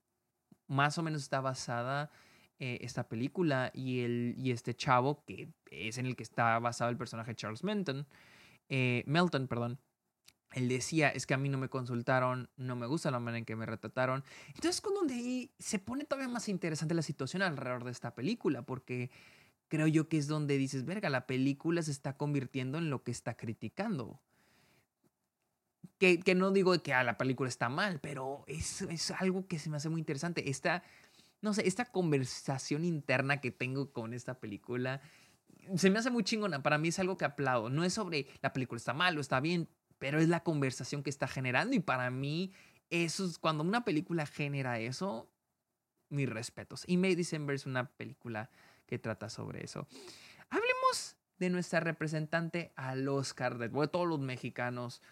más 0.67 0.99
o 0.99 1.03
menos 1.03 1.23
está 1.23 1.41
basada 1.41 2.11
eh, 2.59 2.79
esta 2.81 3.09
película 3.09 3.71
y, 3.75 4.01
el, 4.01 4.35
y 4.39 4.51
este 4.51 4.75
chavo 4.75 5.25
que 5.25 5.53
es 5.71 5.99
en 5.99 6.07
el 6.07 6.17
que 6.17 6.23
está 6.23 6.59
basado 6.59 6.91
el 6.91 6.97
personaje 6.97 7.35
Charles 7.35 7.63
Melton, 7.63 8.07
eh, 8.69 9.05
Melton, 9.07 9.47
perdón. 9.47 9.79
Él 10.53 10.69
decía, 10.69 11.09
es 11.09 11.27
que 11.27 11.35
a 11.35 11.39
mí 11.39 11.49
no 11.49 11.59
me 11.59 11.69
consultaron, 11.69 12.49
no 12.57 12.77
me 12.77 12.87
gusta 12.87 13.11
la 13.11 13.19
manera 13.19 13.39
en 13.39 13.45
que 13.45 13.57
me 13.57 13.67
retrataron. 13.67 14.25
Entonces, 14.55 14.81
con 14.81 14.95
donde 14.95 15.51
se 15.59 15.79
pone 15.79 16.05
todavía 16.05 16.33
más 16.33 16.49
interesante 16.49 16.95
la 16.95 17.03
situación 17.03 17.43
alrededor 17.43 17.85
de 17.85 17.91
esta 17.91 18.15
película, 18.15 18.63
porque 18.63 19.11
creo 19.69 19.87
yo 19.87 20.09
que 20.09 20.19
es 20.19 20.27
donde 20.27 20.59
dices, 20.59 20.85
verga, 20.85 21.11
la 21.11 21.27
película 21.27 21.83
se 21.83 21.91
está 21.91 22.17
convirtiendo 22.17 22.79
en 22.79 22.91
lo 22.91 23.03
que 23.03 23.11
está 23.11 23.37
criticando. 23.37 24.21
Que, 25.99 26.21
que 26.21 26.35
no 26.35 26.51
digo 26.51 26.81
que 26.83 26.93
ah, 26.93 27.05
la 27.05 27.17
película 27.17 27.49
está 27.49 27.69
mal, 27.69 28.01
pero 28.01 28.45
es, 28.47 28.83
es 28.83 29.11
algo 29.13 29.47
que 29.47 29.59
se 29.59 29.71
me 29.71 29.79
hace 29.79 29.89
muy 29.89 30.01
interesante. 30.01 30.51
Esta, 30.51 30.83
no 31.41 31.55
sé, 31.55 31.67
esta 31.67 31.87
conversación 31.87 32.85
interna 32.85 33.41
que 33.41 33.51
tengo 33.51 33.93
con 33.93 34.13
esta 34.13 34.39
película 34.39 35.01
se 35.75 35.91
me 35.91 35.99
hace 35.99 36.11
muy 36.11 36.25
chingona. 36.25 36.63
Para 36.63 36.79
mí 36.79 36.89
es 36.89 36.99
algo 36.99 37.17
que 37.17 37.25
aplaudo. 37.25 37.71
No 37.71 37.85
es 37.85 37.95
sobre 37.95 38.27
la 38.43 38.53
película 38.53 38.77
está 38.77 38.93
mal 38.93 39.17
o 39.19 39.21
está 39.21 39.41
bien, 39.41 39.69
pero 39.99 40.19
es 40.21 40.29
la 40.29 40.43
conversación 40.43 41.03
que 41.03 41.11
está 41.11 41.27
generando. 41.27 41.75
Y 41.75 41.81
para 41.81 42.11
mí, 42.11 42.53
eso 42.91 43.25
es 43.25 43.39
cuando 43.39 43.65
una 43.65 43.85
película 43.85 44.27
genera 44.27 44.79
eso, 44.79 45.29
mis 46.09 46.29
respetos. 46.29 46.85
Y 46.87 46.97
May 46.97 47.15
December 47.15 47.57
es 47.57 47.67
una 47.67 47.91
película 47.91 48.51
que 48.87 48.99
trata 48.99 49.29
sobre 49.29 49.65
eso. 49.65 49.87
Hablemos 50.49 51.17
de 51.39 51.51
nuestra 51.51 51.81
representante 51.81 52.73
al 52.77 53.07
Oscar 53.09 53.59
de 53.59 53.69
todos 53.89 54.07
los 54.07 54.21
mexicanos. 54.21 55.03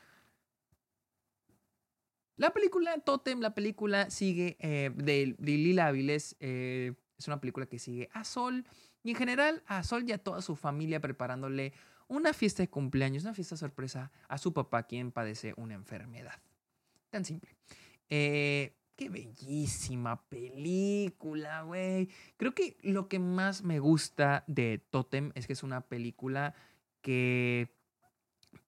La 2.37 2.53
película 2.53 2.99
Totem, 2.99 3.41
la 3.41 3.55
película 3.55 4.11
sigue 4.11 4.57
eh, 4.61 4.91
de, 4.95 5.37
Lila 5.39 5.87
Avilés, 5.87 6.37
eh, 6.41 6.95
es 7.17 7.29
una 7.29 7.41
película 7.41 7.67
que 7.67 7.79
sigue 7.79 8.09
a 8.13 8.25
Sol 8.25 8.67
y 9.03 9.11
en 9.11 9.17
general 9.17 9.63
a 9.67 9.85
Sol 9.85 10.05
y 10.09 10.13
a 10.13 10.19
toda 10.19 10.43
su 10.43 10.57
familia 10.57 11.01
preparándole 11.01 11.73
una 12.09 12.33
fiesta 12.33 12.63
de 12.63 12.69
cumpleaños, 12.69 13.23
una 13.23 13.35
fiesta 13.35 13.57
sorpresa 13.57 14.11
a 14.29 14.39
su 14.39 14.53
papá 14.53 14.85
quien 14.85 15.13
padece 15.13 15.55
una 15.57 15.75
enfermedad. 15.75 16.41
Tan 17.11 17.25
simple. 17.25 17.57
Eh, 18.09 18.77
qué 18.97 19.09
bellísima 19.09 20.23
película, 20.29 21.63
güey. 21.63 22.09
Creo 22.37 22.55
que 22.55 22.77
lo 22.83 23.09
que 23.09 23.19
más 23.19 23.63
me 23.63 23.79
gusta 23.79 24.45
de 24.47 24.79
Totem 24.91 25.33
es 25.35 25.47
que 25.47 25.53
es 25.53 25.63
una 25.63 25.81
película 25.83 26.55
que 27.01 27.75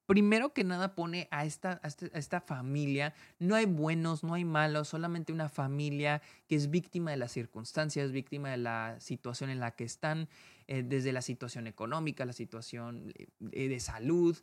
primero 0.06 0.52
que 0.52 0.64
nada 0.64 0.94
pone 0.94 1.28
a 1.30 1.44
esta, 1.44 1.80
este, 1.82 2.10
esta, 2.14 2.40
familia, 2.40 3.12
no 3.38 3.54
hay 3.56 3.66
buenos, 3.66 4.22
no 4.22 4.34
hay 4.34 4.44
malos, 4.44 4.88
solamente 4.88 5.32
una 5.32 5.48
familia 5.48 6.22
que 6.48 6.54
es 6.54 6.70
víctima 6.70 7.10
de 7.10 7.16
las 7.16 7.32
circunstancias, 7.32 8.12
víctima 8.12 8.50
de 8.50 8.56
la 8.58 8.96
situación 9.00 9.50
en 9.50 9.60
la 9.60 9.72
que 9.72 9.84
están, 9.84 10.28
eh, 10.68 10.82
desde 10.84 11.12
la 11.12 11.22
situación 11.22 11.66
económica, 11.66 12.24
la 12.24 12.32
situación 12.32 13.12
eh, 13.52 13.68
de 13.68 13.80
salud. 13.80 14.36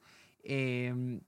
Em, 0.44 1.22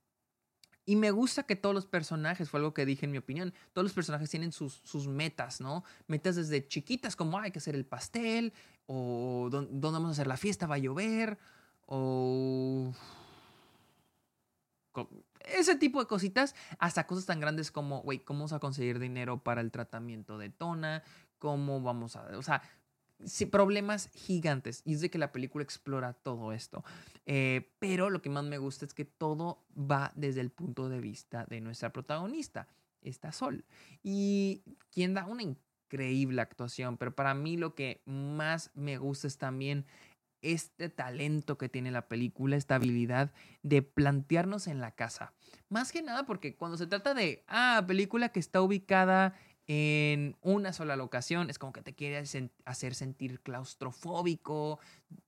y 0.85 0.95
me 0.95 1.11
gusta 1.11 1.43
que 1.43 1.55
todos 1.55 1.73
los 1.73 1.85
personajes, 1.85 2.49
fue 2.49 2.59
algo 2.59 2.73
que 2.73 2.85
dije 2.85 3.05
en 3.05 3.11
mi 3.11 3.17
opinión, 3.17 3.53
todos 3.73 3.83
los 3.83 3.93
personajes 3.93 4.29
tienen 4.29 4.51
sus, 4.51 4.81
sus 4.83 5.07
metas, 5.07 5.61
¿no? 5.61 5.83
Metas 6.07 6.35
desde 6.35 6.67
chiquitas, 6.67 7.15
como 7.15 7.39
hay 7.39 7.51
que 7.51 7.59
hacer 7.59 7.75
el 7.75 7.85
pastel, 7.85 8.53
o 8.85 9.47
dónde 9.49 9.79
vamos 9.79 10.09
a 10.09 10.11
hacer 10.11 10.27
la 10.27 10.37
fiesta, 10.37 10.67
va 10.67 10.75
a 10.75 10.79
llover, 10.79 11.37
o 11.87 12.93
ese 15.41 15.75
tipo 15.75 15.99
de 15.99 16.07
cositas, 16.07 16.55
hasta 16.79 17.05
cosas 17.05 17.25
tan 17.25 17.39
grandes 17.39 17.71
como, 17.71 18.01
güey, 18.01 18.19
¿cómo 18.19 18.39
vamos 18.39 18.53
a 18.53 18.59
conseguir 18.59 18.99
dinero 18.99 19.39
para 19.39 19.61
el 19.61 19.71
tratamiento 19.71 20.37
de 20.37 20.49
Tona? 20.49 21.03
¿Cómo 21.39 21.81
vamos 21.81 22.15
a...? 22.15 22.37
O 22.37 22.41
sea, 22.41 22.61
sí, 23.23 23.45
problemas 23.45 24.09
gigantes. 24.13 24.81
Y 24.85 24.93
es 24.93 25.01
de 25.01 25.09
que 25.09 25.17
la 25.17 25.31
película 25.31 25.63
explora 25.63 26.13
todo 26.13 26.51
esto. 26.51 26.83
Eh, 27.25 27.71
pero 27.79 28.09
lo 28.09 28.21
que 28.21 28.29
más 28.29 28.43
me 28.43 28.57
gusta 28.57 28.85
es 28.85 28.93
que 28.93 29.05
todo 29.05 29.63
va 29.77 30.11
desde 30.15 30.41
el 30.41 30.51
punto 30.51 30.89
de 30.89 30.99
vista 30.99 31.45
de 31.45 31.61
nuestra 31.61 31.91
protagonista, 31.91 32.67
esta 33.01 33.31
Sol. 33.31 33.65
Y 34.03 34.63
quien 34.91 35.13
da 35.13 35.25
una 35.25 35.43
increíble 35.43 36.41
actuación, 36.41 36.97
pero 36.97 37.15
para 37.15 37.33
mí 37.33 37.57
lo 37.57 37.75
que 37.75 38.01
más 38.05 38.71
me 38.73 38.97
gusta 38.97 39.27
es 39.27 39.37
también 39.37 39.85
este 40.41 40.89
talento 40.89 41.57
que 41.57 41.69
tiene 41.69 41.91
la 41.91 42.07
película, 42.07 42.55
esta 42.55 42.75
habilidad 42.75 43.31
de 43.63 43.81
plantearnos 43.81 44.67
en 44.67 44.79
la 44.79 44.91
casa. 44.91 45.33
Más 45.69 45.91
que 45.91 46.03
nada 46.03 46.25
porque 46.25 46.55
cuando 46.55 46.77
se 46.77 46.85
trata 46.85 47.13
de, 47.13 47.43
ah, 47.47 47.83
película 47.87 48.29
que 48.29 48.39
está 48.39 48.61
ubicada 48.61 49.35
en 49.67 50.35
una 50.41 50.73
sola 50.73 50.95
locación, 50.95 51.49
es 51.49 51.57
como 51.57 51.73
que 51.73 51.81
te 51.81 51.93
quiere 51.93 52.23
hacer 52.65 52.95
sentir 52.95 53.41
claustrofóbico. 53.41 54.79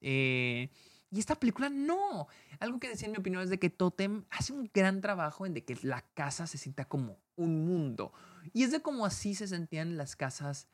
Eh, 0.01 0.69
y 1.09 1.19
esta 1.19 1.35
película 1.35 1.69
no. 1.69 2.27
Algo 2.59 2.79
que 2.79 2.89
decía 2.89 3.07
en 3.07 3.13
mi 3.13 3.17
opinión 3.17 3.41
es 3.41 3.49
de 3.49 3.59
que 3.59 3.69
Totem 3.69 4.25
hace 4.29 4.53
un 4.53 4.69
gran 4.73 5.01
trabajo 5.01 5.45
en 5.45 5.53
de 5.53 5.63
que 5.63 5.77
la 5.81 6.01
casa 6.13 6.47
se 6.47 6.57
sienta 6.57 6.85
como 6.85 7.17
un 7.35 7.65
mundo. 7.65 8.13
Y 8.53 8.63
es 8.63 8.71
de 8.71 8.81
como 8.81 9.05
así 9.05 9.33
se 9.35 9.47
sentían 9.47 9.97
las 9.97 10.15
casas 10.15 10.67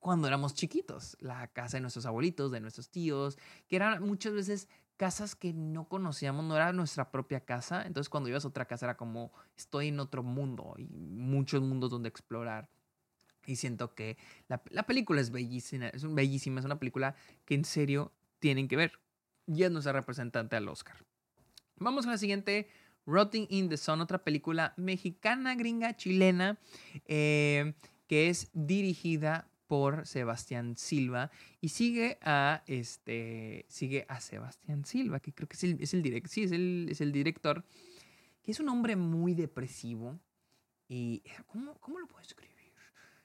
cuando 0.00 0.26
éramos 0.26 0.54
chiquitos, 0.54 1.16
la 1.20 1.46
casa 1.48 1.76
de 1.76 1.82
nuestros 1.82 2.06
abuelitos, 2.06 2.50
de 2.50 2.60
nuestros 2.60 2.90
tíos, 2.90 3.38
que 3.68 3.76
eran 3.76 4.02
muchas 4.02 4.32
veces 4.32 4.68
casas 4.96 5.34
que 5.34 5.52
no 5.52 5.88
conocíamos, 5.88 6.44
no 6.44 6.56
era 6.56 6.72
nuestra 6.72 7.10
propia 7.10 7.40
casa, 7.40 7.86
entonces 7.86 8.08
cuando 8.08 8.28
ibas 8.28 8.44
a 8.44 8.48
otra 8.48 8.64
casa 8.64 8.86
era 8.86 8.96
como 8.96 9.32
estoy 9.56 9.88
en 9.88 10.00
otro 10.00 10.22
mundo 10.22 10.74
y 10.78 10.86
muchos 10.86 11.62
mundos 11.62 11.90
donde 11.90 12.08
explorar. 12.08 12.68
Y 13.50 13.56
siento 13.56 13.96
que 13.96 14.16
la, 14.46 14.86
película 14.86 15.20
es 15.20 15.32
bellísima, 15.32 15.88
es 15.88 16.04
un, 16.04 16.14
bellísima, 16.14 16.60
es 16.60 16.66
una 16.66 16.78
película 16.78 17.16
que 17.44 17.54
en 17.54 17.64
serio 17.64 18.12
tienen 18.38 18.68
que 18.68 18.76
ver. 18.76 19.00
Y 19.44 19.64
es 19.64 19.72
nuestra 19.72 19.92
representante 19.92 20.54
al 20.54 20.68
Oscar. 20.68 20.96
Vamos 21.76 22.06
a 22.06 22.10
la 22.10 22.18
siguiente, 22.18 22.68
Rotting 23.06 23.48
in 23.50 23.68
the 23.68 23.76
Sun, 23.76 24.00
otra 24.00 24.22
película 24.22 24.72
mexicana, 24.76 25.56
gringa, 25.56 25.96
chilena, 25.96 26.60
eh, 27.06 27.74
que 28.06 28.28
es 28.28 28.50
dirigida 28.52 29.50
por 29.66 30.06
Sebastián 30.06 30.76
Silva 30.76 31.32
y 31.60 31.70
sigue 31.70 32.18
a 32.22 32.62
este 32.66 33.66
sigue 33.68 34.04
a 34.08 34.20
Sebastián 34.20 34.84
Silva 34.84 35.20
que 35.20 35.32
creo 35.32 35.48
que 35.48 35.54
es 35.54 35.62
el, 35.62 35.80
es 35.80 35.90
sí, 36.30 36.42
es 36.42 36.50
el, 36.50 36.88
es 36.90 37.00
el 37.00 37.12
director 37.12 37.64
que 38.42 38.50
es 38.50 38.58
un 38.58 38.68
hombre 38.68 38.96
muy 38.96 39.34
depresivo 39.34 40.18
y 40.88 41.22
¿cómo, 41.46 41.78
cómo 41.78 42.00
lo 42.00 42.08
puedo 42.08 42.20
escribir? 42.20 42.49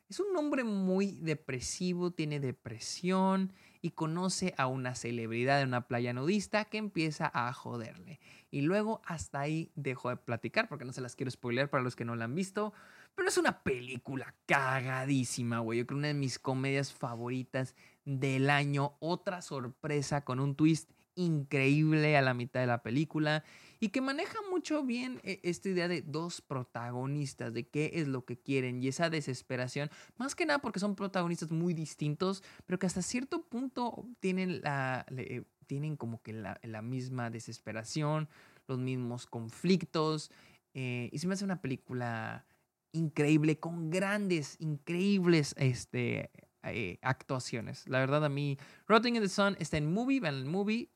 Es 0.08 0.20
un 0.20 0.36
hombre 0.38 0.64
muy 0.64 1.14
depresivo, 1.14 2.12
tiene 2.12 2.40
depresión 2.40 3.52
y 3.82 3.92
conoce 3.92 4.54
a 4.58 4.68
una 4.68 4.94
celebridad 4.94 5.58
de 5.58 5.66
una 5.66 5.88
playa 5.88 6.14
nudista 6.14 6.66
que 6.66 6.78
empieza 6.78 7.32
a 7.34 7.52
joderle. 7.54 8.20
Y 8.52 8.62
luego 8.62 9.02
hasta 9.06 9.40
ahí 9.40 9.72
dejo 9.76 10.10
de 10.10 10.18
platicar 10.18 10.70
porque 10.70 10.86
no 10.86 10.94
se 10.94 11.02
las 11.02 11.16
quiero 11.16 11.32
spoiler 11.32 11.72
para 11.72 11.84
los 11.84 11.96
que 11.96 12.06
no 12.06 12.16
la 12.16 12.26
han 12.26 12.36
visto. 12.36 12.72
Pero 13.16 13.30
es 13.30 13.38
una 13.40 13.64
película 13.64 14.36
cagadísima, 14.46 15.60
güey. 15.60 15.80
Yo 15.80 15.88
creo 15.88 15.98
una 15.98 16.10
de 16.10 16.14
mis 16.14 16.38
comedias 16.38 16.94
favoritas 16.94 17.74
del 18.04 18.52
año. 18.52 18.98
Otra 19.00 19.42
sorpresa 19.42 20.24
con 20.24 20.40
un 20.40 20.56
twist 20.56 20.92
increíble 21.16 22.16
a 22.16 22.22
la 22.22 22.34
mitad 22.36 22.60
de 22.60 22.68
la 22.68 22.84
película 22.84 23.44
y 23.86 23.90
que 23.90 24.02
maneja 24.02 24.40
mucho 24.50 24.84
bien 24.84 25.22
eh, 25.24 25.40
esta 25.44 25.70
idea 25.70 25.88
de 25.88 26.02
dos 26.02 26.42
protagonistas, 26.42 27.54
de 27.54 27.68
qué 27.68 27.92
es 27.94 28.08
lo 28.08 28.26
que 28.26 28.36
quieren 28.36 28.82
y 28.82 28.88
esa 28.88 29.12
desesperación, 29.12 29.92
más 30.18 30.34
que 30.34 30.48
nada 30.48 30.58
porque 30.58 30.80
son 30.80 30.96
protagonistas 30.96 31.52
muy 31.52 31.76
distintos, 31.76 32.42
pero 32.66 32.80
que 32.80 32.88
hasta 32.88 33.04
cierto 33.04 33.44
punto 33.44 34.08
tienen, 34.20 34.64
la, 34.64 35.06
tienen 35.68 35.98
como 35.98 36.20
que 36.24 36.34
la, 36.34 36.82
misma 36.82 37.30
desesperación, 37.30 38.28
los 38.68 38.80
mismos 38.80 39.28
conflictos, 39.28 40.32
eh, 40.74 41.12
y 41.14 41.20
se 41.20 41.28
me 41.28 41.36
hace 41.36 41.46
una 41.46 41.62
película 41.62 42.48
increíble, 42.92 43.60
con 43.60 43.92
grandes, 43.92 44.56
increíbles 44.60 45.54
este, 45.60 46.32
eh, 46.64 46.98
actuaciones. 47.04 47.88
La 47.88 48.00
verdad, 48.00 48.26
a 48.26 48.30
mí, 48.30 48.58
Rotting 48.88 49.16
in 49.16 49.22
the 49.22 49.30
Sun 49.30 49.56
está 49.60 49.78
en 49.78 49.94
movie, 49.94 50.20
vean 50.22 50.34
el 50.34 50.46
movie, 50.46 50.90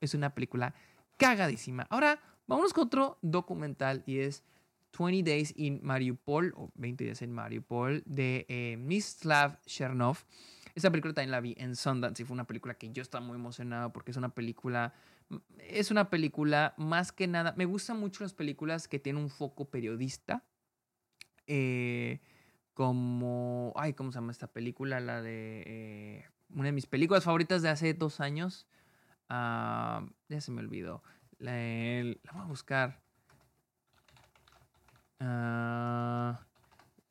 es 0.00 0.14
una 0.14 0.34
película 0.34 0.74
cagadísima. 1.20 1.86
Ahora, 1.90 2.18
vamos 2.50 2.74
con 2.74 2.86
otro 2.86 3.16
documental 3.22 4.02
y 4.06 4.18
es 4.18 4.42
20 4.98 5.30
Days 5.30 5.54
in 5.56 5.80
Mariupol, 5.82 6.52
o 6.56 6.70
20 6.74 7.04
días 7.04 7.22
en 7.22 7.32
Mariupol, 7.32 8.02
de 8.06 8.44
eh, 8.48 8.76
Mislav 8.76 9.60
Chernov. 9.64 10.18
Esta 10.74 10.90
película 10.90 11.14
también 11.14 11.30
la 11.30 11.40
vi 11.40 11.54
en 11.58 11.76
Sundance 11.76 12.22
y 12.22 12.26
fue 12.26 12.34
una 12.34 12.46
película 12.46 12.74
que 12.74 12.90
yo 12.90 13.02
estaba 13.02 13.24
muy 13.24 13.36
emocionado 13.36 13.92
porque 13.92 14.10
es 14.10 14.16
una 14.16 14.34
película, 14.34 14.94
es 15.58 15.90
una 15.92 16.10
película 16.10 16.74
más 16.76 17.12
que 17.12 17.28
nada, 17.28 17.54
me 17.56 17.66
gustan 17.66 17.98
mucho 17.98 18.24
las 18.24 18.34
películas 18.34 18.88
que 18.88 18.98
tienen 18.98 19.22
un 19.22 19.30
foco 19.30 19.70
periodista 19.70 20.44
eh, 21.46 22.20
como, 22.74 23.72
ay, 23.76 23.92
¿cómo 23.94 24.10
se 24.10 24.16
llama 24.16 24.32
esta 24.32 24.48
película? 24.48 24.98
La 25.00 25.22
de 25.22 25.62
eh, 25.66 26.24
una 26.54 26.66
de 26.66 26.72
mis 26.72 26.86
películas 26.86 27.24
favoritas 27.24 27.62
de 27.62 27.68
hace 27.68 27.94
dos 27.94 28.20
años. 28.20 28.66
Ah, 29.28 30.04
ya 30.28 30.40
se 30.40 30.50
me 30.50 30.60
olvidó. 30.60 31.02
La, 31.40 31.52
voy 32.32 32.42
a 32.42 32.44
buscar. 32.46 33.00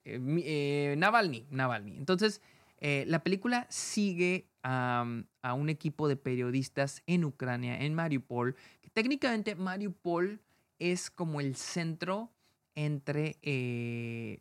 Eh, 0.06 0.96
Navalny, 0.98 1.46
Navalny. 1.52 1.98
Entonces, 1.98 2.42
la 2.80 3.24
película 3.24 3.68
sigue 3.70 4.48
a 4.64 5.54
un 5.56 5.70
equipo 5.70 6.08
de 6.08 6.16
periodistas 6.16 7.04
en 7.08 7.26
Ucrania, 7.26 7.82
en 7.82 7.94
Mariupol, 7.94 8.56
que 8.82 8.90
técnicamente 8.90 9.56
Mariupol 9.56 10.40
es 10.80 11.10
como 11.12 11.42
el 11.42 11.56
centro 11.56 12.32
entre 12.76 13.38
eh, 13.42 14.39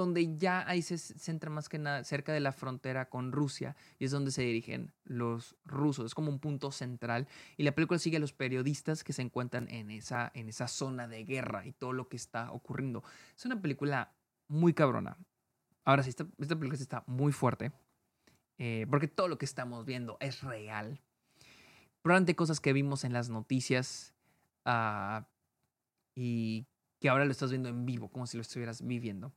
donde 0.00 0.36
ya 0.36 0.68
ahí 0.68 0.82
se 0.82 0.98
centra 0.98 1.50
más 1.50 1.68
que 1.68 1.78
nada 1.78 2.04
cerca 2.04 2.32
de 2.32 2.40
la 2.40 2.52
frontera 2.52 3.08
con 3.08 3.32
Rusia 3.32 3.76
y 3.98 4.04
es 4.04 4.10
donde 4.10 4.30
se 4.30 4.42
dirigen 4.42 4.92
los 5.04 5.56
rusos. 5.64 6.06
Es 6.06 6.14
como 6.14 6.30
un 6.30 6.38
punto 6.38 6.70
central 6.70 7.28
y 7.56 7.62
la 7.62 7.72
película 7.72 7.98
sigue 7.98 8.16
a 8.16 8.20
los 8.20 8.32
periodistas 8.32 9.04
que 9.04 9.12
se 9.12 9.22
encuentran 9.22 9.68
en 9.68 9.90
esa, 9.90 10.30
en 10.34 10.48
esa 10.48 10.68
zona 10.68 11.08
de 11.08 11.24
guerra 11.24 11.66
y 11.66 11.72
todo 11.72 11.92
lo 11.92 12.08
que 12.08 12.16
está 12.16 12.50
ocurriendo. 12.52 13.02
Es 13.36 13.44
una 13.44 13.60
película 13.60 14.12
muy 14.48 14.74
cabrona. 14.74 15.16
Ahora 15.84 16.02
sí, 16.02 16.10
esta, 16.10 16.26
esta 16.38 16.56
película 16.56 16.80
está 16.80 17.04
muy 17.06 17.32
fuerte 17.32 17.72
eh, 18.58 18.86
porque 18.88 19.08
todo 19.08 19.28
lo 19.28 19.38
que 19.38 19.44
estamos 19.44 19.84
viendo 19.84 20.16
es 20.20 20.42
real. 20.42 21.00
Probablemente 22.02 22.36
cosas 22.36 22.60
que 22.60 22.72
vimos 22.72 23.04
en 23.04 23.12
las 23.12 23.30
noticias 23.30 24.14
uh, 24.66 25.24
y 26.14 26.66
que 27.00 27.08
ahora 27.08 27.24
lo 27.24 27.32
estás 27.32 27.50
viendo 27.50 27.68
en 27.68 27.86
vivo, 27.86 28.08
como 28.08 28.26
si 28.26 28.36
lo 28.36 28.42
estuvieras 28.42 28.86
viviendo. 28.86 29.32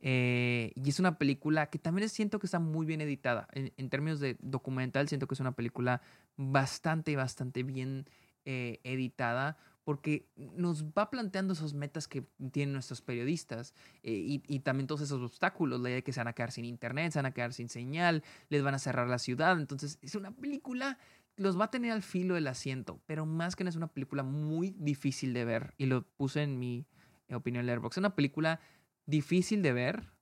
Eh, 0.00 0.72
y 0.76 0.88
es 0.88 1.00
una 1.00 1.18
película 1.18 1.70
que 1.70 1.78
también 1.78 2.08
siento 2.08 2.38
que 2.38 2.46
está 2.46 2.58
muy 2.58 2.86
bien 2.86 3.00
editada. 3.00 3.48
En, 3.52 3.90
términos 3.90 4.20
de 4.20 4.36
documental, 4.40 5.08
siento 5.08 5.26
que 5.26 5.34
es 5.34 5.40
una 5.40 5.52
película 5.52 6.02
bastante, 6.36 7.16
bastante 7.16 7.62
bien 7.62 8.08
eh, 8.44 8.80
editada 8.84 9.56
porque 9.84 10.28
nos 10.36 10.84
va 10.84 11.08
planteando 11.08 11.54
esos 11.54 11.72
metas 11.72 12.08
que 12.08 12.22
tienen 12.52 12.74
nuestros 12.74 13.00
periodistas 13.00 13.72
eh, 14.02 14.42
y, 14.46 14.58
también 14.58 14.86
todos 14.86 15.00
esos 15.00 15.22
obstáculos, 15.22 15.80
la 15.80 15.88
idea 15.88 15.96
de 15.96 16.02
que 16.02 16.12
se 16.12 16.20
van 16.20 16.28
a 16.28 16.34
quedar 16.34 16.52
sin 16.52 16.66
internet, 16.66 17.12
se 17.12 17.18
van 17.18 17.24
a 17.24 17.30
quedar 17.30 17.54
sin 17.54 17.70
señal, 17.70 18.22
les 18.50 18.62
van 18.62 18.74
a 18.74 18.78
cerrar 18.78 19.08
la 19.08 19.18
ciudad. 19.18 19.58
Entonces 19.58 19.98
es 20.02 20.14
una 20.14 20.30
película 20.30 20.98
los 21.36 21.58
va 21.58 21.66
a 21.66 21.70
tener 21.70 21.92
al 21.92 22.02
filo 22.02 22.34
del 22.34 22.48
asiento, 22.48 23.00
pero 23.06 23.24
más 23.24 23.56
que 23.56 23.64
no 23.64 23.70
es 23.70 23.76
una 23.76 23.86
película 23.86 24.22
muy 24.24 24.74
difícil 24.76 25.32
de 25.32 25.44
ver 25.44 25.72
y 25.78 25.86
lo 25.86 26.02
puse 26.02 26.42
en 26.42 26.58
mi 26.58 26.84
opinión 27.30 27.64
en 27.64 27.70
Airbox. 27.70 27.94
Es 27.94 27.98
una 27.98 28.14
película 28.14 28.60
difícil 29.08 29.62
de 29.62 29.72
ver, 29.72 30.12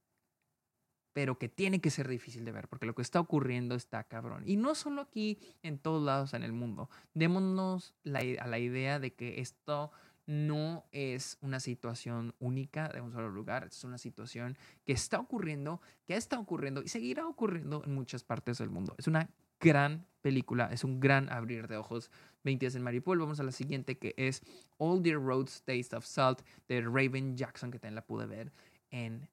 pero 1.13 1.39
que 1.39 1.49
tiene 1.49 1.81
que 1.81 1.91
ser 1.91 2.09
difícil 2.09 2.45
de 2.45 2.53
ver, 2.53 2.69
porque 2.69 2.87
lo 2.87 2.95
que 2.95 3.03
está 3.03 3.21
ocurriendo 3.21 3.75
está 3.75 4.05
cabrón. 4.05 4.45
Y 4.47 4.57
no 4.57 4.75
solo 4.75 5.03
aquí, 5.03 5.39
en 5.63 5.79
todos 5.79 6.03
lados 6.03 6.35
en 6.35 6.43
el 6.43 6.53
mundo. 6.53 6.89
Démonos 7.15 7.95
la, 8.05 8.21
a 8.41 8.47
la 8.47 8.59
idea 8.59 8.99
de 9.01 9.13
que 9.13 9.41
esto 9.41 9.91
no 10.27 10.85
es 10.93 11.39
una 11.41 11.61
situación 11.61 12.35
única 12.39 12.89
de 12.89 13.01
un 13.01 13.13
solo 13.13 13.31
lugar, 13.31 13.65
es 13.65 13.83
una 13.85 13.99
situación 13.99 14.57
que 14.85 14.93
está 14.93 15.19
ocurriendo, 15.19 15.81
que 16.05 16.17
está 16.17 16.39
ocurriendo 16.39 16.83
y 16.83 16.89
seguirá 16.89 17.27
ocurriendo 17.27 17.83
en 17.85 17.95
muchas 17.95 18.23
partes 18.25 18.59
del 18.59 18.71
mundo. 18.71 18.95
Es 18.99 19.07
una 19.07 19.31
gran 19.61 20.07
película, 20.23 20.69
es 20.73 20.85
un 20.85 21.01
gran 21.01 21.31
abrir 21.31 21.67
de 21.67 21.77
ojos. 21.77 22.11
20 22.45 22.65
días 22.65 22.75
en 22.77 22.83
Maripol. 22.83 23.19
Vamos 23.19 23.41
a 23.41 23.43
la 23.43 23.53
siguiente 23.53 23.99
que 23.99 24.15
es 24.17 24.43
All 24.79 25.03
Dear 25.03 25.21
Roads 25.21 25.63
Taste 25.63 25.97
of 25.97 26.05
Salt 26.05 26.43
de 26.69 26.81
Raven 26.83 27.37
Jackson, 27.37 27.71
que 27.71 27.79
también 27.79 27.97
la 27.97 28.07
pude 28.07 28.27
ver 28.27 28.53
en 28.91 29.29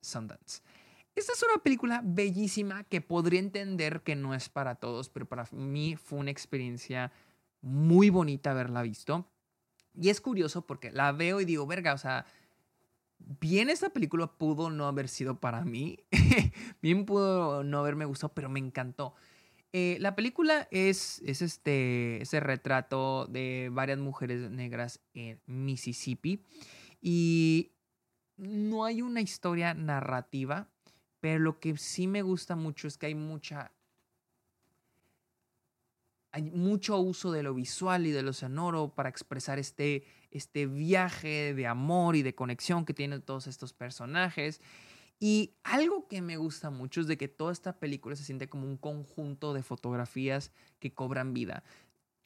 Sundance. 0.00 0.62
Esta 1.14 1.32
es 1.32 1.42
una 1.42 1.62
película 1.62 2.00
bellísima 2.04 2.84
que 2.84 3.00
podría 3.00 3.40
entender 3.40 4.02
que 4.02 4.14
no 4.14 4.34
es 4.34 4.48
para 4.48 4.76
todos, 4.76 5.08
pero 5.08 5.26
para 5.26 5.48
mí 5.50 5.96
fue 5.96 6.20
una 6.20 6.30
experiencia 6.30 7.10
muy 7.60 8.08
bonita 8.08 8.52
haberla 8.52 8.82
visto. 8.82 9.28
Y 10.00 10.10
es 10.10 10.20
curioso 10.20 10.64
porque 10.64 10.92
la 10.92 11.10
veo 11.10 11.40
y 11.40 11.44
digo, 11.44 11.66
verga, 11.66 11.92
o 11.92 11.98
sea, 11.98 12.24
bien 13.18 13.68
esta 13.68 13.90
película 13.90 14.28
pudo 14.28 14.70
no 14.70 14.86
haber 14.86 15.08
sido 15.08 15.40
para 15.40 15.64
mí, 15.64 15.98
bien 16.82 17.04
pudo 17.04 17.64
no 17.64 17.80
haberme 17.80 18.04
gustado, 18.04 18.32
pero 18.32 18.48
me 18.48 18.60
encantó. 18.60 19.14
Eh, 19.72 19.98
la 20.00 20.14
película 20.14 20.68
es, 20.70 21.20
es 21.26 21.42
este, 21.42 22.22
ese 22.22 22.40
retrato 22.40 23.26
de 23.26 23.70
varias 23.72 23.98
mujeres 23.98 24.50
negras 24.50 25.00
en 25.14 25.40
Mississippi 25.46 26.42
y 27.02 27.72
no 28.38 28.84
hay 28.84 29.02
una 29.02 29.20
historia 29.20 29.74
narrativa, 29.74 30.68
pero 31.20 31.40
lo 31.40 31.58
que 31.60 31.76
sí 31.76 32.06
me 32.06 32.22
gusta 32.22 32.56
mucho 32.56 32.88
es 32.88 32.96
que 32.96 33.06
hay 33.06 33.14
mucha 33.14 33.72
hay 36.30 36.42
mucho 36.42 36.98
uso 36.98 37.32
de 37.32 37.42
lo 37.42 37.54
visual 37.54 38.06
y 38.06 38.10
de 38.10 38.22
lo 38.22 38.32
sonoro 38.32 38.94
para 38.94 39.08
expresar 39.08 39.58
este, 39.58 40.04
este 40.30 40.66
viaje 40.66 41.54
de 41.54 41.66
amor 41.66 42.16
y 42.16 42.22
de 42.22 42.34
conexión 42.34 42.84
que 42.84 42.94
tienen 42.94 43.22
todos 43.22 43.46
estos 43.46 43.72
personajes. 43.72 44.60
Y 45.18 45.54
algo 45.64 46.06
que 46.06 46.20
me 46.20 46.36
gusta 46.36 46.70
mucho 46.70 47.00
es 47.00 47.06
de 47.06 47.16
que 47.16 47.28
toda 47.28 47.50
esta 47.50 47.78
película 47.78 48.14
se 48.14 48.24
siente 48.24 48.48
como 48.48 48.66
un 48.66 48.76
conjunto 48.76 49.54
de 49.54 49.62
fotografías 49.62 50.52
que 50.78 50.92
cobran 50.92 51.32
vida. 51.32 51.64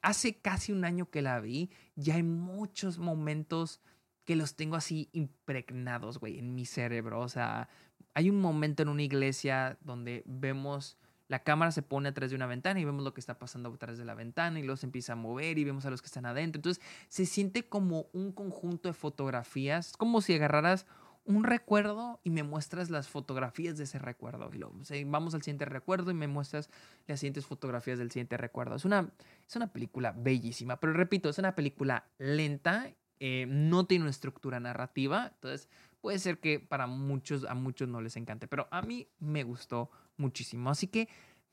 Hace 0.01 0.35
casi 0.35 0.73
un 0.73 0.83
año 0.83 1.09
que 1.09 1.21
la 1.21 1.39
vi, 1.39 1.71
ya 1.95 2.15
hay 2.15 2.23
muchos 2.23 2.99
momentos 2.99 3.81
que 4.25 4.35
los 4.35 4.55
tengo 4.55 4.75
así 4.75 5.09
impregnados, 5.11 6.19
güey, 6.19 6.39
en 6.39 6.55
mi 6.55 6.65
cerebro. 6.65 7.19
O 7.19 7.29
sea, 7.29 7.69
hay 8.13 8.29
un 8.29 8.39
momento 8.39 8.83
en 8.83 8.89
una 8.89 9.03
iglesia 9.03 9.77
donde 9.81 10.23
vemos 10.25 10.97
la 11.33 11.39
cámara 11.39 11.71
se 11.71 11.81
pone 11.81 12.09
atrás 12.09 12.29
de 12.29 12.35
una 12.35 12.45
ventana 12.45 12.79
y 12.79 12.85
vemos 12.85 13.03
lo 13.03 13.13
que 13.13 13.19
está 13.19 13.39
pasando 13.39 13.69
atrás 13.69 13.97
de 13.97 14.05
la 14.05 14.13
ventana 14.13 14.59
y 14.59 14.63
luego 14.63 14.77
se 14.77 14.85
empieza 14.85 15.13
a 15.13 15.15
mover 15.15 15.57
y 15.57 15.63
vemos 15.63 15.85
a 15.85 15.89
los 15.89 16.01
que 16.01 16.05
están 16.05 16.27
adentro. 16.27 16.59
Entonces 16.59 16.83
se 17.07 17.25
siente 17.25 17.67
como 17.67 18.07
un 18.13 18.31
conjunto 18.33 18.89
de 18.89 18.93
fotografías, 18.93 19.97
como 19.97 20.21
si 20.21 20.35
agarraras 20.35 20.85
un 21.25 21.43
recuerdo 21.43 22.19
y 22.23 22.29
me 22.29 22.43
muestras 22.43 22.89
las 22.89 23.07
fotografías 23.07 23.77
de 23.77 23.85
ese 23.85 23.97
recuerdo. 23.97 24.49
Y 24.53 24.57
luego, 24.57 24.75
vamos 25.07 25.33
al 25.33 25.41
siguiente 25.41 25.65
recuerdo 25.65 26.11
y 26.11 26.13
me 26.13 26.27
muestras 26.27 26.69
las 27.07 27.19
siguientes 27.19 27.45
fotografías 27.45 27.97
del 27.97 28.11
siguiente 28.11 28.37
recuerdo. 28.37 28.75
Es 28.75 28.85
una, 28.85 29.09
es 29.47 29.55
una 29.55 29.71
película 29.71 30.11
bellísima, 30.11 30.79
pero 30.79 30.93
repito, 30.93 31.29
es 31.29 31.37
una 31.39 31.55
película 31.55 32.09
lenta 32.17 32.91
eh, 33.19 33.45
no 33.47 33.85
tiene 33.85 34.03
una 34.03 34.11
estructura 34.11 34.59
narrativa, 34.59 35.31
entonces 35.33 35.69
puede 36.01 36.19
ser 36.19 36.39
que 36.39 36.59
para 36.59 36.87
muchos, 36.87 37.45
a 37.45 37.53
muchos 37.53 37.87
no 37.87 38.01
les 38.01 38.17
encante, 38.17 38.47
pero 38.47 38.67
a 38.71 38.81
mí 38.81 39.07
me 39.19 39.43
gustó 39.43 39.89
muchísimo. 40.17 40.69
Así 40.69 40.87
que 40.87 41.07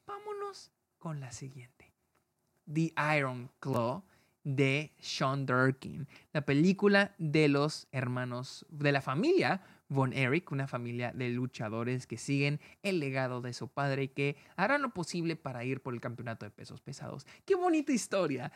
vámonos 0.07 0.73
con 0.99 1.21
la 1.21 1.33
siguiente. 1.33 1.93
The 2.73 2.93
Iron 3.17 3.51
Claw 3.61 4.05
de 4.43 4.93
Sean 4.99 5.47
Durkin, 5.47 6.09
la 6.33 6.45
película 6.45 7.15
de 7.19 7.49
los 7.49 7.89
hermanos 7.93 8.67
de 8.71 8.93
la 8.93 9.01
familia 9.01 9.63
Von 9.91 10.13
Erich, 10.13 10.53
una 10.53 10.69
familia 10.69 11.13
de 11.13 11.31
luchadores 11.31 12.07
que 12.07 12.17
siguen 12.17 12.61
el 12.83 13.01
legado 13.01 13.41
de 13.41 13.53
su 13.53 13.69
padre 13.69 14.05
y 14.05 14.09
que 14.09 14.37
harán 14.57 14.83
lo 14.83 14.91
posible 14.95 15.35
para 15.35 15.65
ir 15.65 15.83
por 15.83 15.95
el 15.95 16.01
campeonato 16.01 16.47
de 16.47 16.53
pesos 16.53 16.81
pesados. 16.81 17.27
¡Qué 17.45 17.57
bonita 17.57 17.93
historia! 17.93 18.53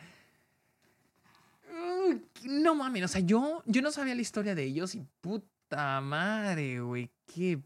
No 2.43 2.75
mames, 2.75 3.03
o 3.03 3.07
sea, 3.07 3.21
yo, 3.21 3.63
yo 3.65 3.81
no 3.81 3.91
sabía 3.91 4.15
la 4.15 4.21
historia 4.21 4.55
de 4.55 4.63
ellos 4.63 4.95
y 4.95 5.05
puta 5.21 6.01
madre, 6.01 6.79
güey, 6.81 7.11
qué... 7.25 7.61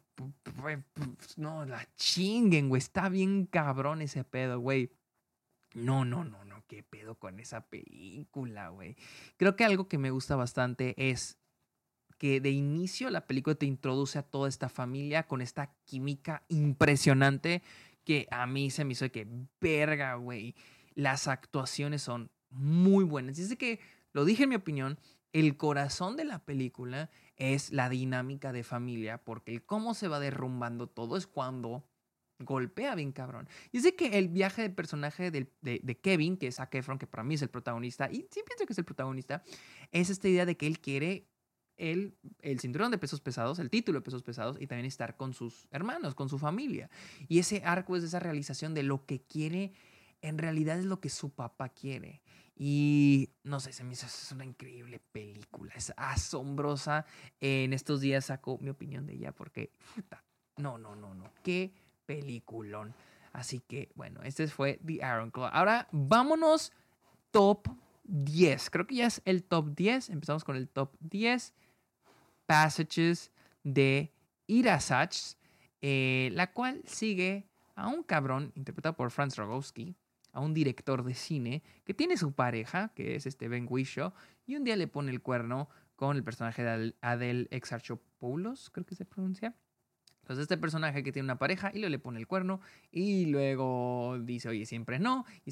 No, 1.38 1.66
la 1.66 1.88
chinguen, 1.96 2.68
güey, 2.70 2.80
está 2.80 3.08
bien 3.08 3.46
cabrón 3.46 4.02
ese 4.02 4.24
pedo, 4.24 4.60
güey. 4.60 4.92
No, 5.74 6.04
no, 6.04 6.24
no, 6.24 6.44
no, 6.46 6.64
qué 6.68 6.84
pedo 6.84 7.16
con 7.16 7.40
esa 7.40 7.68
película, 7.68 8.70
güey. 8.70 8.98
Creo 9.38 9.56
que 9.56 9.64
algo 9.64 9.88
que 9.88 9.98
me 9.98 10.12
gusta 10.12 10.36
bastante 10.36 10.94
es 10.98 11.38
que 12.18 12.42
de 12.42 12.50
inicio 12.50 13.10
la 13.10 13.28
película 13.28 13.56
te 13.56 13.66
introduce 13.66 14.20
a 14.20 14.24
toda 14.24 14.50
esta 14.50 14.68
familia 14.68 15.28
con 15.28 15.42
esta 15.42 15.74
química 15.86 16.44
impresionante 16.50 17.64
que 18.04 18.28
a 18.32 18.46
mí 18.46 18.72
se 18.72 18.84
me 18.84 18.94
hizo 18.94 19.10
que, 19.12 19.28
verga, 19.62 20.16
güey, 20.16 20.56
las 20.96 21.28
actuaciones 21.28 22.02
son 22.02 22.30
muy 22.50 23.04
buenas. 23.04 23.38
Dice 23.38 23.58
que 23.58 23.80
lo 24.14 24.26
dije 24.26 24.44
en 24.44 24.50
mi 24.50 24.56
opinión, 24.56 25.00
el 25.34 25.58
corazón 25.58 26.18
de 26.18 26.26
la 26.26 26.44
película 26.44 27.12
es 27.36 27.72
la 27.72 27.90
dinámica 27.90 28.52
de 28.52 28.64
familia, 28.64 29.24
porque 29.24 29.54
el 29.54 29.64
cómo 29.64 29.94
se 29.94 30.08
va 30.08 30.20
derrumbando 30.20 30.88
todo 30.88 31.18
es 31.18 31.28
cuando 31.28 31.86
golpea 32.40 32.96
bien 32.96 33.12
cabrón. 33.12 33.48
Y 33.72 33.78
es 33.78 33.94
que 33.94 34.18
el 34.18 34.30
viaje 34.30 34.62
del 34.62 34.74
personaje 34.74 35.30
de, 35.30 35.52
de, 35.62 35.98
Kevin, 36.00 36.38
que 36.38 36.48
es 36.48 36.56
Zac 36.56 36.74
Efron, 36.76 36.98
que 36.98 37.08
para 37.08 37.24
mí 37.24 37.36
es 37.36 37.42
el 37.42 37.50
protagonista, 37.50 38.10
y 38.12 38.28
sí 38.32 38.42
pienso 38.46 38.66
que 38.66 38.74
es 38.74 38.80
el 38.80 38.86
protagonista, 38.86 39.44
es 39.92 40.10
esta 40.10 40.28
idea 40.28 40.46
de 40.46 40.58
que 40.58 40.66
él 40.66 40.80
quiere 40.80 41.28
el, 41.78 42.18
el 42.42 42.60
cinturón 42.60 42.92
de 42.92 42.98
pesos 42.98 43.22
pesados, 43.22 43.60
el 43.60 43.70
título 43.70 44.00
de 44.00 44.06
pesos 44.06 44.24
pesados, 44.24 44.58
y 44.60 44.68
también 44.68 44.86
estar 44.86 45.16
con 45.16 45.34
sus 45.34 45.68
hermanos, 45.72 46.16
con 46.16 46.30
su 46.30 46.40
familia. 46.40 46.90
Y 47.28 47.40
ese 47.40 47.62
arco 47.66 47.96
es 47.96 48.04
esa 48.04 48.20
realización 48.20 48.74
de 48.74 48.84
lo 48.84 49.06
que 49.06 49.22
quiere, 49.22 49.74
en 50.22 50.38
realidad 50.38 50.80
es 50.80 50.86
lo 50.86 51.00
que 51.00 51.10
su 51.10 51.30
papá 51.30 51.70
quiere. 51.70 52.22
Y 52.62 53.30
no 53.44 53.62
sé, 53.62 53.72
se 53.72 53.86
me 53.86 53.94
hizo 53.94 54.06
es 54.06 54.34
una 54.34 54.44
increíble 54.44 55.00
película, 55.14 55.74
es 55.76 55.94
asombrosa. 55.96 57.06
En 57.40 57.72
estos 57.72 58.02
días 58.02 58.26
saco 58.26 58.58
mi 58.60 58.70
opinión 58.70 59.06
de 59.06 59.14
ella 59.14 59.32
porque, 59.32 59.72
no, 60.58 60.78
no, 60.78 60.94
no, 60.94 61.14
no, 61.14 61.32
qué 61.42 61.72
peliculón. 62.06 62.94
Así 63.32 63.62
que, 63.62 63.90
bueno, 63.96 64.20
este 64.24 64.50
fue 64.50 64.78
The 64.86 64.96
Iron 64.96 65.32
Claw. 65.32 65.50
Ahora 65.54 65.88
vámonos 65.94 66.74
top 67.32 67.70
10. 68.04 68.70
Creo 68.72 68.86
que 68.86 68.96
ya 68.96 69.08
es 69.08 69.22
el 69.24 69.46
top 69.46 69.74
10. 69.74 70.10
Empezamos 70.10 70.44
con 70.44 70.58
el 70.58 70.68
top 70.68 70.94
10. 71.00 71.54
Passages 72.46 73.32
de 73.64 74.12
Irasach, 74.48 75.16
eh, 75.82 76.30
la 76.34 76.52
cual 76.52 76.82
sigue 76.86 77.48
a 77.76 77.88
un 77.88 78.04
cabrón 78.04 78.52
interpretado 78.56 78.98
por 78.98 79.12
Franz 79.12 79.38
Rogowski, 79.38 79.96
a 80.32 80.40
un 80.40 80.54
director 80.54 81.04
de 81.04 81.14
cine 81.14 81.64
que 81.86 81.94
tiene 81.94 82.18
su 82.18 82.34
pareja, 82.34 82.92
que 82.96 83.16
es 83.16 83.26
este 83.26 83.48
Ben 83.48 83.68
Whishaw, 83.70 84.14
y 84.46 84.56
un 84.56 84.64
día 84.64 84.76
le 84.76 84.88
pone 84.88 85.12
el 85.12 85.22
cuerno 85.22 85.70
con 85.96 86.16
el 86.16 86.24
personaje 86.24 86.64
de 86.64 86.96
Adel 87.02 87.48
Exarchopoulos, 87.52 88.70
creo 88.70 88.86
que 88.86 88.96
se 88.96 89.06
pronuncia. 89.06 89.56
Entonces 90.22 90.44
este 90.44 90.58
personaje 90.58 91.04
que 91.04 91.12
tiene 91.12 91.26
una 91.26 91.40
pareja 91.40 91.72
y 91.74 91.80
luego 91.80 91.90
le 91.90 92.00
pone 92.00 92.20
el 92.20 92.28
cuerno 92.28 92.62
y 92.92 93.26
luego 93.26 94.18
dice, 94.22 94.50
oye, 94.50 94.66
siempre 94.68 95.00
no, 95.00 95.26
y, 95.44 95.52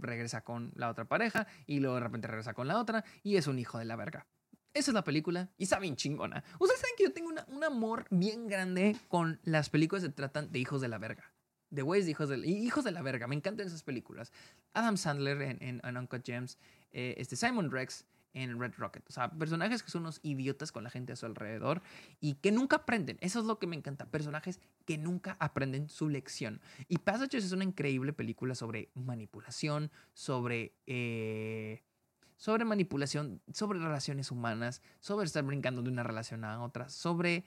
regresa 0.00 0.42
con 0.42 0.72
la 0.74 0.90
otra 0.90 1.06
pareja 1.06 1.46
y 1.66 1.80
luego 1.80 1.94
de 1.94 2.02
repente 2.02 2.28
regresa 2.28 2.52
con 2.52 2.68
la 2.68 2.78
otra 2.78 3.02
y 3.22 3.36
es 3.36 3.46
un 3.46 3.58
hijo 3.58 3.78
de 3.78 3.86
la 3.86 3.96
verga. 3.96 4.26
Esa 4.74 4.90
es 4.90 4.94
la 4.94 5.04
película 5.04 5.50
y 5.56 5.64
está 5.64 5.78
bien 5.78 5.96
chingona. 5.96 6.44
Ustedes 6.58 6.80
saben 6.80 6.94
que 6.98 7.04
yo 7.04 7.12
tengo 7.12 7.30
un 7.48 7.64
amor 7.64 8.06
bien 8.10 8.46
grande 8.46 8.94
con 9.08 9.40
las 9.42 9.70
películas 9.70 10.04
que 10.04 10.10
tratan 10.10 10.52
de 10.52 10.58
hijos 10.58 10.82
de 10.82 10.88
la 10.88 10.98
verga. 10.98 11.32
The 11.74 11.82
Ways 11.82 12.08
hijos 12.08 12.28
de, 12.28 12.38
hijos 12.46 12.84
de 12.84 12.92
la 12.92 13.02
verga. 13.02 13.26
Me 13.26 13.36
encantan 13.36 13.66
esas 13.66 13.82
películas. 13.82 14.32
Adam 14.74 14.96
Sandler 14.96 15.42
en, 15.42 15.80
en, 15.82 15.96
Uncut 15.96 16.24
Gems. 16.24 16.58
Eh, 16.92 17.14
este 17.18 17.36
Simon 17.36 17.70
Rex 17.70 18.04
en 18.34 18.58
Red 18.60 18.74
Rocket. 18.76 19.04
O 19.08 19.12
sea, 19.12 19.30
personajes 19.30 19.82
que 19.82 19.90
son 19.90 20.02
unos 20.02 20.20
idiotas 20.22 20.72
con 20.72 20.84
la 20.84 20.90
gente 20.90 21.12
a 21.12 21.16
su 21.16 21.26
alrededor 21.26 21.82
y 22.20 22.34
que 22.34 22.52
nunca 22.52 22.76
aprenden. 22.76 23.18
Eso 23.20 23.40
es 23.40 23.46
lo 23.46 23.58
que 23.58 23.66
me 23.66 23.76
encanta. 23.76 24.06
Personajes 24.06 24.60
que 24.86 24.98
nunca 24.98 25.36
aprenden 25.40 25.88
su 25.88 26.08
lección. 26.08 26.60
Y 26.88 26.98
Passages 26.98 27.44
es 27.44 27.52
una 27.52 27.64
increíble 27.64 28.12
película 28.12 28.54
sobre 28.54 28.90
manipulación, 28.94 29.90
sobre... 30.12 30.74
Eh, 30.86 31.82
sobre 32.36 32.64
manipulación, 32.64 33.42
sobre 33.52 33.80
relaciones 33.80 34.30
humanas, 34.30 34.80
sobre 35.00 35.26
estar 35.26 35.44
brincando 35.44 35.82
de 35.82 35.90
una 35.90 36.02
relación 36.02 36.42
a 36.42 36.62
otra, 36.62 36.88
sobre 36.88 37.44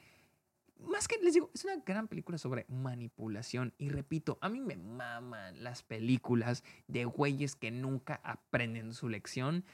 más 0.80 1.08
que 1.08 1.18
les 1.22 1.34
digo, 1.34 1.50
es 1.54 1.64
una 1.64 1.78
gran 1.78 2.08
película 2.08 2.38
sobre 2.38 2.66
manipulación. 2.70 3.74
Y 3.78 3.90
repito, 3.90 4.38
a 4.42 4.50
mí 4.50 4.60
me 4.60 4.76
maman 4.76 5.64
las 5.64 5.84
películas 5.84 6.64
de 6.88 7.06
güeyes 7.06 7.56
que 7.56 7.72
nunca 7.72 8.20
aprenden 8.24 8.94
su 8.94 9.10
lección. 9.10 9.66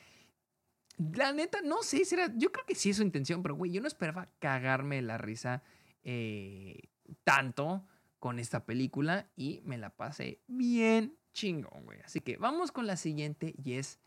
La 0.98 1.32
neta, 1.32 1.62
no 1.62 1.82
sé 1.82 2.06
si 2.06 2.16
era. 2.16 2.32
Yo 2.36 2.52
creo 2.52 2.66
que 2.66 2.76
sí 2.76 2.90
es 2.90 2.98
su 2.98 3.04
intención, 3.04 3.42
pero 3.42 3.56
güey, 3.56 3.72
yo 3.72 3.82
no 3.82 3.88
esperaba 3.88 4.30
cagarme 4.40 5.02
la 5.02 5.18
risa 5.18 5.64
eh, 6.04 6.90
tanto 7.24 7.86
con 8.20 8.38
esta 8.38 8.66
película 8.66 9.30
y 9.36 9.62
me 9.64 9.78
la 9.78 9.90
pasé 9.90 10.42
bien 10.48 11.18
chingón, 11.34 11.86
güey. 11.86 12.00
Así 12.02 12.20
que 12.20 12.38
vamos 12.38 12.72
con 12.72 12.86
la 12.86 12.98
siguiente 12.98 13.56
y 13.64 13.74
es 13.74 14.00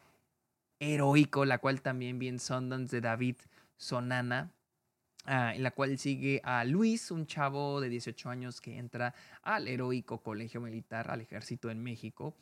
Heroico, 0.80 1.44
la 1.44 1.58
cual 1.58 1.80
también 1.80 2.18
vi 2.18 2.28
en 2.28 2.38
Sundance 2.38 2.96
de 2.96 3.00
David 3.00 3.36
Sonana. 3.76 4.54
Ah, 5.24 5.54
en 5.54 5.62
la 5.62 5.70
cual 5.70 5.98
sigue 5.98 6.40
a 6.42 6.64
Luis, 6.64 7.12
un 7.12 7.26
chavo 7.26 7.80
de 7.80 7.88
18 7.88 8.28
años 8.28 8.60
que 8.60 8.76
entra 8.76 9.14
al 9.42 9.68
heroico 9.68 10.20
colegio 10.20 10.60
militar, 10.60 11.12
al 11.12 11.20
ejército 11.20 11.70
en 11.70 11.80
México, 11.80 12.34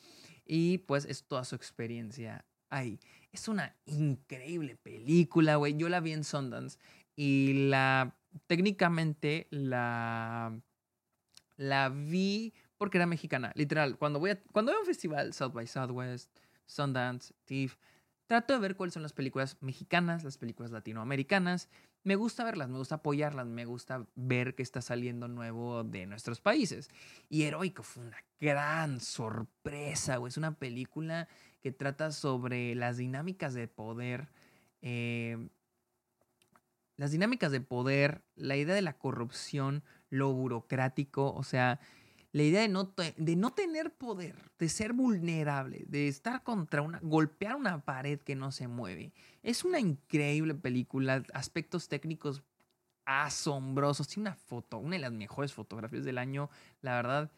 y 0.46 0.78
pues 0.78 1.04
es 1.04 1.24
toda 1.24 1.44
su 1.44 1.56
experiencia 1.56 2.46
ahí. 2.70 2.98
Es 3.32 3.48
una 3.48 3.76
increíble 3.84 4.76
película, 4.76 5.56
güey. 5.56 5.76
Yo 5.76 5.90
la 5.90 6.00
vi 6.00 6.12
en 6.12 6.24
Sundance 6.24 6.78
y 7.14 7.68
la, 7.68 8.16
técnicamente 8.46 9.46
la, 9.50 10.58
la 11.58 11.90
vi 11.90 12.54
porque 12.78 12.96
era 12.96 13.06
mexicana, 13.06 13.52
literal. 13.56 13.98
Cuando 13.98 14.20
voy 14.20 14.30
a, 14.30 14.40
cuando 14.52 14.72
voy 14.72 14.78
a 14.78 14.80
un 14.80 14.86
festival, 14.86 15.34
South 15.34 15.52
by 15.52 15.66
Southwest, 15.66 16.34
Sundance, 16.64 17.34
TIFF, 17.44 17.76
trato 18.26 18.54
de 18.54 18.60
ver 18.60 18.74
cuáles 18.74 18.94
son 18.94 19.02
las 19.02 19.12
películas 19.12 19.58
mexicanas, 19.60 20.24
las 20.24 20.38
películas 20.38 20.70
latinoamericanas 20.70 21.68
me 22.02 22.16
gusta 22.16 22.44
verlas, 22.44 22.68
me 22.68 22.78
gusta 22.78 22.96
apoyarlas, 22.96 23.46
me 23.46 23.64
gusta 23.64 24.06
ver 24.14 24.54
qué 24.54 24.62
está 24.62 24.80
saliendo 24.80 25.28
nuevo 25.28 25.84
de 25.84 26.06
nuestros 26.06 26.40
países. 26.40 26.88
Y 27.28 27.42
Heroico 27.42 27.82
fue 27.82 28.04
una 28.04 28.24
gran 28.40 29.00
sorpresa, 29.00 30.16
güey. 30.16 30.30
Es 30.30 30.36
una 30.36 30.58
película 30.58 31.28
que 31.60 31.72
trata 31.72 32.10
sobre 32.10 32.74
las 32.74 32.96
dinámicas 32.96 33.52
de 33.54 33.68
poder. 33.68 34.28
Eh, 34.82 35.48
las 36.96 37.10
dinámicas 37.12 37.50
de 37.52 37.60
poder, 37.60 38.22
la 38.34 38.56
idea 38.56 38.74
de 38.74 38.82
la 38.82 38.98
corrupción, 38.98 39.82
lo 40.10 40.32
burocrático, 40.32 41.32
o 41.32 41.42
sea, 41.42 41.80
la 42.32 42.42
idea 42.42 42.60
de 42.60 42.68
no, 42.68 42.94
de 43.16 43.36
no 43.36 43.52
tener 43.52 43.92
poder, 43.92 44.36
de 44.58 44.68
ser 44.68 44.92
vulnerable, 44.92 45.84
de 45.88 46.08
estar 46.08 46.42
contra 46.42 46.82
una, 46.82 47.00
golpear 47.02 47.56
una 47.56 47.84
pared 47.84 48.20
que 48.20 48.36
no 48.36 48.52
se 48.52 48.68
mueve. 48.68 49.12
Es 49.42 49.64
una 49.64 49.80
increíble 49.80 50.54
película, 50.54 51.24
aspectos 51.34 51.88
técnicos 51.88 52.42
asombrosos. 53.04 54.06
Tiene 54.06 54.30
una 54.30 54.36
foto, 54.36 54.78
una 54.78 54.96
de 54.96 55.02
las 55.02 55.12
mejores 55.12 55.52
fotografías 55.52 56.04
del 56.04 56.18
año. 56.18 56.50
La 56.82 56.94
verdad, 56.94 57.32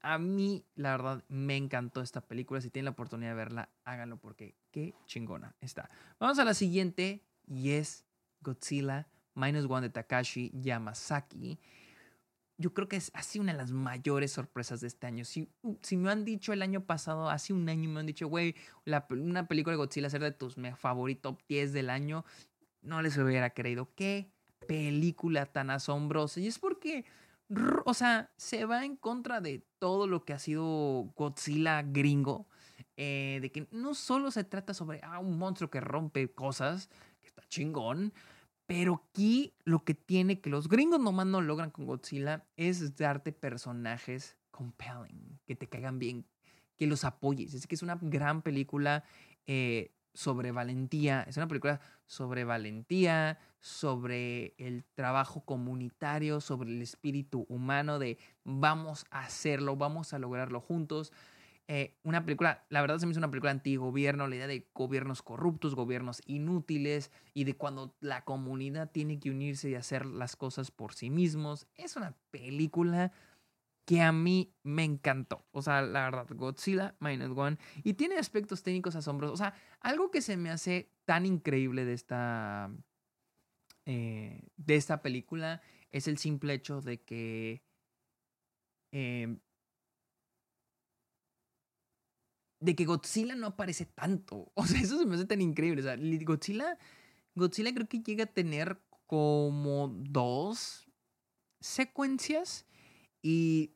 a 0.00 0.18
mí, 0.18 0.64
la 0.76 0.92
verdad, 0.92 1.24
me 1.28 1.56
encantó 1.56 2.02
esta 2.02 2.20
película. 2.20 2.60
Si 2.60 2.70
tienen 2.70 2.84
la 2.84 2.90
oportunidad 2.92 3.30
de 3.30 3.36
verla, 3.36 3.68
háganlo 3.84 4.16
porque 4.16 4.54
qué 4.70 4.94
chingona 5.06 5.56
está. 5.60 5.90
Vamos 6.20 6.38
a 6.38 6.44
la 6.44 6.54
siguiente 6.54 7.24
y 7.48 7.70
es 7.70 8.04
Godzilla 8.40 9.08
Minus 9.34 9.64
One 9.64 9.88
de 9.88 9.90
Takashi 9.90 10.52
Yamazaki 10.54 11.58
yo 12.62 12.72
creo 12.72 12.88
que 12.88 12.96
es 12.96 13.10
así 13.14 13.38
una 13.38 13.52
de 13.52 13.58
las 13.58 13.72
mayores 13.72 14.32
sorpresas 14.32 14.80
de 14.80 14.86
este 14.86 15.06
año. 15.06 15.24
Si, 15.24 15.48
uh, 15.62 15.76
si 15.82 15.96
me 15.96 16.10
han 16.10 16.24
dicho 16.24 16.52
el 16.52 16.62
año 16.62 16.84
pasado, 16.84 17.28
hace 17.28 17.52
un 17.52 17.68
año 17.68 17.90
me 17.90 18.00
han 18.00 18.06
dicho, 18.06 18.28
güey, 18.28 18.54
una 19.10 19.48
película 19.48 19.72
de 19.72 19.78
Godzilla 19.78 20.08
ser 20.08 20.22
de 20.22 20.32
tus 20.32 20.56
favoritos 20.76 21.36
top 21.36 21.42
10 21.48 21.72
del 21.72 21.90
año, 21.90 22.24
no 22.80 23.02
les 23.02 23.18
hubiera 23.18 23.50
creído. 23.50 23.92
Qué 23.94 24.32
película 24.66 25.46
tan 25.46 25.70
asombrosa. 25.70 26.40
Y 26.40 26.46
es 26.46 26.58
porque, 26.58 27.04
o 27.84 27.94
sea, 27.94 28.30
se 28.36 28.64
va 28.64 28.84
en 28.84 28.96
contra 28.96 29.40
de 29.40 29.66
todo 29.78 30.06
lo 30.06 30.24
que 30.24 30.32
ha 30.32 30.38
sido 30.38 31.12
Godzilla 31.16 31.82
gringo. 31.82 32.46
Eh, 32.96 33.38
de 33.40 33.50
que 33.50 33.66
no 33.72 33.94
solo 33.94 34.30
se 34.30 34.44
trata 34.44 34.74
sobre 34.74 35.00
ah, 35.02 35.18
un 35.18 35.38
monstruo 35.38 35.70
que 35.70 35.80
rompe 35.80 36.30
cosas, 36.32 36.88
que 37.20 37.26
está 37.26 37.42
chingón, 37.48 38.12
pero 38.66 39.02
aquí 39.08 39.54
lo 39.64 39.84
que 39.84 39.94
tiene 39.94 40.40
que 40.40 40.50
los 40.50 40.68
gringos 40.68 41.00
nomás 41.00 41.26
no 41.26 41.40
logran 41.40 41.70
con 41.70 41.86
Godzilla 41.86 42.46
es 42.56 42.96
darte 42.96 43.32
personajes 43.32 44.36
compelling, 44.50 45.40
que 45.46 45.56
te 45.56 45.68
caigan 45.68 45.98
bien, 45.98 46.26
que 46.76 46.86
los 46.86 47.04
apoyes. 47.04 47.54
Es 47.54 47.66
que 47.66 47.74
es 47.74 47.82
una 47.82 47.98
gran 48.00 48.42
película 48.42 49.04
eh, 49.46 49.92
sobre 50.14 50.52
valentía. 50.52 51.22
Es 51.22 51.36
una 51.36 51.48
película 51.48 51.80
sobre 52.06 52.44
valentía, 52.44 53.38
sobre 53.60 54.54
el 54.58 54.84
trabajo 54.94 55.44
comunitario, 55.44 56.40
sobre 56.40 56.70
el 56.70 56.82
espíritu 56.82 57.46
humano 57.48 57.98
de 57.98 58.18
vamos 58.44 59.06
a 59.10 59.20
hacerlo, 59.20 59.76
vamos 59.76 60.12
a 60.12 60.18
lograrlo 60.18 60.60
juntos. 60.60 61.12
Eh, 61.74 61.96
una 62.02 62.22
película, 62.22 62.66
la 62.68 62.82
verdad 62.82 62.98
se 62.98 63.06
me 63.06 63.12
hizo 63.12 63.20
una 63.20 63.30
película 63.30 63.50
antigobierno, 63.50 64.28
la 64.28 64.36
idea 64.36 64.46
de 64.46 64.68
gobiernos 64.74 65.22
corruptos, 65.22 65.74
gobiernos 65.74 66.20
inútiles 66.26 67.10
y 67.32 67.44
de 67.44 67.56
cuando 67.56 67.96
la 68.00 68.26
comunidad 68.26 68.90
tiene 68.90 69.18
que 69.18 69.30
unirse 69.30 69.70
y 69.70 69.74
hacer 69.74 70.04
las 70.04 70.36
cosas 70.36 70.70
por 70.70 70.92
sí 70.92 71.08
mismos. 71.08 71.66
Es 71.74 71.96
una 71.96 72.14
película 72.30 73.10
que 73.86 74.02
a 74.02 74.12
mí 74.12 74.54
me 74.62 74.84
encantó. 74.84 75.46
O 75.50 75.62
sea, 75.62 75.80
la 75.80 76.10
verdad, 76.10 76.26
Godzilla 76.34 76.94
Minus 77.00 77.34
One. 77.34 77.56
Y 77.82 77.94
tiene 77.94 78.18
aspectos 78.18 78.62
técnicos 78.62 78.94
asombrosos. 78.94 79.32
O 79.32 79.42
sea, 79.42 79.54
algo 79.80 80.10
que 80.10 80.20
se 80.20 80.36
me 80.36 80.50
hace 80.50 80.90
tan 81.06 81.24
increíble 81.24 81.86
de 81.86 81.94
esta, 81.94 82.70
eh, 83.86 84.42
de 84.58 84.76
esta 84.76 85.00
película 85.00 85.62
es 85.90 86.06
el 86.06 86.18
simple 86.18 86.52
hecho 86.52 86.82
de 86.82 87.00
que 87.00 87.62
eh, 88.92 89.38
de 92.62 92.76
que 92.76 92.84
Godzilla 92.84 93.34
no 93.34 93.48
aparece 93.48 93.86
tanto. 93.86 94.52
O 94.54 94.64
sea, 94.64 94.80
eso 94.80 94.98
se 94.98 95.06
me 95.06 95.16
hace 95.16 95.26
tan 95.26 95.40
increíble. 95.40 95.80
O 95.80 95.84
sea, 95.84 95.96
Godzilla, 95.96 96.78
Godzilla 97.34 97.74
creo 97.74 97.88
que 97.88 98.00
llega 98.00 98.24
a 98.24 98.26
tener 98.26 98.80
como 99.06 99.88
dos 99.94 100.88
secuencias 101.60 102.66
y 103.20 103.74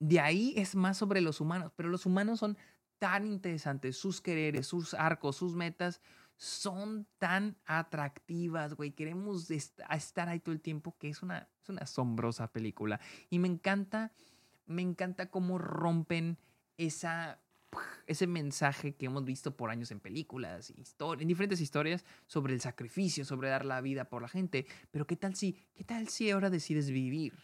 de 0.00 0.20
ahí 0.20 0.54
es 0.56 0.74
más 0.74 0.96
sobre 0.96 1.20
los 1.20 1.40
humanos. 1.40 1.72
Pero 1.76 1.90
los 1.90 2.06
humanos 2.06 2.40
son 2.40 2.56
tan 2.98 3.26
interesantes, 3.26 3.98
sus 3.98 4.20
quereres, 4.20 4.66
sus 4.66 4.94
arcos, 4.94 5.36
sus 5.36 5.54
metas 5.54 6.00
son 6.36 7.06
tan 7.18 7.56
atractivas, 7.64 8.74
güey. 8.74 8.92
Queremos 8.92 9.50
estar 9.50 10.28
ahí 10.28 10.40
todo 10.40 10.54
el 10.54 10.60
tiempo 10.60 10.96
que 10.98 11.08
es 11.08 11.22
una, 11.22 11.48
es 11.62 11.68
una 11.68 11.82
asombrosa 11.82 12.50
película. 12.50 13.00
Y 13.30 13.38
me 13.38 13.48
encanta, 13.48 14.12
me 14.66 14.82
encanta 14.82 15.30
cómo 15.30 15.58
rompen 15.58 16.38
esa 16.76 17.43
ese 18.06 18.26
mensaje 18.26 18.94
que 18.94 19.06
hemos 19.06 19.24
visto 19.24 19.56
por 19.56 19.70
años 19.70 19.90
en 19.90 20.00
películas, 20.00 20.72
en 21.18 21.28
diferentes 21.28 21.60
historias 21.60 22.04
sobre 22.26 22.54
el 22.54 22.60
sacrificio, 22.60 23.24
sobre 23.24 23.48
dar 23.48 23.64
la 23.64 23.80
vida 23.80 24.04
por 24.04 24.22
la 24.22 24.28
gente. 24.28 24.66
Pero 24.90 25.06
¿qué 25.06 25.16
tal 25.16 25.34
si, 25.34 25.56
qué 25.74 25.84
tal 25.84 26.08
si 26.08 26.30
ahora 26.30 26.50
decides 26.50 26.90
vivir? 26.90 27.34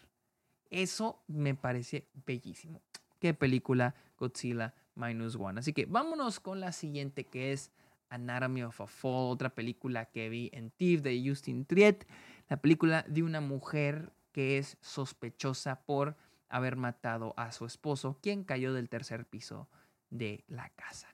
Eso 0.69 1.23
me 1.27 1.55
parece 1.55 2.07
bellísimo. 2.25 2.81
Qué 3.19 3.33
película 3.33 3.95
Godzilla 4.17 4.73
Minus 4.95 5.35
One. 5.35 5.59
Así 5.59 5.73
que 5.73 5.85
vámonos 5.85 6.39
con 6.39 6.59
la 6.59 6.71
siguiente 6.71 7.25
que 7.25 7.51
es 7.51 7.71
Anatomy 8.09 8.63
of 8.63 8.81
a 8.81 8.87
Fall, 8.87 9.31
otra 9.31 9.49
película 9.49 10.05
que 10.05 10.29
vi 10.29 10.49
en 10.53 10.71
TIFF 10.71 11.01
de 11.01 11.23
Justin 11.25 11.65
Triet, 11.65 12.07
la 12.49 12.57
película 12.57 13.05
de 13.07 13.23
una 13.23 13.41
mujer 13.41 14.11
que 14.31 14.57
es 14.57 14.77
sospechosa 14.81 15.83
por 15.85 16.17
haber 16.49 16.75
matado 16.75 17.33
a 17.37 17.51
su 17.51 17.65
esposo, 17.65 18.19
quien 18.21 18.43
cayó 18.43 18.73
del 18.73 18.89
tercer 18.89 19.25
piso 19.25 19.69
de 20.11 20.43
la 20.47 20.69
casa. 20.69 21.07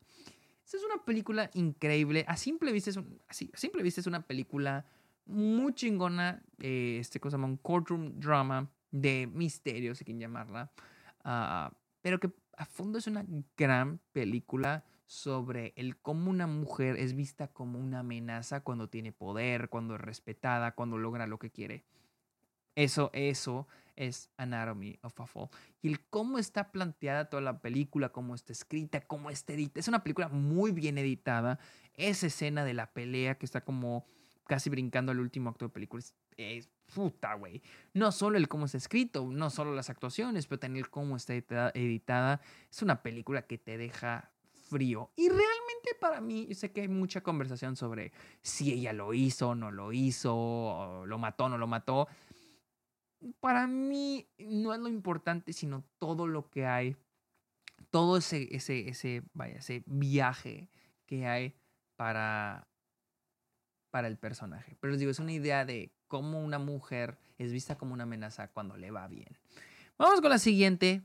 Esta 0.65 0.77
es 0.77 0.83
una 0.83 1.05
película 1.05 1.49
increíble. 1.53 2.25
A 2.27 2.35
simple 2.35 2.73
vista 2.73 2.89
es, 2.89 2.99
así, 3.29 3.49
a 3.53 3.57
simple 3.57 3.83
vista 3.83 4.01
es 4.01 4.07
una 4.07 4.23
película 4.23 4.85
muy 5.25 5.73
chingona. 5.73 6.43
Eh, 6.59 6.97
este 6.99 7.21
cosa 7.21 7.37
llama 7.37 7.47
un 7.47 7.55
courtroom 7.57 8.19
drama 8.19 8.69
de 8.91 9.29
misterio, 9.31 9.95
si 9.95 10.03
quieren 10.03 10.19
llamarla. 10.19 10.71
Ah, 11.23 11.71
pero 12.01 12.19
que 12.19 12.31
a 12.57 12.65
fondo 12.65 12.97
es 12.97 13.07
una 13.07 13.25
gran 13.55 14.01
película 14.11 14.83
sobre 15.05 15.71
el 15.77 15.97
cómo 15.97 16.29
una 16.29 16.47
mujer 16.47 16.97
es 16.97 17.15
vista 17.15 17.47
como 17.47 17.79
una 17.79 17.99
amenaza 17.99 18.61
cuando 18.61 18.89
tiene 18.89 19.13
poder, 19.13 19.69
cuando 19.69 19.95
es 19.95 20.01
respetada, 20.01 20.75
cuando 20.75 20.97
logra 20.97 21.27
lo 21.27 21.39
que 21.39 21.49
quiere. 21.49 21.85
Eso, 22.75 23.09
eso 23.13 23.67
es 23.97 24.29
Anatomy 24.37 24.97
of 25.01 25.19
a 25.19 25.27
Fall. 25.27 25.49
Y 25.81 25.89
el 25.89 25.99
cómo 26.09 26.37
está 26.37 26.71
planteada 26.71 27.29
toda 27.29 27.41
la 27.41 27.59
película, 27.59 28.09
cómo 28.09 28.35
está 28.35 28.53
escrita, 28.53 29.01
cómo 29.01 29.29
está 29.29 29.53
editada. 29.53 29.79
Es 29.79 29.87
una 29.87 30.03
película 30.03 30.29
muy 30.29 30.71
bien 30.71 30.97
editada. 30.97 31.59
Esa 31.95 32.27
escena 32.27 32.63
de 32.63 32.73
la 32.73 32.93
pelea 32.93 33.37
que 33.37 33.45
está 33.45 33.61
como 33.61 34.05
casi 34.45 34.69
brincando 34.69 35.11
al 35.11 35.19
último 35.19 35.49
acto 35.49 35.65
de 35.65 35.69
película 35.69 36.01
es, 36.37 36.69
puta, 36.93 37.33
güey. 37.33 37.61
No 37.93 38.11
solo 38.11 38.37
el 38.37 38.47
cómo 38.47 38.65
está 38.65 38.77
escrito, 38.77 39.25
no 39.29 39.49
solo 39.49 39.75
las 39.75 39.89
actuaciones, 39.89 40.47
pero 40.47 40.59
también 40.59 40.85
el 40.85 40.91
cómo 40.91 41.17
está 41.17 41.33
editada. 41.33 42.41
Es 42.71 42.81
una 42.81 43.01
película 43.01 43.41
que 43.41 43.57
te 43.57 43.77
deja 43.77 44.31
frío. 44.69 45.11
Y 45.15 45.29
realmente 45.29 45.95
para 45.99 46.21
mí, 46.21 46.53
sé 46.53 46.71
que 46.71 46.81
hay 46.81 46.87
mucha 46.87 47.21
conversación 47.21 47.75
sobre 47.75 48.11
si 48.41 48.71
ella 48.71 48.93
lo 48.93 49.13
hizo, 49.13 49.55
no 49.55 49.71
lo 49.71 49.91
hizo, 49.93 51.03
lo 51.05 51.17
mató, 51.17 51.49
no 51.49 51.57
lo 51.57 51.67
mató. 51.67 52.07
Para 53.39 53.68
mí 53.68 54.28
no 54.38 54.74
es 54.74 54.80
lo 54.80 54.89
importante, 54.89 55.53
sino 55.53 55.84
todo 55.97 56.28
lo 56.28 56.49
que 56.49 56.65
hay, 56.65 56.95
todo 57.89 58.18
ese, 58.18 58.55
ese, 58.55 58.89
ese, 58.89 59.24
vaya, 59.34 59.57
ese 59.57 59.84
viaje 59.86 60.70
que 61.05 61.26
hay 61.26 61.55
para, 61.95 62.68
para 63.89 64.07
el 64.07 64.18
personaje. 64.18 64.78
Pero 64.80 64.91
les 64.91 64.99
digo, 64.99 65.11
es 65.11 65.20
una 65.20 65.34
idea 65.34 65.65
de 65.65 65.91
cómo 66.07 66.43
una 66.43 66.59
mujer 66.59 67.18
es 67.38 67.51
vista 67.51 67.78
como 67.78 67.93
una 67.93 68.03
amenaza 68.03 68.49
cuando 68.49 68.78
le 68.78 68.91
va 68.91 69.07
bien. 69.07 69.38
Vamos 69.97 70.22
con 70.22 70.30
la 70.30 70.39
siguiente. 70.39 71.03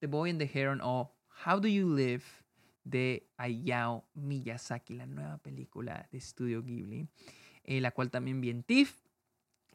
The 0.00 0.06
Boy 0.06 0.30
and 0.30 0.40
the 0.40 0.50
Heron 0.52 0.80
o 0.82 1.14
How 1.44 1.60
Do 1.60 1.68
You 1.68 1.94
Live 1.94 2.24
de 2.84 3.28
Hayao 3.36 4.08
Miyazaki, 4.14 4.94
la 4.94 5.06
nueva 5.06 5.38
película 5.38 6.08
de 6.10 6.20
Studio 6.20 6.62
Ghibli, 6.62 7.08
eh, 7.64 7.80
la 7.80 7.90
cual 7.90 8.10
también 8.10 8.40
vi 8.40 8.50
en 8.50 8.62
TIFF 8.62 8.99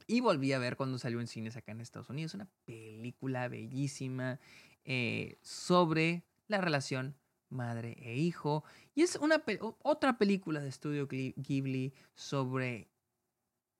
y 0.07 0.19
volví 0.19 0.53
a 0.53 0.59
ver 0.59 0.75
cuando 0.75 0.97
salió 0.97 1.19
en 1.19 1.27
cines 1.27 1.55
acá 1.57 1.71
en 1.71 1.81
Estados 1.81 2.09
Unidos. 2.09 2.33
Una 2.33 2.47
película 2.65 3.47
bellísima 3.47 4.39
eh, 4.83 5.37
sobre 5.41 6.25
la 6.47 6.61
relación 6.61 7.15
madre 7.49 7.97
e 7.99 8.15
hijo. 8.15 8.63
Y 8.93 9.01
es 9.01 9.15
una 9.15 9.43
otra 9.81 10.17
película 10.17 10.59
de 10.59 10.71
Studio 10.71 11.07
Ghibli 11.07 11.93
sobre 12.13 12.89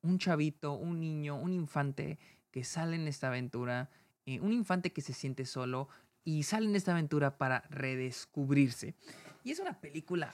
un 0.01 0.19
chavito, 0.19 0.73
un 0.73 0.99
niño, 0.99 1.36
un 1.36 1.53
infante 1.53 2.19
que 2.51 2.63
sale 2.63 2.95
en 2.95 3.07
esta 3.07 3.28
aventura, 3.28 3.89
eh, 4.26 4.39
un 4.39 4.53
infante 4.53 4.93
que 4.93 5.01
se 5.01 5.13
siente 5.13 5.45
solo, 5.45 5.89
y 6.23 6.43
sale 6.43 6.67
en 6.67 6.76
esta 6.76 6.91
aventura 6.91 7.38
para 7.38 7.61
redescubrirse. 7.69 8.95
Y 9.43 9.51
es 9.51 9.59
una 9.59 9.80
película, 9.80 10.34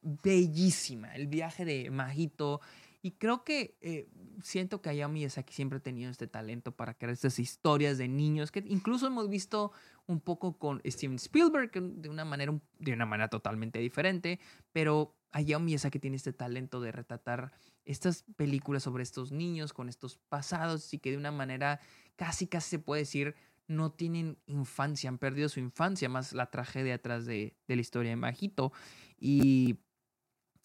bellísima. 0.00 1.14
El 1.16 1.26
viaje 1.26 1.64
de 1.64 1.90
Majito. 1.90 2.60
Y 3.04 3.10
creo 3.18 3.44
que 3.44 3.76
eh, 3.82 4.08
siento 4.42 4.80
que 4.80 4.88
Hayao 4.88 5.10
Miyazaki 5.10 5.52
siempre 5.52 5.76
ha 5.76 5.82
tenido 5.82 6.10
este 6.10 6.26
talento 6.26 6.74
para 6.74 6.94
crear 6.94 7.12
estas 7.12 7.38
historias 7.38 7.98
de 7.98 8.08
niños 8.08 8.50
que 8.50 8.64
incluso 8.66 9.06
hemos 9.06 9.28
visto 9.28 9.72
un 10.06 10.20
poco 10.20 10.56
con 10.56 10.80
Steven 10.86 11.16
Spielberg 11.16 11.70
de 11.70 12.08
una 12.08 12.24
manera, 12.24 12.58
de 12.78 12.92
una 12.94 13.04
manera 13.04 13.28
totalmente 13.28 13.78
diferente. 13.78 14.40
Pero 14.72 15.14
Hayao 15.32 15.60
Miyazaki 15.60 15.98
tiene 15.98 16.16
este 16.16 16.32
talento 16.32 16.80
de 16.80 16.92
retratar 16.92 17.52
estas 17.84 18.24
películas 18.36 18.84
sobre 18.84 19.02
estos 19.02 19.32
niños 19.32 19.74
con 19.74 19.90
estos 19.90 20.16
pasados 20.30 20.94
y 20.94 20.98
que 20.98 21.10
de 21.10 21.18
una 21.18 21.30
manera 21.30 21.80
casi, 22.16 22.46
casi 22.46 22.70
se 22.70 22.78
puede 22.78 23.02
decir 23.02 23.34
no 23.66 23.92
tienen 23.92 24.38
infancia, 24.46 25.10
han 25.10 25.18
perdido 25.18 25.50
su 25.50 25.60
infancia, 25.60 26.08
más 26.08 26.32
la 26.32 26.50
tragedia 26.50 26.94
atrás 26.94 27.26
de, 27.26 27.54
la 27.66 27.74
historia 27.74 28.12
de 28.12 28.16
Majito. 28.16 28.72
Y, 29.18 29.80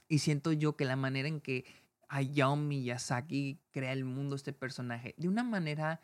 y 0.07 0.19
siento 0.19 0.53
yo 0.53 0.77
que 0.77 0.85
la 0.85 0.95
manera 0.95 1.27
en 1.27 1.41
que 1.41 1.65
Hayao 2.09 2.55
Miyazaki 2.55 3.61
crea 3.71 3.93
el 3.93 4.03
mundo, 4.03 4.35
este 4.35 4.53
personaje, 4.53 5.15
de 5.17 5.27
una 5.27 5.43
manera 5.43 6.01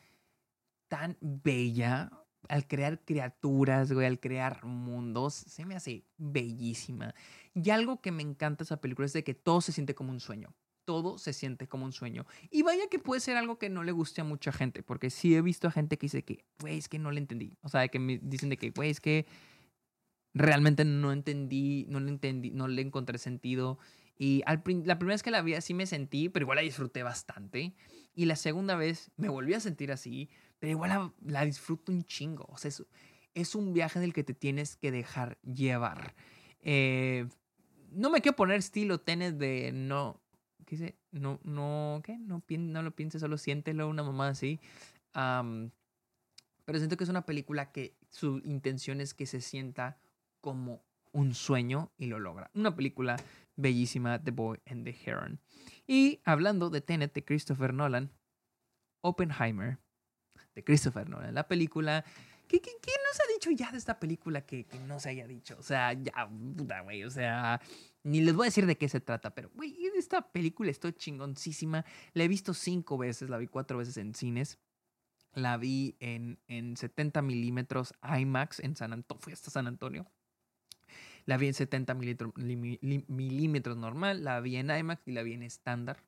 tan 0.87 1.17
bella, 1.19 2.11
al 2.47 2.67
crear 2.67 3.03
criaturas, 3.03 3.91
güey, 3.91 4.05
al 4.05 4.19
crear 4.19 4.63
mundos, 4.65 5.33
se 5.33 5.65
me 5.65 5.75
hace 5.75 6.05
bellísima. 6.17 7.13
Y 7.53 7.71
algo 7.71 8.01
que 8.01 8.11
me 8.11 8.21
encanta 8.21 8.59
de 8.59 8.65
esa 8.65 8.81
película 8.81 9.07
es 9.07 9.13
de 9.13 9.23
que 9.23 9.33
todo 9.33 9.61
se 9.61 9.71
siente 9.71 9.95
como 9.95 10.11
un 10.11 10.19
sueño 10.19 10.53
todo 10.85 11.17
se 11.17 11.33
siente 11.33 11.67
como 11.67 11.85
un 11.85 11.91
sueño. 11.91 12.25
Y 12.49 12.61
vaya 12.61 12.87
que 12.89 12.99
puede 12.99 13.19
ser 13.19 13.35
algo 13.35 13.57
que 13.57 13.69
no 13.69 13.83
le 13.83 13.91
guste 13.91 14.21
a 14.21 14.23
mucha 14.23 14.51
gente, 14.51 14.83
porque 14.83 15.09
sí 15.09 15.35
he 15.35 15.41
visto 15.41 15.67
a 15.67 15.71
gente 15.71 15.97
que 15.97 16.05
dice 16.05 16.23
que, 16.23 16.45
güey, 16.59 16.77
es 16.77 16.87
que 16.87 16.99
no 16.99 17.11
le 17.11 17.19
entendí. 17.19 17.57
O 17.61 17.69
sea, 17.69 17.87
que 17.87 17.99
me 17.99 18.19
dicen 18.19 18.49
de 18.49 18.57
que, 18.57 18.69
güey, 18.69 18.91
es 18.91 19.01
que 19.01 19.25
realmente 20.33 20.85
no 20.85 21.11
entendí, 21.11 21.85
no 21.89 21.99
le 21.99 22.09
entendí, 22.09 22.51
no 22.51 22.67
le 22.67 22.81
encontré 22.81 23.17
sentido. 23.17 23.79
Y 24.17 24.43
al, 24.45 24.63
la 24.85 24.97
primera 24.97 25.13
vez 25.13 25.23
que 25.23 25.31
la 25.31 25.41
vi 25.41 25.55
así 25.55 25.73
me 25.73 25.85
sentí, 25.85 26.29
pero 26.29 26.43
igual 26.43 26.57
la 26.57 26.61
disfruté 26.61 27.03
bastante. 27.03 27.73
Y 28.13 28.25
la 28.25 28.35
segunda 28.35 28.75
vez 28.75 29.11
me 29.17 29.27
volví 29.27 29.53
a 29.53 29.59
sentir 29.59 29.91
así, 29.91 30.29
pero 30.59 30.71
igual 30.71 31.13
la, 31.21 31.45
disfruto 31.45 31.91
un 31.91 32.03
chingo. 32.05 32.45
O 32.49 32.57
sea, 32.57 32.69
es, 32.69 32.83
es, 33.33 33.55
un 33.55 33.73
viaje 33.73 33.99
en 33.99 34.05
el 34.05 34.13
que 34.13 34.23
te 34.23 34.33
tienes 34.33 34.77
que 34.77 34.91
dejar 34.91 35.37
llevar. 35.41 36.15
Eh, 36.61 37.27
no 37.91 38.09
me 38.09 38.21
quiero 38.21 38.35
poner 38.35 38.57
estilo 38.57 38.99
tenis 38.99 39.37
de 39.37 39.71
no, 39.73 40.21
¿qué 40.65 40.77
dice? 40.77 40.97
No, 41.11 41.39
no, 41.43 42.01
¿qué? 42.03 42.17
No, 42.17 42.43
no 42.47 42.81
lo 42.81 42.95
pienses, 42.95 43.21
solo 43.21 43.37
siéntelo, 43.37 43.89
una 43.89 44.03
mamá 44.03 44.29
así. 44.29 44.59
pero 45.13 46.77
siento 46.77 46.97
que 46.97 47.03
es 47.03 47.09
una 47.09 47.25
película 47.25 47.71
que 47.71 47.95
su 48.09 48.41
intención 48.45 49.01
es 49.01 49.13
que 49.13 49.25
se 49.25 49.41
sienta 49.41 49.97
como 50.41 50.83
un 51.11 51.33
sueño 51.33 51.91
y 51.97 52.07
lo 52.07 52.19
logra. 52.19 52.51
Una 52.53 52.75
película 52.75 53.15
bellísima, 53.55 54.23
The 54.23 54.31
Boy 54.31 54.59
and 54.65 54.83
the 54.83 54.95
Heron. 55.05 55.39
Y 55.87 56.21
hablando 56.25 56.69
de 56.69 56.81
Tenet 56.81 57.13
de 57.13 57.23
Christopher 57.23 57.73
Nolan, 57.73 58.11
Oppenheimer 59.01 59.79
de 60.55 60.63
Christopher 60.63 61.09
Nolan, 61.09 61.33
la 61.33 61.47
película 61.47 62.05
¿Qué, 62.47 62.61
qué, 62.61 62.71
qué 62.81 62.91
nos 63.07 63.19
ha 63.19 63.33
dicho 63.33 63.49
ya 63.51 63.71
de 63.71 63.77
esta 63.77 63.99
película 63.99 64.45
que, 64.45 64.65
que, 64.65 64.79
no 64.79 64.99
se 64.99 65.09
haya 65.09 65.25
dicho? 65.25 65.55
O 65.57 65.63
sea, 65.63 65.93
ya, 65.93 66.29
puta, 66.55 66.81
güey. 66.81 67.03
O 67.03 67.09
sea, 67.09 67.59
ni 68.03 68.21
les 68.21 68.35
voy 68.35 68.45
a 68.45 68.49
decir 68.49 68.67
de 68.67 68.77
qué 68.77 68.87
se 68.87 68.99
trata, 68.99 69.33
pero, 69.33 69.49
güey, 69.55 69.75
esta 69.97 70.31
película 70.31 70.69
está 70.69 70.93
chingoncísima. 70.93 71.85
La 72.13 72.23
he 72.23 72.27
visto 72.27 72.53
cinco 72.53 72.97
veces, 72.97 73.29
la 73.29 73.37
vi 73.37 73.47
cuatro 73.47 73.79
veces 73.79 73.97
en 73.97 74.13
cines. 74.13 74.59
La 75.33 75.57
vi 75.57 75.97
en, 75.99 76.39
en 76.47 76.77
70 76.77 77.21
milímetros 77.21 77.93
IMAX 78.03 78.59
en 78.59 78.75
San 78.75 78.93
Antonio. 78.93 79.21
Fui 79.21 79.33
hasta 79.33 79.49
San 79.49 79.67
Antonio. 79.67 80.05
La 81.25 81.37
vi 81.37 81.47
en 81.47 81.53
70 81.53 81.95
milímetros 81.95 83.77
normal, 83.77 84.23
la 84.23 84.39
vi 84.41 84.57
en 84.57 84.69
IMAX 84.69 85.07
y 85.07 85.11
la 85.11 85.23
vi 85.23 85.33
en 85.33 85.43
estándar. 85.43 86.03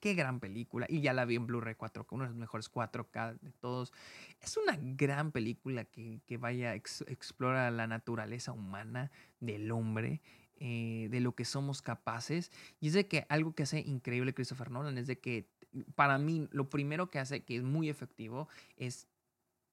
Qué 0.00 0.14
gran 0.14 0.40
película. 0.40 0.86
Y 0.88 1.00
ya 1.00 1.12
la 1.12 1.24
vi 1.24 1.36
en 1.36 1.46
Blu-ray 1.46 1.74
4K, 1.74 2.06
uno 2.10 2.24
de 2.24 2.30
los 2.30 2.36
mejores 2.38 2.70
4K 2.72 3.38
de 3.40 3.52
todos. 3.52 3.92
Es 4.40 4.56
una 4.56 4.76
gran 4.80 5.30
película 5.30 5.84
que, 5.84 6.20
que 6.26 6.36
vaya, 6.36 6.74
explora 6.74 7.70
la 7.70 7.86
naturaleza 7.86 8.52
humana 8.52 9.10
del 9.40 9.70
hombre. 9.70 10.20
Eh, 10.64 11.08
de 11.10 11.18
lo 11.18 11.34
que 11.34 11.44
somos 11.44 11.82
capaces. 11.82 12.52
Y 12.78 12.86
es 12.86 12.92
de 12.92 13.08
que 13.08 13.26
algo 13.28 13.52
que 13.52 13.64
hace 13.64 13.80
increíble 13.80 14.32
Christopher 14.32 14.70
Nolan 14.70 14.96
es 14.96 15.08
de 15.08 15.18
que 15.18 15.48
para 15.96 16.18
mí 16.18 16.46
lo 16.52 16.70
primero 16.70 17.10
que 17.10 17.18
hace 17.18 17.42
que 17.42 17.56
es 17.56 17.64
muy 17.64 17.88
efectivo 17.88 18.48
es 18.76 19.08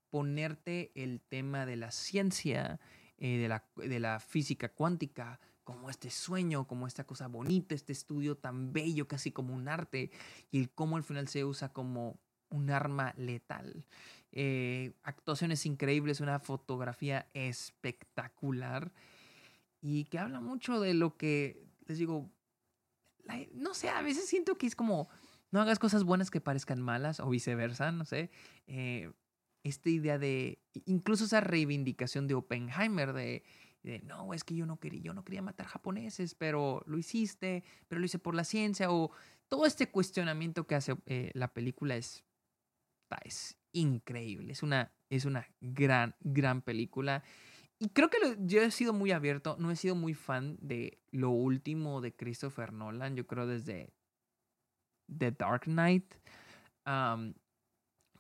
ponerte 0.10 0.92
el 0.96 1.22
tema 1.22 1.68
de 1.68 1.76
la 1.76 1.92
ciencia, 1.92 2.80
eh, 3.20 3.38
de, 3.38 3.48
la, 3.48 3.64
de 3.76 4.00
la 4.00 4.20
física 4.20 4.70
cuántica, 4.70 5.40
como 5.64 5.90
este 5.90 6.10
sueño, 6.10 6.66
como 6.66 6.88
esta 6.88 7.04
cosa 7.04 7.28
bonita, 7.28 7.76
este 7.76 7.94
estudio 7.94 8.38
tan 8.38 8.74
bello, 8.74 9.08
casi 9.08 9.32
como 9.32 9.54
un 9.54 9.68
arte, 9.68 10.10
y 10.52 10.68
cómo 10.68 10.98
al 10.98 11.04
final 11.04 11.28
se 11.28 11.46
usa 11.46 11.72
como 11.72 12.18
un 12.50 12.72
arma 12.72 13.14
letal. 13.18 13.86
Eh, 14.32 14.94
actuaciones 15.04 15.66
increíbles, 15.66 16.22
una 16.22 16.40
fotografía 16.40 17.28
espectacular 17.34 18.92
y 19.82 20.06
que 20.06 20.20
habla 20.20 20.40
mucho 20.40 20.80
de 20.80 20.94
lo 20.94 21.18
que, 21.18 21.66
les 21.88 21.98
digo, 21.98 22.30
no 23.54 23.74
sé, 23.74 23.90
a 23.90 24.02
veces 24.02 24.28
siento 24.28 24.58
que 24.58 24.68
es 24.68 24.76
como, 24.76 25.10
no 25.52 25.62
hagas 25.62 25.80
cosas 25.80 26.04
buenas 26.04 26.32
que 26.32 26.42
parezcan 26.42 26.82
malas 26.82 27.20
o 27.20 27.30
viceversa, 27.30 27.92
no 27.92 28.06
sé. 28.06 28.30
Eh, 28.68 29.12
esta 29.64 29.90
idea 29.90 30.18
de, 30.18 30.60
incluso 30.86 31.26
esa 31.26 31.42
reivindicación 31.42 32.28
de 32.28 32.36
Oppenheimer, 32.36 33.14
de 33.14 33.44
no, 34.04 34.34
es 34.34 34.44
que 34.44 34.56
yo 34.56 34.66
no 34.66 34.80
quería, 34.80 35.02
yo 35.02 35.14
no 35.14 35.24
quería 35.24 35.42
matar 35.42 35.68
japoneses, 35.68 36.36
pero 36.36 36.84
lo 36.86 36.98
hiciste, 36.98 37.64
pero 37.88 38.00
lo 38.00 38.06
hice 38.06 38.20
por 38.20 38.36
la 38.36 38.44
ciencia, 38.44 38.92
o 38.92 39.12
todo 39.48 39.66
este 39.66 39.90
cuestionamiento 39.90 40.68
que 40.68 40.76
hace 40.76 40.96
eh, 41.06 41.32
la 41.34 41.54
película 41.54 41.96
es, 41.96 42.24
es 43.24 43.58
increíble, 43.72 44.52
es 44.52 44.64
una, 44.64 44.92
es 45.10 45.26
una 45.26 45.48
gran, 45.62 46.16
gran 46.20 46.62
película. 46.62 47.24
Y 47.80 47.90
creo 47.90 48.10
que 48.10 48.18
yo 48.40 48.62
he 48.62 48.72
sido 48.72 48.92
muy 48.92 49.12
abierto, 49.12 49.56
no 49.58 49.72
he 49.72 49.76
sido 49.78 49.96
muy 49.96 50.14
fan 50.14 50.58
de 50.62 51.00
lo 51.12 51.30
último 51.30 52.02
de 52.02 52.14
Christopher 52.14 52.74
Nolan, 52.74 53.16
yo 53.16 53.26
creo 53.26 53.48
desde 53.48 53.94
The 55.08 55.32
Dark 55.32 55.64
Knight. 55.64 56.14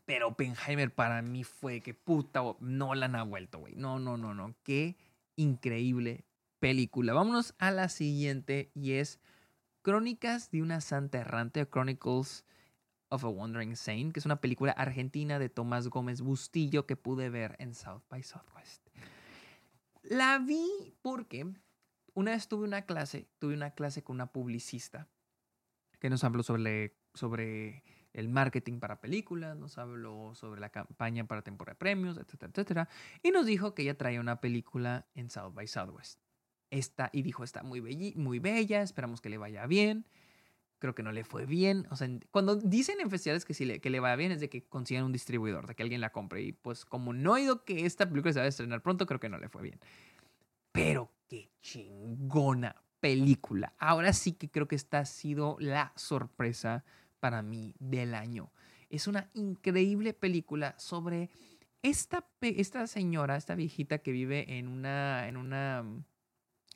Pero 0.09 0.29
Oppenheimer 0.29 0.91
para 0.91 1.21
mí 1.21 1.43
fue 1.43 1.81
que 1.81 1.93
puta, 1.93 2.41
Nolan 2.61 3.15
ha 3.15 3.21
vuelto, 3.21 3.59
güey. 3.59 3.75
No, 3.75 3.99
no, 3.99 4.17
no, 4.17 4.33
no. 4.33 4.55
Qué 4.63 4.97
increíble 5.35 6.25
película. 6.57 7.13
Vámonos 7.13 7.53
a 7.59 7.69
la 7.69 7.89
siguiente 7.89 8.71
y 8.73 8.93
es 8.93 9.19
Crónicas 9.83 10.49
de 10.49 10.63
una 10.63 10.81
Santa 10.81 11.19
Errante, 11.19 11.63
Chronicles 11.69 12.43
of 13.09 13.23
a 13.23 13.27
Wandering 13.27 13.75
Saint, 13.75 14.11
que 14.11 14.19
es 14.19 14.25
una 14.25 14.41
película 14.41 14.71
argentina 14.71 15.37
de 15.37 15.49
Tomás 15.49 15.89
Gómez 15.89 16.21
Bustillo 16.21 16.87
que 16.87 16.95
pude 16.95 17.29
ver 17.29 17.55
en 17.59 17.75
South 17.75 18.01
by 18.09 18.23
Southwest. 18.23 18.89
La 20.01 20.39
vi 20.39 20.91
porque 21.03 21.53
una 22.15 22.31
vez 22.31 22.47
tuve 22.47 22.65
una 22.65 22.81
clase, 22.87 23.27
tuve 23.37 23.53
una 23.53 23.75
clase 23.75 24.03
con 24.03 24.15
una 24.15 24.31
publicista 24.31 25.07
que 25.99 26.09
nos 26.09 26.23
habló 26.23 26.41
sobre, 26.41 26.95
sobre 27.13 27.83
el 28.19 28.29
marketing 28.29 28.79
para 28.79 28.99
películas, 28.99 29.57
nos 29.57 29.77
habló 29.77 30.33
sobre 30.35 30.61
la 30.61 30.69
campaña 30.69 31.25
para 31.25 31.41
temporada 31.41 31.73
de 31.73 31.79
premios, 31.79 32.17
etcétera, 32.17 32.51
etcétera, 32.51 32.89
y 33.23 33.31
nos 33.31 33.45
dijo 33.45 33.73
que 33.73 33.83
ella 33.83 33.97
traía 33.97 34.19
una 34.19 34.41
película 34.41 35.07
en 35.15 35.29
South 35.29 35.53
by 35.53 35.67
Southwest. 35.67 36.19
Esta, 36.71 37.09
y 37.13 37.23
dijo, 37.23 37.43
está 37.43 37.63
muy, 37.63 37.81
muy 38.15 38.39
bella, 38.39 38.81
esperamos 38.81 39.21
que 39.21 39.29
le 39.29 39.37
vaya 39.37 39.65
bien 39.65 40.05
creo 40.79 40.95
que 40.95 41.03
no 41.03 41.11
le 41.11 41.23
fue 41.23 41.45
bien. 41.45 41.85
O 41.91 41.95
sea, 41.95 42.09
cuando 42.31 42.55
dicen 42.55 42.99
en 42.99 43.09
festivales 43.09 43.45
que, 43.45 43.53
si 43.53 43.65
le, 43.65 43.79
que 43.79 43.89
le 43.89 43.99
vaya 43.99 44.15
bien 44.15 44.31
es 44.31 44.39
de 44.39 44.49
que 44.49 44.63
consigan 44.63 45.03
un 45.03 45.11
distribuidor, 45.11 45.67
de 45.67 45.75
que 45.75 45.83
alguien 45.83 46.01
la 46.01 46.11
compre. 46.11 46.41
Y 46.41 46.53
pues 46.53 46.85
como 46.85 47.13
no 47.13 47.37
he 47.37 47.41
oído 47.41 47.63
que 47.63 47.85
esta 47.85 48.09
película 48.09 48.33
se 48.33 48.39
va 48.39 48.45
a 48.45 48.49
estrenar 48.49 48.81
pronto, 48.81 49.05
creo 49.05 49.19
que 49.19 49.29
no 49.29 49.37
le 49.37 49.49
fue 49.49 49.61
bien. 49.61 49.79
Pero 50.71 51.11
qué 51.27 51.49
chingona 51.61 52.75
película. 52.99 53.73
Ahora 53.77 54.13
sí 54.13 54.33
que 54.33 54.49
creo 54.49 54.67
que 54.67 54.75
esta 54.75 54.99
ha 54.99 55.05
sido 55.05 55.57
la 55.59 55.93
sorpresa 55.95 56.83
para 57.19 57.41
mí 57.41 57.73
del 57.79 58.13
año. 58.13 58.51
Es 58.89 59.07
una 59.07 59.29
increíble 59.33 60.13
película 60.13 60.75
sobre 60.77 61.29
esta, 61.81 62.27
esta 62.41 62.87
señora, 62.87 63.35
esta 63.35 63.55
viejita 63.55 63.99
que 63.99 64.11
vive 64.11 64.57
en 64.57 64.67
una, 64.67 65.27
en 65.27 65.37
una 65.37 65.85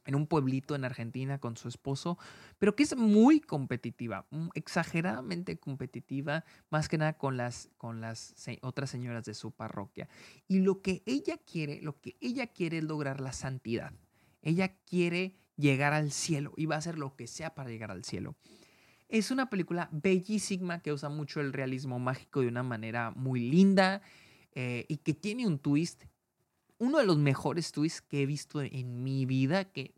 en 0.05 0.15
un 0.15 0.27
pueblito 0.27 0.75
en 0.75 0.85
Argentina 0.85 1.39
con 1.39 1.57
su 1.57 1.67
esposo, 1.67 2.17
pero 2.59 2.75
que 2.75 2.83
es 2.83 2.95
muy 2.95 3.39
competitiva, 3.39 4.27
mm, 4.31 4.49
exageradamente 4.53 5.57
competitiva, 5.57 6.43
más 6.69 6.89
que 6.89 6.97
nada 6.97 7.13
con 7.13 7.37
las, 7.37 7.69
con 7.77 8.01
las 8.01 8.35
otras 8.61 8.89
señoras 8.89 9.25
de 9.25 9.33
su 9.33 9.51
parroquia. 9.51 10.09
Y 10.47 10.59
lo 10.59 10.81
que 10.81 11.03
ella 11.05 11.37
quiere, 11.37 11.81
lo 11.81 11.99
que 12.01 12.17
ella 12.19 12.47
quiere 12.47 12.79
es 12.79 12.83
lograr 12.83 13.21
la 13.21 13.33
santidad. 13.33 13.93
Ella 14.41 14.75
quiere 14.85 15.37
llegar 15.55 15.93
al 15.93 16.11
cielo 16.11 16.53
y 16.57 16.65
va 16.65 16.75
a 16.75 16.79
hacer 16.79 16.97
lo 16.97 17.15
que 17.15 17.27
sea 17.27 17.55
para 17.55 17.69
llegar 17.69 17.91
al 17.91 18.03
cielo. 18.03 18.35
Es 19.09 19.31
una 19.31 19.49
película 19.49 19.89
bellísima 19.91 20.79
que 20.79 20.91
usa 20.91 21.09
mucho 21.09 21.39
el 21.41 21.53
realismo 21.53 21.99
mágico 21.99 22.41
de 22.41 22.47
una 22.47 22.63
manera 22.63 23.11
muy 23.11 23.39
linda 23.49 24.01
eh, 24.53 24.85
y 24.87 24.97
que 24.97 25.13
tiene 25.13 25.45
un 25.47 25.59
twist 25.59 26.03
uno 26.83 26.99
de 26.99 27.05
los 27.05 27.17
mejores 27.17 27.71
twists 27.71 28.01
que 28.01 28.21
he 28.21 28.25
visto 28.25 28.61
en 28.61 29.03
mi 29.03 29.25
vida 29.25 29.65
que 29.65 29.93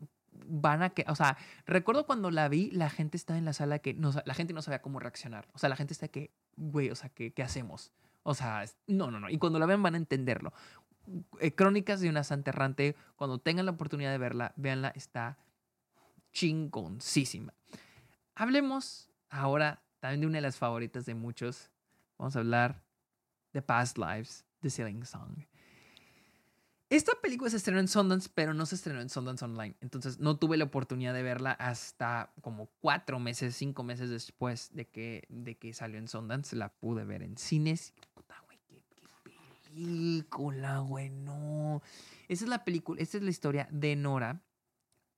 van 0.46 0.82
a 0.82 0.90
que, 0.90 1.04
o 1.08 1.14
sea, 1.14 1.36
recuerdo 1.66 2.06
cuando 2.06 2.30
la 2.30 2.48
vi, 2.48 2.70
la 2.70 2.90
gente 2.90 3.16
estaba 3.16 3.38
en 3.38 3.44
la 3.44 3.52
sala 3.52 3.78
que 3.78 3.94
no, 3.94 4.12
la 4.24 4.34
gente 4.34 4.52
no 4.52 4.62
sabía 4.62 4.82
cómo 4.82 5.00
reaccionar. 5.00 5.48
O 5.54 5.58
sea, 5.58 5.68
la 5.68 5.76
gente 5.76 5.92
está 5.92 6.08
que, 6.08 6.30
güey, 6.56 6.90
o 6.90 6.94
sea, 6.94 7.08
¿qué, 7.08 7.32
¿qué 7.32 7.42
hacemos? 7.42 7.90
O 8.22 8.34
sea, 8.34 8.64
no, 8.86 9.10
no, 9.10 9.18
no. 9.18 9.30
Y 9.30 9.38
cuando 9.38 9.58
la 9.58 9.66
vean 9.66 9.82
van 9.82 9.94
a 9.94 9.98
entenderlo. 9.98 10.52
Eh, 11.40 11.52
Crónicas 11.52 12.00
de 12.00 12.08
una 12.08 12.24
Santa 12.24 12.50
Errante, 12.50 12.96
cuando 13.16 13.38
tengan 13.38 13.66
la 13.66 13.72
oportunidad 13.72 14.10
de 14.10 14.18
verla, 14.18 14.52
véanla, 14.56 14.88
está 14.88 15.38
chingoncísima. 16.32 17.54
Hablemos 18.38 19.08
ahora 19.30 19.82
también 19.98 20.20
de 20.20 20.26
una 20.26 20.36
de 20.36 20.42
las 20.42 20.58
favoritas 20.58 21.06
de 21.06 21.14
muchos. 21.14 21.70
Vamos 22.18 22.36
a 22.36 22.40
hablar 22.40 22.82
de 23.54 23.62
Past 23.62 23.96
Lives, 23.96 24.44
The 24.60 24.68
Sailing 24.68 25.06
Song. 25.06 25.38
Esta 26.90 27.12
película 27.22 27.50
se 27.50 27.56
estrenó 27.56 27.80
en 27.80 27.88
Sundance, 27.88 28.28
pero 28.32 28.52
no 28.52 28.66
se 28.66 28.74
estrenó 28.74 29.00
en 29.00 29.08
Sundance 29.08 29.42
Online. 29.42 29.74
Entonces 29.80 30.18
no 30.18 30.36
tuve 30.36 30.58
la 30.58 30.64
oportunidad 30.64 31.14
de 31.14 31.22
verla 31.22 31.52
hasta 31.52 32.30
como 32.42 32.66
cuatro 32.80 33.18
meses, 33.18 33.56
cinco 33.56 33.82
meses 33.82 34.10
después 34.10 34.68
de 34.74 34.86
que, 34.86 35.24
de 35.30 35.56
que 35.56 35.72
salió 35.72 35.98
en 35.98 36.06
Sundance. 36.06 36.54
La 36.54 36.68
pude 36.68 37.06
ver 37.06 37.22
en 37.22 37.38
cines. 37.38 37.94
Puta, 38.12 38.34
güey, 38.44 38.58
qué, 38.68 38.82
película, 39.64 40.80
güey, 40.80 41.08
no. 41.08 41.80
Esa 42.28 42.44
es 42.44 42.50
la 42.50 42.64
película, 42.64 43.00
esta 43.00 43.16
es 43.16 43.22
la 43.22 43.30
historia 43.30 43.66
de 43.72 43.96
Nora, 43.96 44.42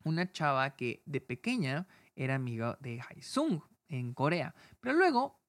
una 0.04 0.30
chava 0.30 0.76
que 0.76 1.02
de 1.04 1.20
pequeña 1.20 1.88
era 2.18 2.34
amiga 2.34 2.78
de 2.80 3.00
Haesung 3.00 3.62
en 3.88 4.14
Corea. 4.14 4.54
Pero 4.80 4.96
luego, 4.96 5.40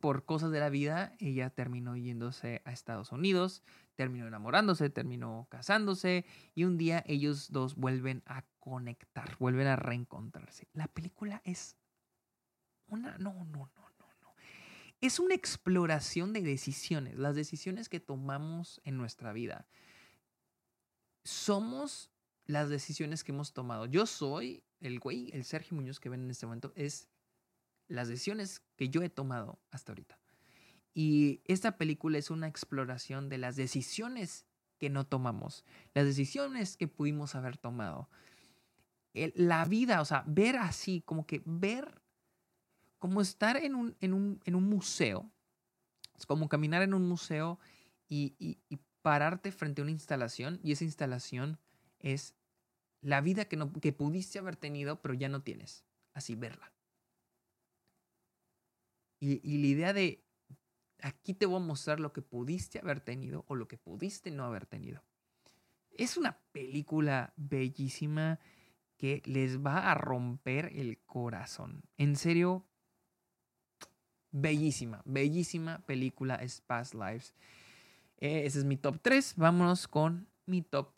por 0.00 0.24
cosas 0.24 0.50
de 0.50 0.60
la 0.60 0.70
vida, 0.70 1.14
ella 1.18 1.50
terminó 1.50 1.96
yéndose 1.96 2.62
a 2.64 2.72
Estados 2.72 3.12
Unidos 3.12 3.62
terminó 3.98 4.28
enamorándose, 4.28 4.90
terminó 4.90 5.48
casándose 5.50 6.24
y 6.54 6.62
un 6.62 6.78
día 6.78 7.02
ellos 7.08 7.50
dos 7.50 7.74
vuelven 7.74 8.22
a 8.26 8.44
conectar, 8.60 9.36
vuelven 9.40 9.66
a 9.66 9.74
reencontrarse. 9.74 10.68
La 10.72 10.86
película 10.86 11.42
es 11.44 11.76
una... 12.86 13.18
No, 13.18 13.32
no, 13.32 13.68
no, 13.74 13.90
no, 13.98 14.06
no. 14.22 14.34
Es 15.00 15.18
una 15.18 15.34
exploración 15.34 16.32
de 16.32 16.42
decisiones, 16.42 17.18
las 17.18 17.34
decisiones 17.34 17.88
que 17.88 17.98
tomamos 17.98 18.80
en 18.84 18.96
nuestra 18.96 19.32
vida. 19.32 19.66
Somos 21.24 22.12
las 22.46 22.68
decisiones 22.68 23.24
que 23.24 23.32
hemos 23.32 23.52
tomado. 23.52 23.86
Yo 23.86 24.06
soy 24.06 24.62
el 24.80 25.00
güey, 25.00 25.30
el 25.32 25.44
Sergio 25.44 25.76
Muñoz 25.76 26.00
que 26.00 26.08
ven 26.08 26.22
en 26.22 26.30
este 26.30 26.46
momento, 26.46 26.72
es 26.76 27.08
las 27.88 28.08
decisiones 28.08 28.62
que 28.76 28.88
yo 28.88 29.02
he 29.02 29.08
tomado 29.08 29.58
hasta 29.70 29.92
ahorita. 29.92 30.18
Y 30.94 31.42
esta 31.44 31.76
película 31.76 32.18
es 32.18 32.30
una 32.30 32.48
exploración 32.48 33.28
de 33.28 33.38
las 33.38 33.56
decisiones 33.56 34.46
que 34.78 34.90
no 34.90 35.06
tomamos, 35.06 35.64
las 35.94 36.06
decisiones 36.06 36.76
que 36.76 36.88
pudimos 36.88 37.34
haber 37.34 37.56
tomado. 37.56 38.08
la 39.12 39.64
vida, 39.64 40.00
o 40.00 40.04
sea, 40.04 40.22
ver 40.26 40.56
así, 40.56 41.02
como 41.02 41.26
que 41.26 41.42
ver, 41.44 42.00
como 42.98 43.20
estar 43.20 43.56
en 43.56 43.74
un, 43.74 43.96
en 44.00 44.12
un, 44.12 44.68
museo, 44.68 45.30
es 46.16 46.26
como 46.26 46.48
caminar 46.48 46.82
en 46.82 46.94
un 46.94 47.08
museo 47.08 47.58
y, 48.08 48.58
pararte 49.02 49.52
frente 49.52 49.80
a 49.80 49.84
una 49.84 49.92
instalación 49.92 50.58
y 50.62 50.72
esa 50.72 50.84
instalación 50.84 51.58
es 52.00 52.34
la 53.00 53.20
vida 53.20 53.46
que, 53.46 53.56
no, 53.56 53.72
que 53.72 53.92
pudiste 53.92 54.38
haber 54.38 54.56
tenido, 54.56 55.00
pero 55.00 55.14
ya 55.14 55.28
no 55.28 55.42
tienes. 55.42 55.84
Así, 56.14 56.34
verla. 56.34 56.72
Y, 59.20 59.40
y, 59.42 59.58
la 59.58 59.66
idea 59.66 59.92
de 59.92 60.24
aquí 61.00 61.34
te 61.34 61.46
voy 61.46 61.56
a 61.56 61.64
mostrar 61.64 62.00
lo 62.00 62.12
que 62.12 62.22
pudiste 62.22 62.78
haber 62.78 63.00
tenido 63.00 63.44
o 63.48 63.54
lo 63.54 63.68
que 63.68 63.78
pudiste 63.78 64.30
no 64.30 64.44
haber 64.44 64.66
tenido. 64.66 65.02
Es 65.90 66.16
una 66.16 66.38
película 66.52 67.32
bellísima 67.36 68.38
que 68.96 69.22
les 69.24 69.64
va 69.64 69.90
a 69.90 69.94
romper 69.94 70.66
el 70.74 70.98
corazón. 71.06 71.82
En 71.96 72.16
serio, 72.16 72.66
bellísima, 74.30 75.02
bellísima 75.04 75.78
película 75.86 76.34
es 76.36 76.62
Lives. 76.92 77.34
Eh, 78.18 78.44
ese 78.44 78.58
es 78.58 78.64
mi 78.64 78.76
top 78.76 79.00
3. 79.00 79.34
Vámonos 79.36 79.88
con 79.88 80.28
mi 80.46 80.62
top 80.62 80.97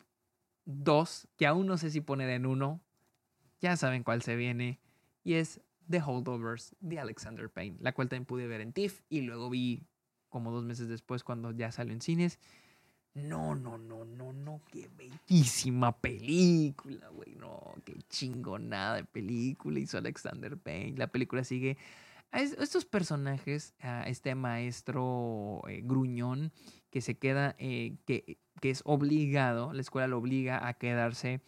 2, 0.65 1.27
que 1.37 1.47
aún 1.47 1.67
no 1.67 1.77
sé 1.77 1.91
si 1.91 2.01
poner 2.01 2.29
en 2.29 2.45
uno. 2.45 2.81
Ya 3.59 3.77
saben 3.77 4.03
cuál 4.03 4.21
se 4.21 4.35
viene. 4.35 4.79
Y 5.23 5.33
es 5.33 5.61
The 5.89 6.01
Holdovers 6.01 6.75
de 6.79 6.99
Alexander 6.99 7.49
Payne, 7.49 7.77
la 7.79 7.93
cual 7.93 8.09
también 8.09 8.25
pude 8.25 8.47
ver 8.47 8.61
en 8.61 8.73
TIFF 8.73 9.01
y 9.09 9.21
luego 9.21 9.49
vi 9.49 9.85
como 10.29 10.51
dos 10.51 10.63
meses 10.63 10.87
después 10.87 11.23
cuando 11.23 11.51
ya 11.51 11.71
salió 11.71 11.93
en 11.93 12.01
cines. 12.01 12.39
No, 13.13 13.55
no, 13.55 13.77
no, 13.77 14.05
no, 14.05 14.31
no, 14.31 14.61
qué 14.71 14.89
bellísima 14.95 15.97
película, 15.97 17.09
güey, 17.09 17.35
no, 17.35 17.73
qué 17.83 17.93
chingonada 18.09 18.95
de 18.95 19.03
película 19.03 19.79
hizo 19.79 19.97
Alexander 19.97 20.57
Payne. 20.57 20.97
La 20.97 21.07
película 21.07 21.43
sigue 21.43 21.77
a 22.31 22.41
estos 22.41 22.85
personajes, 22.85 23.73
a 23.81 24.03
este 24.03 24.33
maestro 24.33 25.61
eh, 25.67 25.81
gruñón 25.83 26.53
que 26.91 27.01
se 27.01 27.17
queda, 27.17 27.55
eh, 27.57 27.95
que, 28.05 28.37
que, 28.59 28.69
es 28.69 28.81
obligado, 28.85 29.73
la 29.73 29.81
escuela 29.81 30.07
lo 30.07 30.17
obliga 30.17 30.67
a 30.67 30.73
quedarse, 30.75 31.41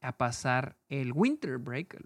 a 0.00 0.16
pasar 0.16 0.76
el 0.88 1.12
winter 1.12 1.58
break, 1.58 2.00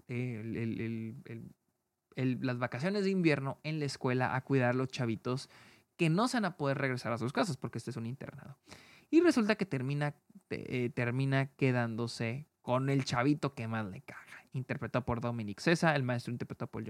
las 2.15 2.57
vacaciones 2.57 3.03
de 3.03 3.11
invierno 3.11 3.59
en 3.63 3.79
la 3.79 3.85
escuela, 3.85 4.35
a 4.35 4.43
cuidar 4.43 4.71
a 4.71 4.73
los 4.73 4.89
chavitos 4.89 5.49
que 5.97 6.09
no 6.09 6.27
se 6.27 6.37
van 6.37 6.45
a 6.45 6.57
poder 6.57 6.79
regresar 6.79 7.13
a 7.13 7.17
sus 7.17 7.31
casas 7.31 7.57
porque 7.57 7.77
este 7.77 7.91
es 7.91 7.97
un 7.97 8.07
internado. 8.07 8.57
Y 9.11 9.21
resulta 9.21 9.55
que 9.55 9.65
termina, 9.65 10.15
eh, 10.49 10.89
termina 10.89 11.47
quedándose 11.55 12.47
con 12.61 12.89
el 12.89 13.05
chavito 13.05 13.53
que 13.53 13.67
más 13.67 13.85
le 13.85 14.01
caga, 14.01 14.45
interpretado 14.53 15.05
por 15.05 15.21
Dominic 15.21 15.59
Cesa, 15.59 15.95
el 15.95 16.03
maestro 16.03 16.31
interpretado 16.31 16.71
por 16.71 16.83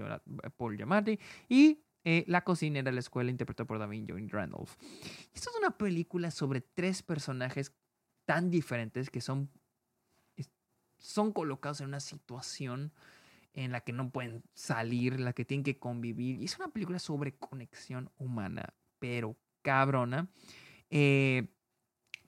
Paul 0.56 0.76
Giamatti 0.76 1.18
y 1.48 1.82
eh, 2.04 2.24
la 2.26 2.42
cocinera 2.44 2.90
de 2.90 2.94
la 2.94 3.00
escuela 3.00 3.30
interpretada 3.30 3.66
por 3.66 3.78
David 3.78 4.04
Joan 4.08 4.28
Randolph. 4.28 4.74
Esto 5.34 5.50
es 5.50 5.56
una 5.58 5.76
película 5.76 6.30
sobre 6.30 6.60
tres 6.60 7.02
personajes 7.02 7.72
tan 8.24 8.50
diferentes 8.50 9.10
que 9.10 9.20
son, 9.20 9.50
son 10.98 11.32
colocados 11.32 11.80
en 11.80 11.88
una 11.88 12.00
situación 12.00 12.92
en 13.54 13.72
la 13.72 13.80
que 13.80 13.92
no 13.92 14.10
pueden 14.10 14.42
salir, 14.54 15.14
en 15.14 15.24
la 15.24 15.32
que 15.32 15.44
tienen 15.44 15.64
que 15.64 15.78
convivir. 15.78 16.40
Y 16.40 16.44
es 16.44 16.56
una 16.56 16.68
película 16.68 16.98
sobre 16.98 17.34
conexión 17.34 18.10
humana 18.18 18.72
pero 19.02 19.36
cabrona. 19.62 20.28
Eh, 20.88 21.48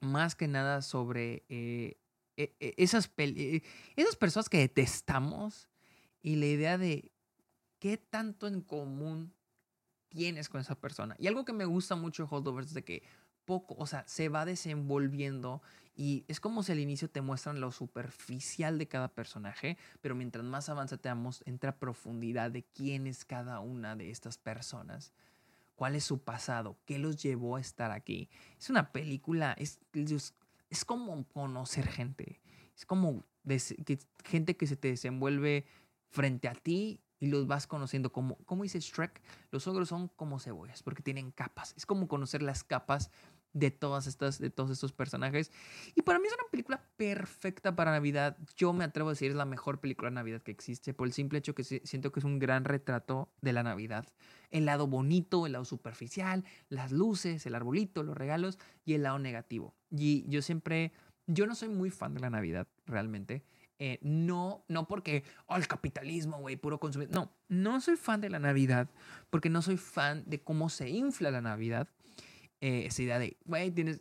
más 0.01 0.35
que 0.35 0.49
nada 0.49 0.83
sobre 0.83 1.45
eh, 1.49 2.01
e, 2.37 2.57
e, 2.59 2.75
esas, 2.79 3.13
eh, 3.17 3.63
esas 3.95 4.17
personas 4.17 4.49
que 4.49 4.59
detestamos 4.59 5.69
y 6.21 6.35
la 6.35 6.47
idea 6.47 6.77
de 6.77 7.13
qué 7.79 7.97
tanto 7.97 8.49
en 8.49 8.61
común 8.61 9.33
tienes 10.15 10.49
con 10.49 10.61
esa 10.61 10.77
persona. 10.77 11.17
Y 11.19 11.27
algo 11.27 11.45
que 11.45 11.53
me 11.53 11.65
gusta 11.65 11.97
mucho 11.97 12.23
de 12.23 12.29
Holdovers 12.31 12.69
es 12.69 12.75
de 12.75 12.85
que 12.85 13.03
poco, 13.45 13.75
o 13.77 13.87
sea, 13.87 14.05
se 14.07 14.29
va 14.29 14.45
desenvolviendo 14.45 15.61
y 15.97 16.25
es 16.29 16.41
como 16.41 16.63
si 16.63 16.73
al 16.73 16.79
inicio 16.79 17.11
te 17.11 17.21
muestran 17.21 17.61
lo 17.61 17.73
superficial 17.73 18.79
de 18.79 18.87
cada 18.87 19.09
personaje, 19.09 19.77
pero 20.01 20.15
mientras 20.15 20.45
más 20.45 20.69
avanza 20.69 20.99
entra 21.45 21.79
profundidad 21.79 22.53
de 22.53 22.63
quién 22.63 23.07
es 23.07 23.25
cada 23.25 23.59
una 23.61 23.97
de 23.97 24.11
estas 24.11 24.39
personas, 24.39 25.13
cuál 25.75 25.97
es 25.97 26.05
su 26.05 26.21
pasado, 26.23 26.79
qué 26.87 26.99
los 26.99 27.21
llevó 27.21 27.57
a 27.57 27.61
estar 27.61 27.91
aquí. 27.91 28.31
Es 28.59 28.71
una 28.71 28.93
película, 28.93 29.53
es, 29.59 29.81
es 30.71 30.85
como 30.85 31.25
conocer 31.29 31.89
gente, 31.89 32.41
es 32.77 32.87
como 32.87 33.25
gente 34.25 34.57
que 34.57 34.67
se 34.67 34.77
te 34.77 34.89
desenvuelve 34.89 35.67
frente 36.09 36.49
a 36.49 36.55
ti 36.55 37.01
y 37.25 37.29
los 37.29 37.47
vas 37.47 37.67
conociendo. 37.67 38.13
Como, 38.13 38.37
como 38.45 38.65
dice 38.65 38.81
Shrek, 38.81 39.23
los 39.51 39.67
ogros 39.67 39.89
son 39.89 40.09
como 40.09 40.39
cebollas 40.39 40.83
porque 40.83 41.03
tienen 41.03 41.31
capas. 41.31 41.73
Es 41.75 41.87
como 41.87 42.07
conocer 42.07 42.43
las 42.43 42.63
capas 42.65 43.11
de 43.55 43.71
todas 43.71 44.07
estas, 44.07 44.39
de 44.39 44.51
todos 44.51 44.71
estos 44.71 44.93
personajes. 44.93 45.51
Y 45.95 46.03
para 46.03 46.19
mí 46.19 46.27
es 46.27 46.35
una 46.35 46.51
película 46.51 46.87
perfecta 46.99 47.75
para 47.75 47.93
Navidad. 47.93 48.37
Yo 48.57 48.75
me 48.75 48.85
atrevo 48.85 49.09
a 49.09 49.13
decir 49.13 49.31
es 49.31 49.37
la 49.37 49.47
mejor 49.47 49.81
película 49.81 50.11
de 50.11 50.17
Navidad 50.17 50.43
que 50.43 50.51
existe 50.51 50.93
por 50.93 51.07
el 51.07 51.15
simple 51.15 51.39
hecho 51.39 51.55
que 51.55 51.65
siento 51.65 52.13
que 52.13 52.21
es 52.21 52.25
un 52.25 52.39
gran 52.39 52.67
retrato 52.67 53.31
de 53.41 53.55
la 53.55 53.63
Navidad. 53.63 54.07
El 54.51 54.67
lado 54.67 54.87
bonito, 54.87 55.47
el 55.47 55.53
lado 55.53 55.65
superficial, 55.65 56.45
las 56.69 56.93
luces, 56.93 57.47
el 57.47 57.55
arbolito, 57.55 58.03
los 58.03 58.19
regalos 58.19 58.59
y 58.85 58.93
el 58.93 59.05
lado 59.05 59.19
negativo. 59.19 59.75
Y 59.91 60.29
yo 60.29 60.43
siempre, 60.43 60.93
yo 61.27 61.47
no 61.47 61.55
soy 61.55 61.71
muy 61.71 61.89
fan 61.89 62.13
de 62.13 62.21
la 62.21 62.29
Navidad 62.29 62.69
realmente. 62.85 63.45
Eh, 63.79 63.99
no, 64.03 64.65
no 64.69 64.87
porque, 64.87 65.25
oh, 65.47 65.57
capitalismo, 65.69 66.39
güey, 66.39 66.57
puro 66.57 66.79
consumir. 66.79 67.11
No, 67.11 67.33
no 67.49 67.81
soy 67.81 67.97
fan 67.97 68.21
de 68.21 68.31
la 68.31 68.39
Navidad 68.39 68.89
porque 69.31 69.51
no 69.51 69.63
soy 69.63 69.77
fan 69.77 70.23
de 70.27 70.41
cómo 70.41 70.69
se 70.69 70.89
infla 70.89 71.31
la 71.31 71.41
Navidad. 71.41 71.89
Eh, 72.61 72.87
esa 72.87 73.03
idea 73.03 73.19
de, 73.19 73.37
güey, 73.45 73.71
tienes, 73.73 74.01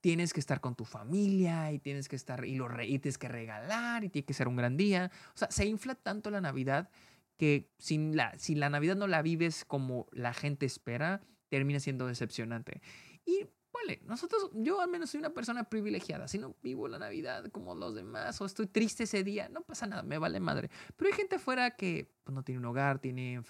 tienes 0.00 0.32
que 0.32 0.40
estar 0.40 0.60
con 0.60 0.74
tu 0.74 0.84
familia 0.84 1.72
y 1.72 1.78
tienes 1.78 2.08
que 2.08 2.16
estar, 2.16 2.44
y, 2.44 2.56
lo 2.56 2.68
y 2.82 2.98
tienes 2.98 3.18
que 3.18 3.28
regalar 3.28 4.04
y 4.04 4.08
tiene 4.08 4.26
que 4.26 4.34
ser 4.34 4.48
un 4.48 4.56
gran 4.56 4.76
día. 4.76 5.10
O 5.34 5.38
sea, 5.38 5.50
se 5.50 5.66
infla 5.66 5.94
tanto 5.94 6.30
la 6.30 6.40
Navidad 6.40 6.90
que 7.38 7.70
sin 7.78 8.14
la, 8.14 8.38
si 8.38 8.54
la 8.54 8.68
Navidad 8.68 8.96
no 8.96 9.06
la 9.06 9.22
vives 9.22 9.64
como 9.64 10.06
la 10.12 10.34
gente 10.34 10.66
espera, 10.66 11.22
termina 11.48 11.80
siendo 11.80 12.06
decepcionante. 12.06 12.82
Y 13.24 13.46
vale, 13.72 14.00
nosotros, 14.04 14.50
yo 14.54 14.80
al 14.80 14.90
menos 14.90 15.10
soy 15.10 15.18
una 15.18 15.30
persona 15.30 15.64
privilegiada. 15.64 16.28
Si 16.28 16.38
no 16.38 16.54
vivo 16.62 16.88
la 16.88 16.98
Navidad 16.98 17.50
como 17.50 17.74
los 17.74 17.94
demás 17.94 18.40
o 18.40 18.46
estoy 18.46 18.66
triste 18.66 19.04
ese 19.04 19.24
día, 19.24 19.48
no 19.48 19.62
pasa 19.62 19.86
nada, 19.86 20.02
me 20.02 20.18
vale 20.18 20.40
madre. 20.40 20.70
Pero 20.96 21.10
hay 21.10 21.16
gente 21.16 21.36
afuera 21.36 21.72
que 21.72 22.10
pues, 22.24 22.34
no 22.34 22.42
tiene 22.42 22.58
un 22.58 22.66
hogar, 22.66 22.98
tiene, 22.98 23.42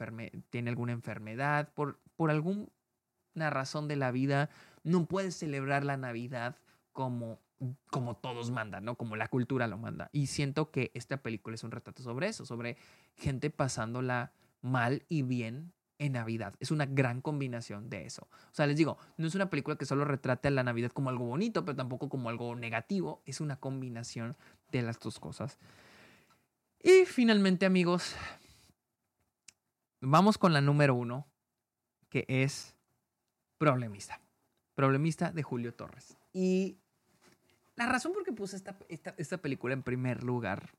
tiene 0.51 0.71
alguna 0.71 0.93
enfermedad, 0.93 1.73
por, 1.75 2.01
por 2.17 2.31
alguna 2.31 2.69
razón 3.35 3.89
de 3.89 3.97
la 3.97 4.11
vida, 4.11 4.51
no 4.85 5.07
puede 5.07 5.31
celebrar 5.31 5.85
la 5.85 5.97
Navidad 5.97 6.57
como 6.93 7.41
como 7.91 8.17
todos 8.17 8.51
mandan, 8.51 8.85
¿no? 8.85 8.97
Como 8.97 9.17
la 9.17 9.29
cultura 9.29 9.67
lo 9.67 9.79
manda. 9.79 10.11
Y 10.13 10.27
siento 10.27 10.71
que 10.71 10.91
esta 10.95 11.23
película 11.23 11.55
es 11.55 11.63
un 11.63 11.71
retrato 11.71 12.03
sobre 12.03 12.29
eso, 12.29 12.45
sobre 12.45 12.77
gente 13.15 13.51
pasándola 13.51 14.33
mal 14.61 15.05
y 15.09 15.23
bien 15.23 15.73
en 16.03 16.15
Navidad. 16.15 16.55
Es 16.59 16.73
una 16.73 16.85
gran 16.85 17.21
combinación 17.21 17.89
de 17.89 18.07
eso. 18.07 18.29
O 18.51 18.55
sea, 18.55 18.67
les 18.67 18.77
digo, 18.77 18.99
no 19.17 19.29
es 19.29 19.35
una 19.37 19.51
película 19.51 19.77
que 19.77 19.87
solo 19.87 20.05
retrate 20.05 20.49
a 20.49 20.51
la 20.51 20.65
Navidad 20.65 20.91
como 20.91 21.11
algo 21.11 21.25
bonito, 21.25 21.65
pero 21.65 21.77
tampoco 21.77 22.09
como 22.09 22.29
algo 22.29 22.57
negativo. 22.57 23.23
Es 23.25 23.41
una 23.41 23.57
combinación 23.61 24.37
de 24.73 24.83
las 24.83 24.99
dos 24.99 25.21
cosas. 25.21 25.59
Y 26.83 27.05
finalmente, 27.07 27.67
amigos, 27.67 28.17
vamos 30.01 30.39
con 30.39 30.53
la 30.53 30.61
número 30.61 30.97
uno, 30.97 31.29
que 32.09 32.25
es 32.29 32.75
Problemista. 33.59 34.21
Problemista 34.75 35.31
de 35.31 35.45
Julio 35.45 35.73
Torres. 35.73 36.17
Y 36.33 36.79
la 37.77 37.87
razón 37.87 38.13
por 38.13 38.25
que 38.25 38.33
puse 38.33 38.57
esta, 38.57 38.77
esta, 38.89 39.39
película 39.39 39.73
en 39.73 39.85
primer 39.85 40.25
lugar, 40.25 40.71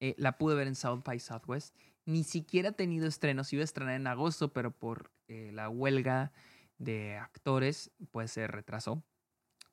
eh, 0.00 0.16
la 0.18 0.36
pude 0.36 0.56
ver 0.56 0.66
en 0.66 0.74
South 0.74 1.04
by 1.04 1.20
Southwest 1.20 1.76
ni 2.06 2.24
siquiera 2.24 2.70
ha 2.70 2.72
tenido 2.72 3.06
estrenos. 3.06 3.52
Iba 3.52 3.62
a 3.62 3.64
estrenar 3.64 3.94
en 3.96 4.06
agosto, 4.06 4.52
pero 4.52 4.70
por 4.70 5.10
eh, 5.28 5.50
la 5.52 5.68
huelga 5.68 6.32
de 6.78 7.16
actores, 7.16 7.90
pues 8.10 8.30
se 8.30 8.46
retrasó. 8.46 9.02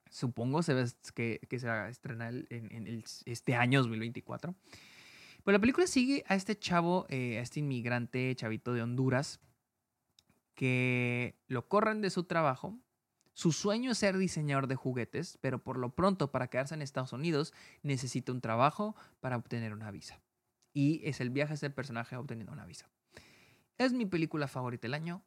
Supongo 0.09 0.61
se 0.61 0.73
ve 0.73 0.86
que, 1.15 1.39
que 1.49 1.59
se 1.59 1.67
va 1.67 1.86
a 1.86 1.89
estrenar 1.89 2.34
en, 2.49 3.03
este 3.25 3.55
año 3.55 3.79
2024. 3.79 4.55
Pues 5.43 5.53
la 5.53 5.59
película 5.59 5.88
sigue 5.88 6.23
a 6.27 6.36
este 6.36 6.57
chavo, 6.57 7.05
eh, 7.09 7.38
a 7.38 7.41
este 7.41 7.59
inmigrante 7.59 8.36
chavito 8.36 8.73
de 8.73 8.81
Honduras, 8.81 9.39
que 10.55 11.36
lo 11.47 11.67
corren 11.67 12.01
de 12.01 12.09
su 12.09 12.23
trabajo. 12.23 12.79
Su 13.34 13.51
sueño 13.51 13.91
es 13.91 13.97
ser 13.97 14.17
diseñador 14.17 14.67
de 14.67 14.75
juguetes, 14.75 15.38
pero 15.41 15.63
por 15.63 15.77
lo 15.77 15.95
pronto 15.95 16.31
para 16.31 16.47
quedarse 16.47 16.75
en 16.75 16.84
Estados 16.84 17.13
Unidos 17.13 17.53
necesita 17.81 18.31
un 18.31 18.41
trabajo 18.41 18.95
para 19.19 19.38
obtener 19.38 19.73
una 19.73 19.89
visa 19.89 20.22
y 20.74 21.01
es 21.07 21.21
el 21.21 21.30
viaje 21.30 21.51
de 21.51 21.55
ese 21.55 21.69
personaje 21.69 22.15
obteniendo 22.15 22.51
una 22.51 22.65
visa. 22.65 22.89
Es 23.78 23.93
mi 23.93 24.05
película 24.05 24.47
favorita 24.47 24.84
del 24.84 24.93
año 24.93 25.24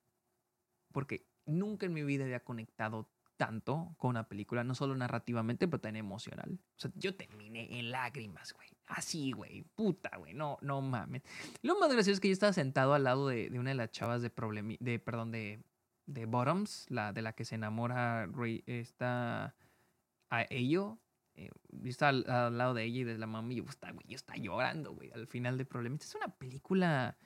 porque 0.93 1.27
nunca 1.47 1.87
en 1.87 1.93
mi 1.93 2.03
vida 2.03 2.25
había 2.25 2.41
conectado 2.41 3.11
tanto 3.37 3.95
con 3.99 4.11
una 4.11 4.29
película, 4.29 4.65
no 4.65 4.75
solo 4.75 4.95
narrativamente, 4.97 5.69
pero 5.69 5.81
también 5.81 6.07
emocional. 6.07 6.59
O 6.77 6.81
sea, 6.81 6.91
yo 6.95 7.15
terminé 7.15 7.79
en 7.79 7.91
lágrimas, 7.91 8.53
güey. 8.55 8.69
Así, 8.87 9.33
güey. 9.33 9.63
Puta, 9.75 10.17
güey. 10.17 10.33
No, 10.33 10.59
no 10.63 10.81
mames. 10.81 11.23
Lo 11.63 11.79
más 11.79 11.93
gracioso 11.93 12.15
es 12.15 12.21
que 12.21 12.29
yo 12.29 12.33
estaba 12.33 12.53
sentado 12.53 12.95
al 12.95 13.05
lado 13.05 13.29
de, 13.29 13.51
una 13.59 13.71
de 13.71 13.77
las 13.77 13.91
chavas 13.91 14.23
de 14.23 14.31
problemi 14.31 14.79
de, 14.81 14.99
perdón, 14.99 15.33
de, 15.33 15.63
de 16.07 16.25
Bottoms, 16.25 16.87
la 16.89 17.13
de 17.13 17.23
la 17.23 17.35
que 17.35 17.45
se 17.45 17.57
enamora 17.57 18.29
está 18.67 19.55
a 20.31 20.47
ello 20.51 20.99
eh, 21.37 21.51
yo 21.69 21.91
estaba 21.91 22.11
al, 22.11 22.57
lado 22.57 22.75
de 22.75 22.85
ella 22.85 23.01
y 23.01 23.05
de 23.05 23.19
la 23.19 23.27
mamá 23.27 23.53
y 23.53 23.57
yo, 23.57 23.65
está, 23.69 23.93
güey, 23.93 24.15
estaba 24.15 24.39
llorando, 24.39 24.95
güey, 24.95 25.11
al 25.13 25.27
final 25.27 25.59
de 25.59 25.65
Problemita. 25.65 26.05
Es 26.05 26.15
una 26.15 26.29
película... 26.29 27.17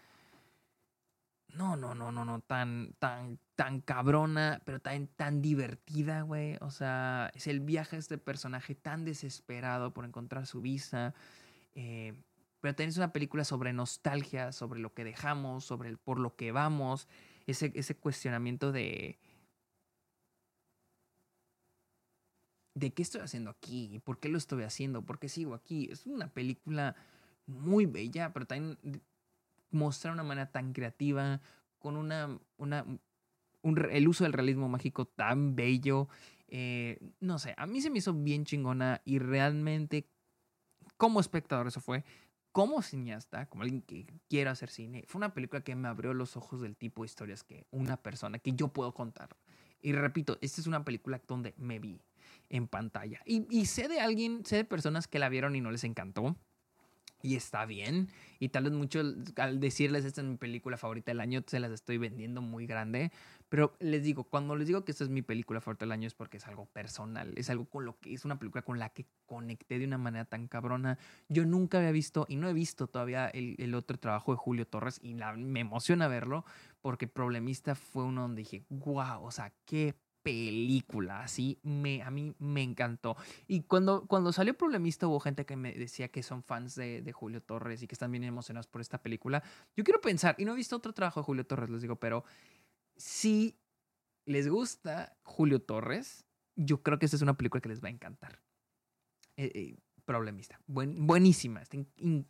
No, 1.52 1.76
no, 1.76 1.96
no, 1.96 2.12
no, 2.12 2.24
no, 2.24 2.40
tan, 2.40 2.94
tan, 3.00 3.40
tan 3.56 3.80
cabrona, 3.80 4.62
pero 4.64 4.80
tan, 4.80 5.08
tan 5.08 5.42
divertida, 5.42 6.22
güey. 6.22 6.56
O 6.61 6.70
sea, 6.70 7.32
es 7.34 7.48
el 7.48 7.58
viaje 7.58 7.96
de 7.96 8.00
este 8.00 8.18
personaje 8.18 8.76
tan 8.76 9.04
desesperado 9.04 9.92
por 9.92 10.04
encontrar 10.04 10.46
su 10.46 10.61
visa. 10.61 11.12
Eh, 11.74 12.14
pero 12.61 12.74
también 12.74 12.90
es 12.90 12.98
una 12.98 13.12
película 13.12 13.42
sobre 13.42 13.72
nostalgia, 13.72 14.52
sobre 14.52 14.78
lo 14.78 14.94
que 14.94 15.02
dejamos, 15.02 15.64
sobre 15.64 15.96
por 15.96 16.20
lo 16.20 16.36
que 16.36 16.52
vamos. 16.52 17.08
Ese, 17.48 17.72
ese 17.74 17.96
cuestionamiento 17.96 18.70
de, 18.70 19.18
de 22.80 22.92
qué 22.92 23.02
estoy 23.02 23.20
haciendo 23.20 23.50
aquí, 23.50 24.00
por 24.04 24.18
qué 24.18 24.28
lo 24.28 24.38
estoy 24.38 24.64
haciendo, 24.64 25.02
por 25.02 25.18
qué 25.18 25.28
sigo 25.28 25.54
aquí. 25.54 25.88
Es 25.92 26.06
una 26.06 26.32
película 26.32 26.96
muy 27.46 27.84
bella, 27.86 28.32
pero 28.32 28.46
también 28.46 28.78
mostrar 29.70 30.14
una 30.14 30.22
manera 30.22 30.50
tan 30.50 30.72
creativa, 30.72 31.40
con 31.78 31.96
una, 31.96 32.38
una 32.56 32.84
el 33.62 34.08
uso 34.08 34.24
del 34.24 34.32
realismo 34.32 34.68
mágico 34.68 35.04
tan 35.04 35.54
bello. 35.54 36.08
Eh, 36.48 36.98
no 37.20 37.38
sé, 37.38 37.54
a 37.56 37.66
mí 37.66 37.80
se 37.82 37.90
me 37.90 37.98
hizo 37.98 38.14
bien 38.14 38.44
chingona 38.44 39.02
y 39.04 39.18
realmente 39.18 40.08
como 40.96 41.20
espectador 41.20 41.66
eso 41.68 41.80
fue. 41.80 42.04
Como 42.50 42.82
cineasta, 42.82 43.46
como 43.46 43.62
alguien 43.62 43.82
que 43.82 44.06
quiera 44.28 44.50
hacer 44.50 44.70
cine, 44.70 45.04
fue 45.06 45.20
una 45.20 45.34
película 45.34 45.62
que 45.62 45.76
me 45.76 45.86
abrió 45.86 46.14
los 46.14 46.36
ojos 46.36 46.60
del 46.62 46.76
tipo 46.76 47.02
de 47.02 47.06
historias 47.06 47.44
que 47.44 47.66
una 47.70 47.96
persona, 47.96 48.40
que 48.40 48.52
yo 48.52 48.68
puedo 48.68 48.92
contar. 48.92 49.36
Y 49.82 49.92
repito, 49.92 50.36
esta 50.40 50.60
es 50.60 50.66
una 50.66 50.84
película 50.84 51.20
donde 51.28 51.54
me 51.58 51.78
vi 51.78 52.00
en 52.51 52.68
pantalla. 52.68 53.20
Y, 53.24 53.64
sé 53.66 53.88
de 53.88 54.01
alguien, 54.01 54.44
sé 54.44 54.57
de 54.57 54.64
personas 54.64 55.09
que 55.09 55.18
la 55.18 55.28
vieron 55.28 55.57
y 55.57 55.61
no 55.61 55.70
les 55.70 55.84
encantó. 55.84 56.36
Y 57.22 57.36
está 57.36 57.66
bien. 57.66 58.09
Y 58.38 58.48
tal 58.48 58.64
vez 58.64 58.72
mucho 58.72 59.01
al 59.36 59.61
decirles 59.61 60.07
esta 60.07 60.22
es 60.22 60.26
mi 60.26 60.36
película 60.36 60.78
favorita 60.78 61.11
del 61.11 61.20
año, 61.20 61.42
se 61.46 61.61
las 61.61 61.70
estoy 61.70 61.98
vendiendo 61.98 62.40
muy 62.40 62.66
grande. 62.66 63.12
Pero 63.51 63.76
les 63.78 64.03
digo, 64.03 64.24
cuando 64.24 64.57
les 64.57 64.66
digo 64.66 64.84
que 64.84 64.92
esta 64.92 65.05
es 65.05 65.11
mi 65.11 65.20
película 65.20 65.61
favorita 65.61 65.84
del 65.84 65.92
año 65.92 66.07
es 66.07 66.14
porque 66.14 66.38
es 66.38 66.46
algo 66.46 66.64
personal. 66.66 67.34
Es 67.36 67.51
algo 67.51 67.66
con 67.66 67.84
lo 67.84 67.98
que 68.01 68.14
es 68.14 68.24
una 68.24 68.38
película 68.38 68.62
con 68.62 68.78
la 68.78 68.88
que 68.88 69.07
conecté 69.26 69.78
de 69.78 69.84
una 69.84 69.98
manera 69.98 70.24
tan 70.24 70.48
cabrona. 70.48 70.98
Yo 71.28 71.44
nunca 71.44 71.78
había 71.78 71.92
visto 71.92 72.24
y 72.28 72.36
no 72.36 72.48
he 72.48 72.55
visto 72.55 72.86
todavía 72.86 73.28
el, 73.28 73.74
otro 73.74 73.98
trabajo 73.98 74.32
de 74.32 74.38
Julio 74.38 74.66
Torres 74.66 74.98
y 75.03 75.14
me 75.14 75.61
emociona 75.61 76.09
verlo 76.09 76.44
porque 76.80 77.07
Problemista 77.07 77.74
fue 77.74 78.05
uno 78.05 78.22
donde 78.22 78.42
dije, 78.42 78.64
wow, 78.70 79.22
o 79.22 79.30
sea, 79.30 79.53
qué 79.66 79.94
película, 80.22 81.22
así 81.22 81.58
me, 81.62 82.02
a 82.02 82.10
mí 82.10 82.34
me 82.38 82.62
encantó. 82.62 83.16
Y 83.46 83.62
cuando, 83.62 84.06
cuando 84.06 84.32
salió 84.32 84.56
Problemista 84.56 85.06
hubo 85.06 85.20
gente 85.20 85.46
que 85.46 85.56
me 85.56 85.72
decía 85.72 86.08
que 86.08 86.22
son 86.22 86.42
fans 86.42 86.74
de, 86.74 87.02
de, 87.02 87.12
Julio 87.12 87.42
Torres 87.42 87.82
y 87.82 87.86
que 87.86 87.94
están 87.94 88.10
bien 88.10 88.24
emocionados 88.24 88.66
por 88.66 88.80
esta 88.80 89.02
película. 89.02 89.42
Yo 89.76 89.84
quiero 89.84 90.00
pensar, 90.00 90.34
y 90.38 90.44
no 90.44 90.52
he 90.52 90.56
visto 90.56 90.76
otro 90.76 90.92
trabajo 90.92 91.20
de 91.20 91.24
Julio 91.24 91.46
Torres, 91.46 91.70
les 91.70 91.82
digo, 91.82 91.96
pero 91.96 92.24
si 92.96 93.58
les 94.26 94.48
gusta 94.48 95.16
Julio 95.22 95.60
Torres, 95.60 96.26
yo 96.56 96.82
creo 96.82 96.98
que 96.98 97.06
esta 97.06 97.16
es 97.16 97.22
una 97.22 97.36
película 97.36 97.60
que 97.60 97.68
les 97.68 97.82
va 97.82 97.88
a 97.88 97.92
encantar. 97.92 98.40
Eh, 99.36 99.50
eh, 99.54 99.76
problemista, 100.04 100.60
Buen, 100.66 101.06
buenísima, 101.06 101.62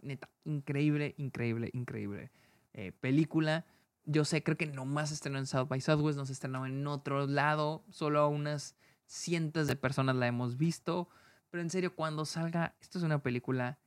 neta, 0.02 0.28
increíble, 0.44 1.14
increíble, 1.16 1.70
increíble 1.72 2.30
eh, 2.72 2.92
película 2.92 3.64
Yo 4.04 4.24
sé, 4.24 4.42
creo 4.42 4.56
que 4.56 4.66
nomás 4.66 5.08
se 5.10 5.14
estrenó 5.14 5.38
en 5.38 5.46
South 5.46 5.68
by 5.68 5.80
Southwest, 5.80 6.18
no 6.18 6.26
se 6.26 6.32
estrenó 6.32 6.66
en 6.66 6.86
otro 6.86 7.26
lado. 7.26 7.84
Solo 7.90 8.28
unas 8.28 8.76
cientos 9.06 9.66
de 9.66 9.76
personas 9.76 10.16
la 10.16 10.26
hemos 10.26 10.56
visto. 10.56 11.08
Pero 11.50 11.62
en 11.62 11.70
serio, 11.70 11.94
cuando 11.94 12.24
salga, 12.24 12.76
esto 12.80 12.98
es 12.98 13.04
una 13.04 13.22
película 13.22 13.78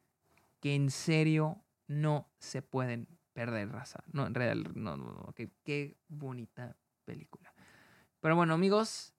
que 0.60 0.76
en 0.76 0.92
serio 0.92 1.64
no 1.88 2.30
se 2.40 2.62
pueden 2.62 3.08
perder, 3.34 3.70
raza. 3.70 4.04
No, 4.12 4.28
en 4.28 4.34
realidad, 4.34 4.72
no, 4.76 4.98
no, 4.98 5.12
no. 5.12 5.34
Qué 5.64 5.98
bonita 6.08 6.78
película. 7.06 7.54
Pero 8.20 8.36
bueno, 8.36 8.54
amigos, 8.54 9.14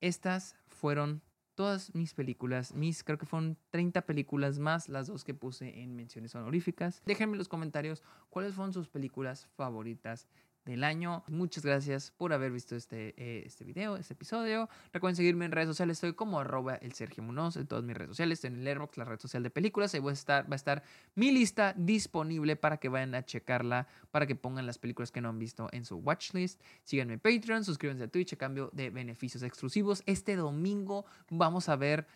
estas 0.00 0.56
fueron 0.66 1.22
todas 1.60 1.94
mis 1.94 2.14
películas. 2.14 2.72
Mis, 2.74 3.04
creo 3.04 3.18
que 3.18 3.26
fueron 3.26 3.58
30 3.68 4.06
películas 4.06 4.58
más 4.58 4.88
las 4.88 5.08
dos 5.08 5.24
que 5.24 5.34
puse 5.34 5.82
en 5.82 5.94
menciones 5.94 6.34
honoríficas. 6.34 7.02
Déjenme 7.04 7.34
en 7.34 7.38
los 7.38 7.48
comentarios 7.48 8.02
cuáles 8.30 8.54
fueron 8.54 8.72
sus 8.72 8.88
películas 8.88 9.46
favoritas 9.56 10.26
del 10.70 10.84
año. 10.84 11.24
Muchas 11.28 11.64
gracias 11.64 12.12
por 12.16 12.32
haber 12.32 12.52
visto 12.52 12.76
este, 12.76 13.14
eh, 13.16 13.42
este 13.44 13.64
video, 13.64 13.96
este 13.96 14.14
episodio. 14.14 14.68
Recuerden 14.92 15.16
seguirme 15.16 15.44
en 15.44 15.52
redes 15.52 15.68
sociales. 15.68 15.96
Estoy 15.96 16.14
como 16.14 16.40
el 16.40 16.92
Sergio 16.92 17.22
Munoz 17.22 17.56
en 17.56 17.66
todas 17.66 17.84
mis 17.84 17.96
redes 17.96 18.10
sociales. 18.10 18.44
En 18.44 18.56
el 18.56 18.66
Airbox, 18.66 18.96
la 18.96 19.04
red 19.04 19.18
social 19.18 19.42
de 19.42 19.50
películas. 19.50 19.92
Ahí 19.94 20.00
voy 20.00 20.10
a 20.10 20.14
estar, 20.14 20.44
va 20.44 20.54
a 20.54 20.56
estar 20.56 20.82
mi 21.14 21.32
lista 21.32 21.74
disponible 21.76 22.56
para 22.56 22.76
que 22.76 22.88
vayan 22.88 23.14
a 23.14 23.24
checarla, 23.24 23.88
para 24.10 24.26
que 24.26 24.36
pongan 24.36 24.66
las 24.66 24.78
películas 24.78 25.10
que 25.10 25.20
no 25.20 25.28
han 25.28 25.38
visto 25.38 25.68
en 25.72 25.84
su 25.84 25.96
watchlist. 25.96 26.60
Síganme 26.84 27.14
en 27.14 27.20
Patreon, 27.20 27.64
suscríbanse 27.64 28.04
a 28.04 28.08
Twitch 28.08 28.32
a 28.32 28.36
cambio 28.36 28.70
de 28.72 28.90
beneficios 28.90 29.42
exclusivos. 29.42 30.02
Este 30.06 30.36
domingo 30.36 31.04
vamos 31.28 31.68
a 31.68 31.76
ver 31.76 32.06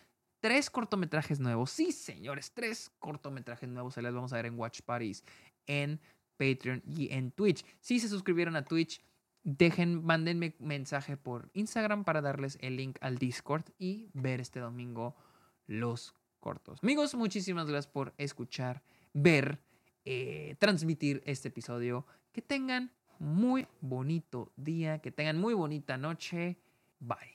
tres 0.40 0.70
cortometrajes 0.70 1.40
nuevos. 1.40 1.70
Sí, 1.70 1.90
señores, 1.90 2.52
tres 2.52 2.92
cortometrajes 2.98 3.68
nuevos. 3.68 3.94
Se 3.94 4.02
les 4.02 4.14
vamos 4.14 4.32
a 4.32 4.36
ver 4.36 4.46
en 4.46 4.58
Watch 4.58 4.82
Parties 4.82 5.24
en 5.66 6.00
Patreon 6.36 6.82
y 6.86 7.12
en 7.12 7.30
Twitch. 7.30 7.64
Si 7.80 7.98
se 7.98 8.08
suscribieron 8.08 8.56
a 8.56 8.64
Twitch, 8.64 9.02
dejen, 9.42 10.04
mándenme 10.04 10.54
mensaje 10.58 11.16
por 11.16 11.50
Instagram 11.54 12.04
para 12.04 12.20
darles 12.20 12.58
el 12.60 12.76
link 12.76 12.98
al 13.00 13.18
Discord 13.18 13.64
y 13.78 14.08
ver 14.14 14.40
este 14.40 14.60
domingo 14.60 15.14
los 15.66 16.14
cortos. 16.40 16.78
Amigos, 16.82 17.14
muchísimas 17.14 17.66
gracias 17.66 17.86
por 17.92 18.12
escuchar, 18.18 18.82
ver, 19.12 19.60
eh, 20.04 20.56
transmitir 20.58 21.22
este 21.24 21.48
episodio. 21.48 22.06
Que 22.32 22.42
tengan 22.42 22.90
muy 23.18 23.66
bonito 23.80 24.52
día, 24.56 24.98
que 24.98 25.10
tengan 25.10 25.38
muy 25.38 25.54
bonita 25.54 25.96
noche. 25.96 26.58
Bye. 27.00 27.34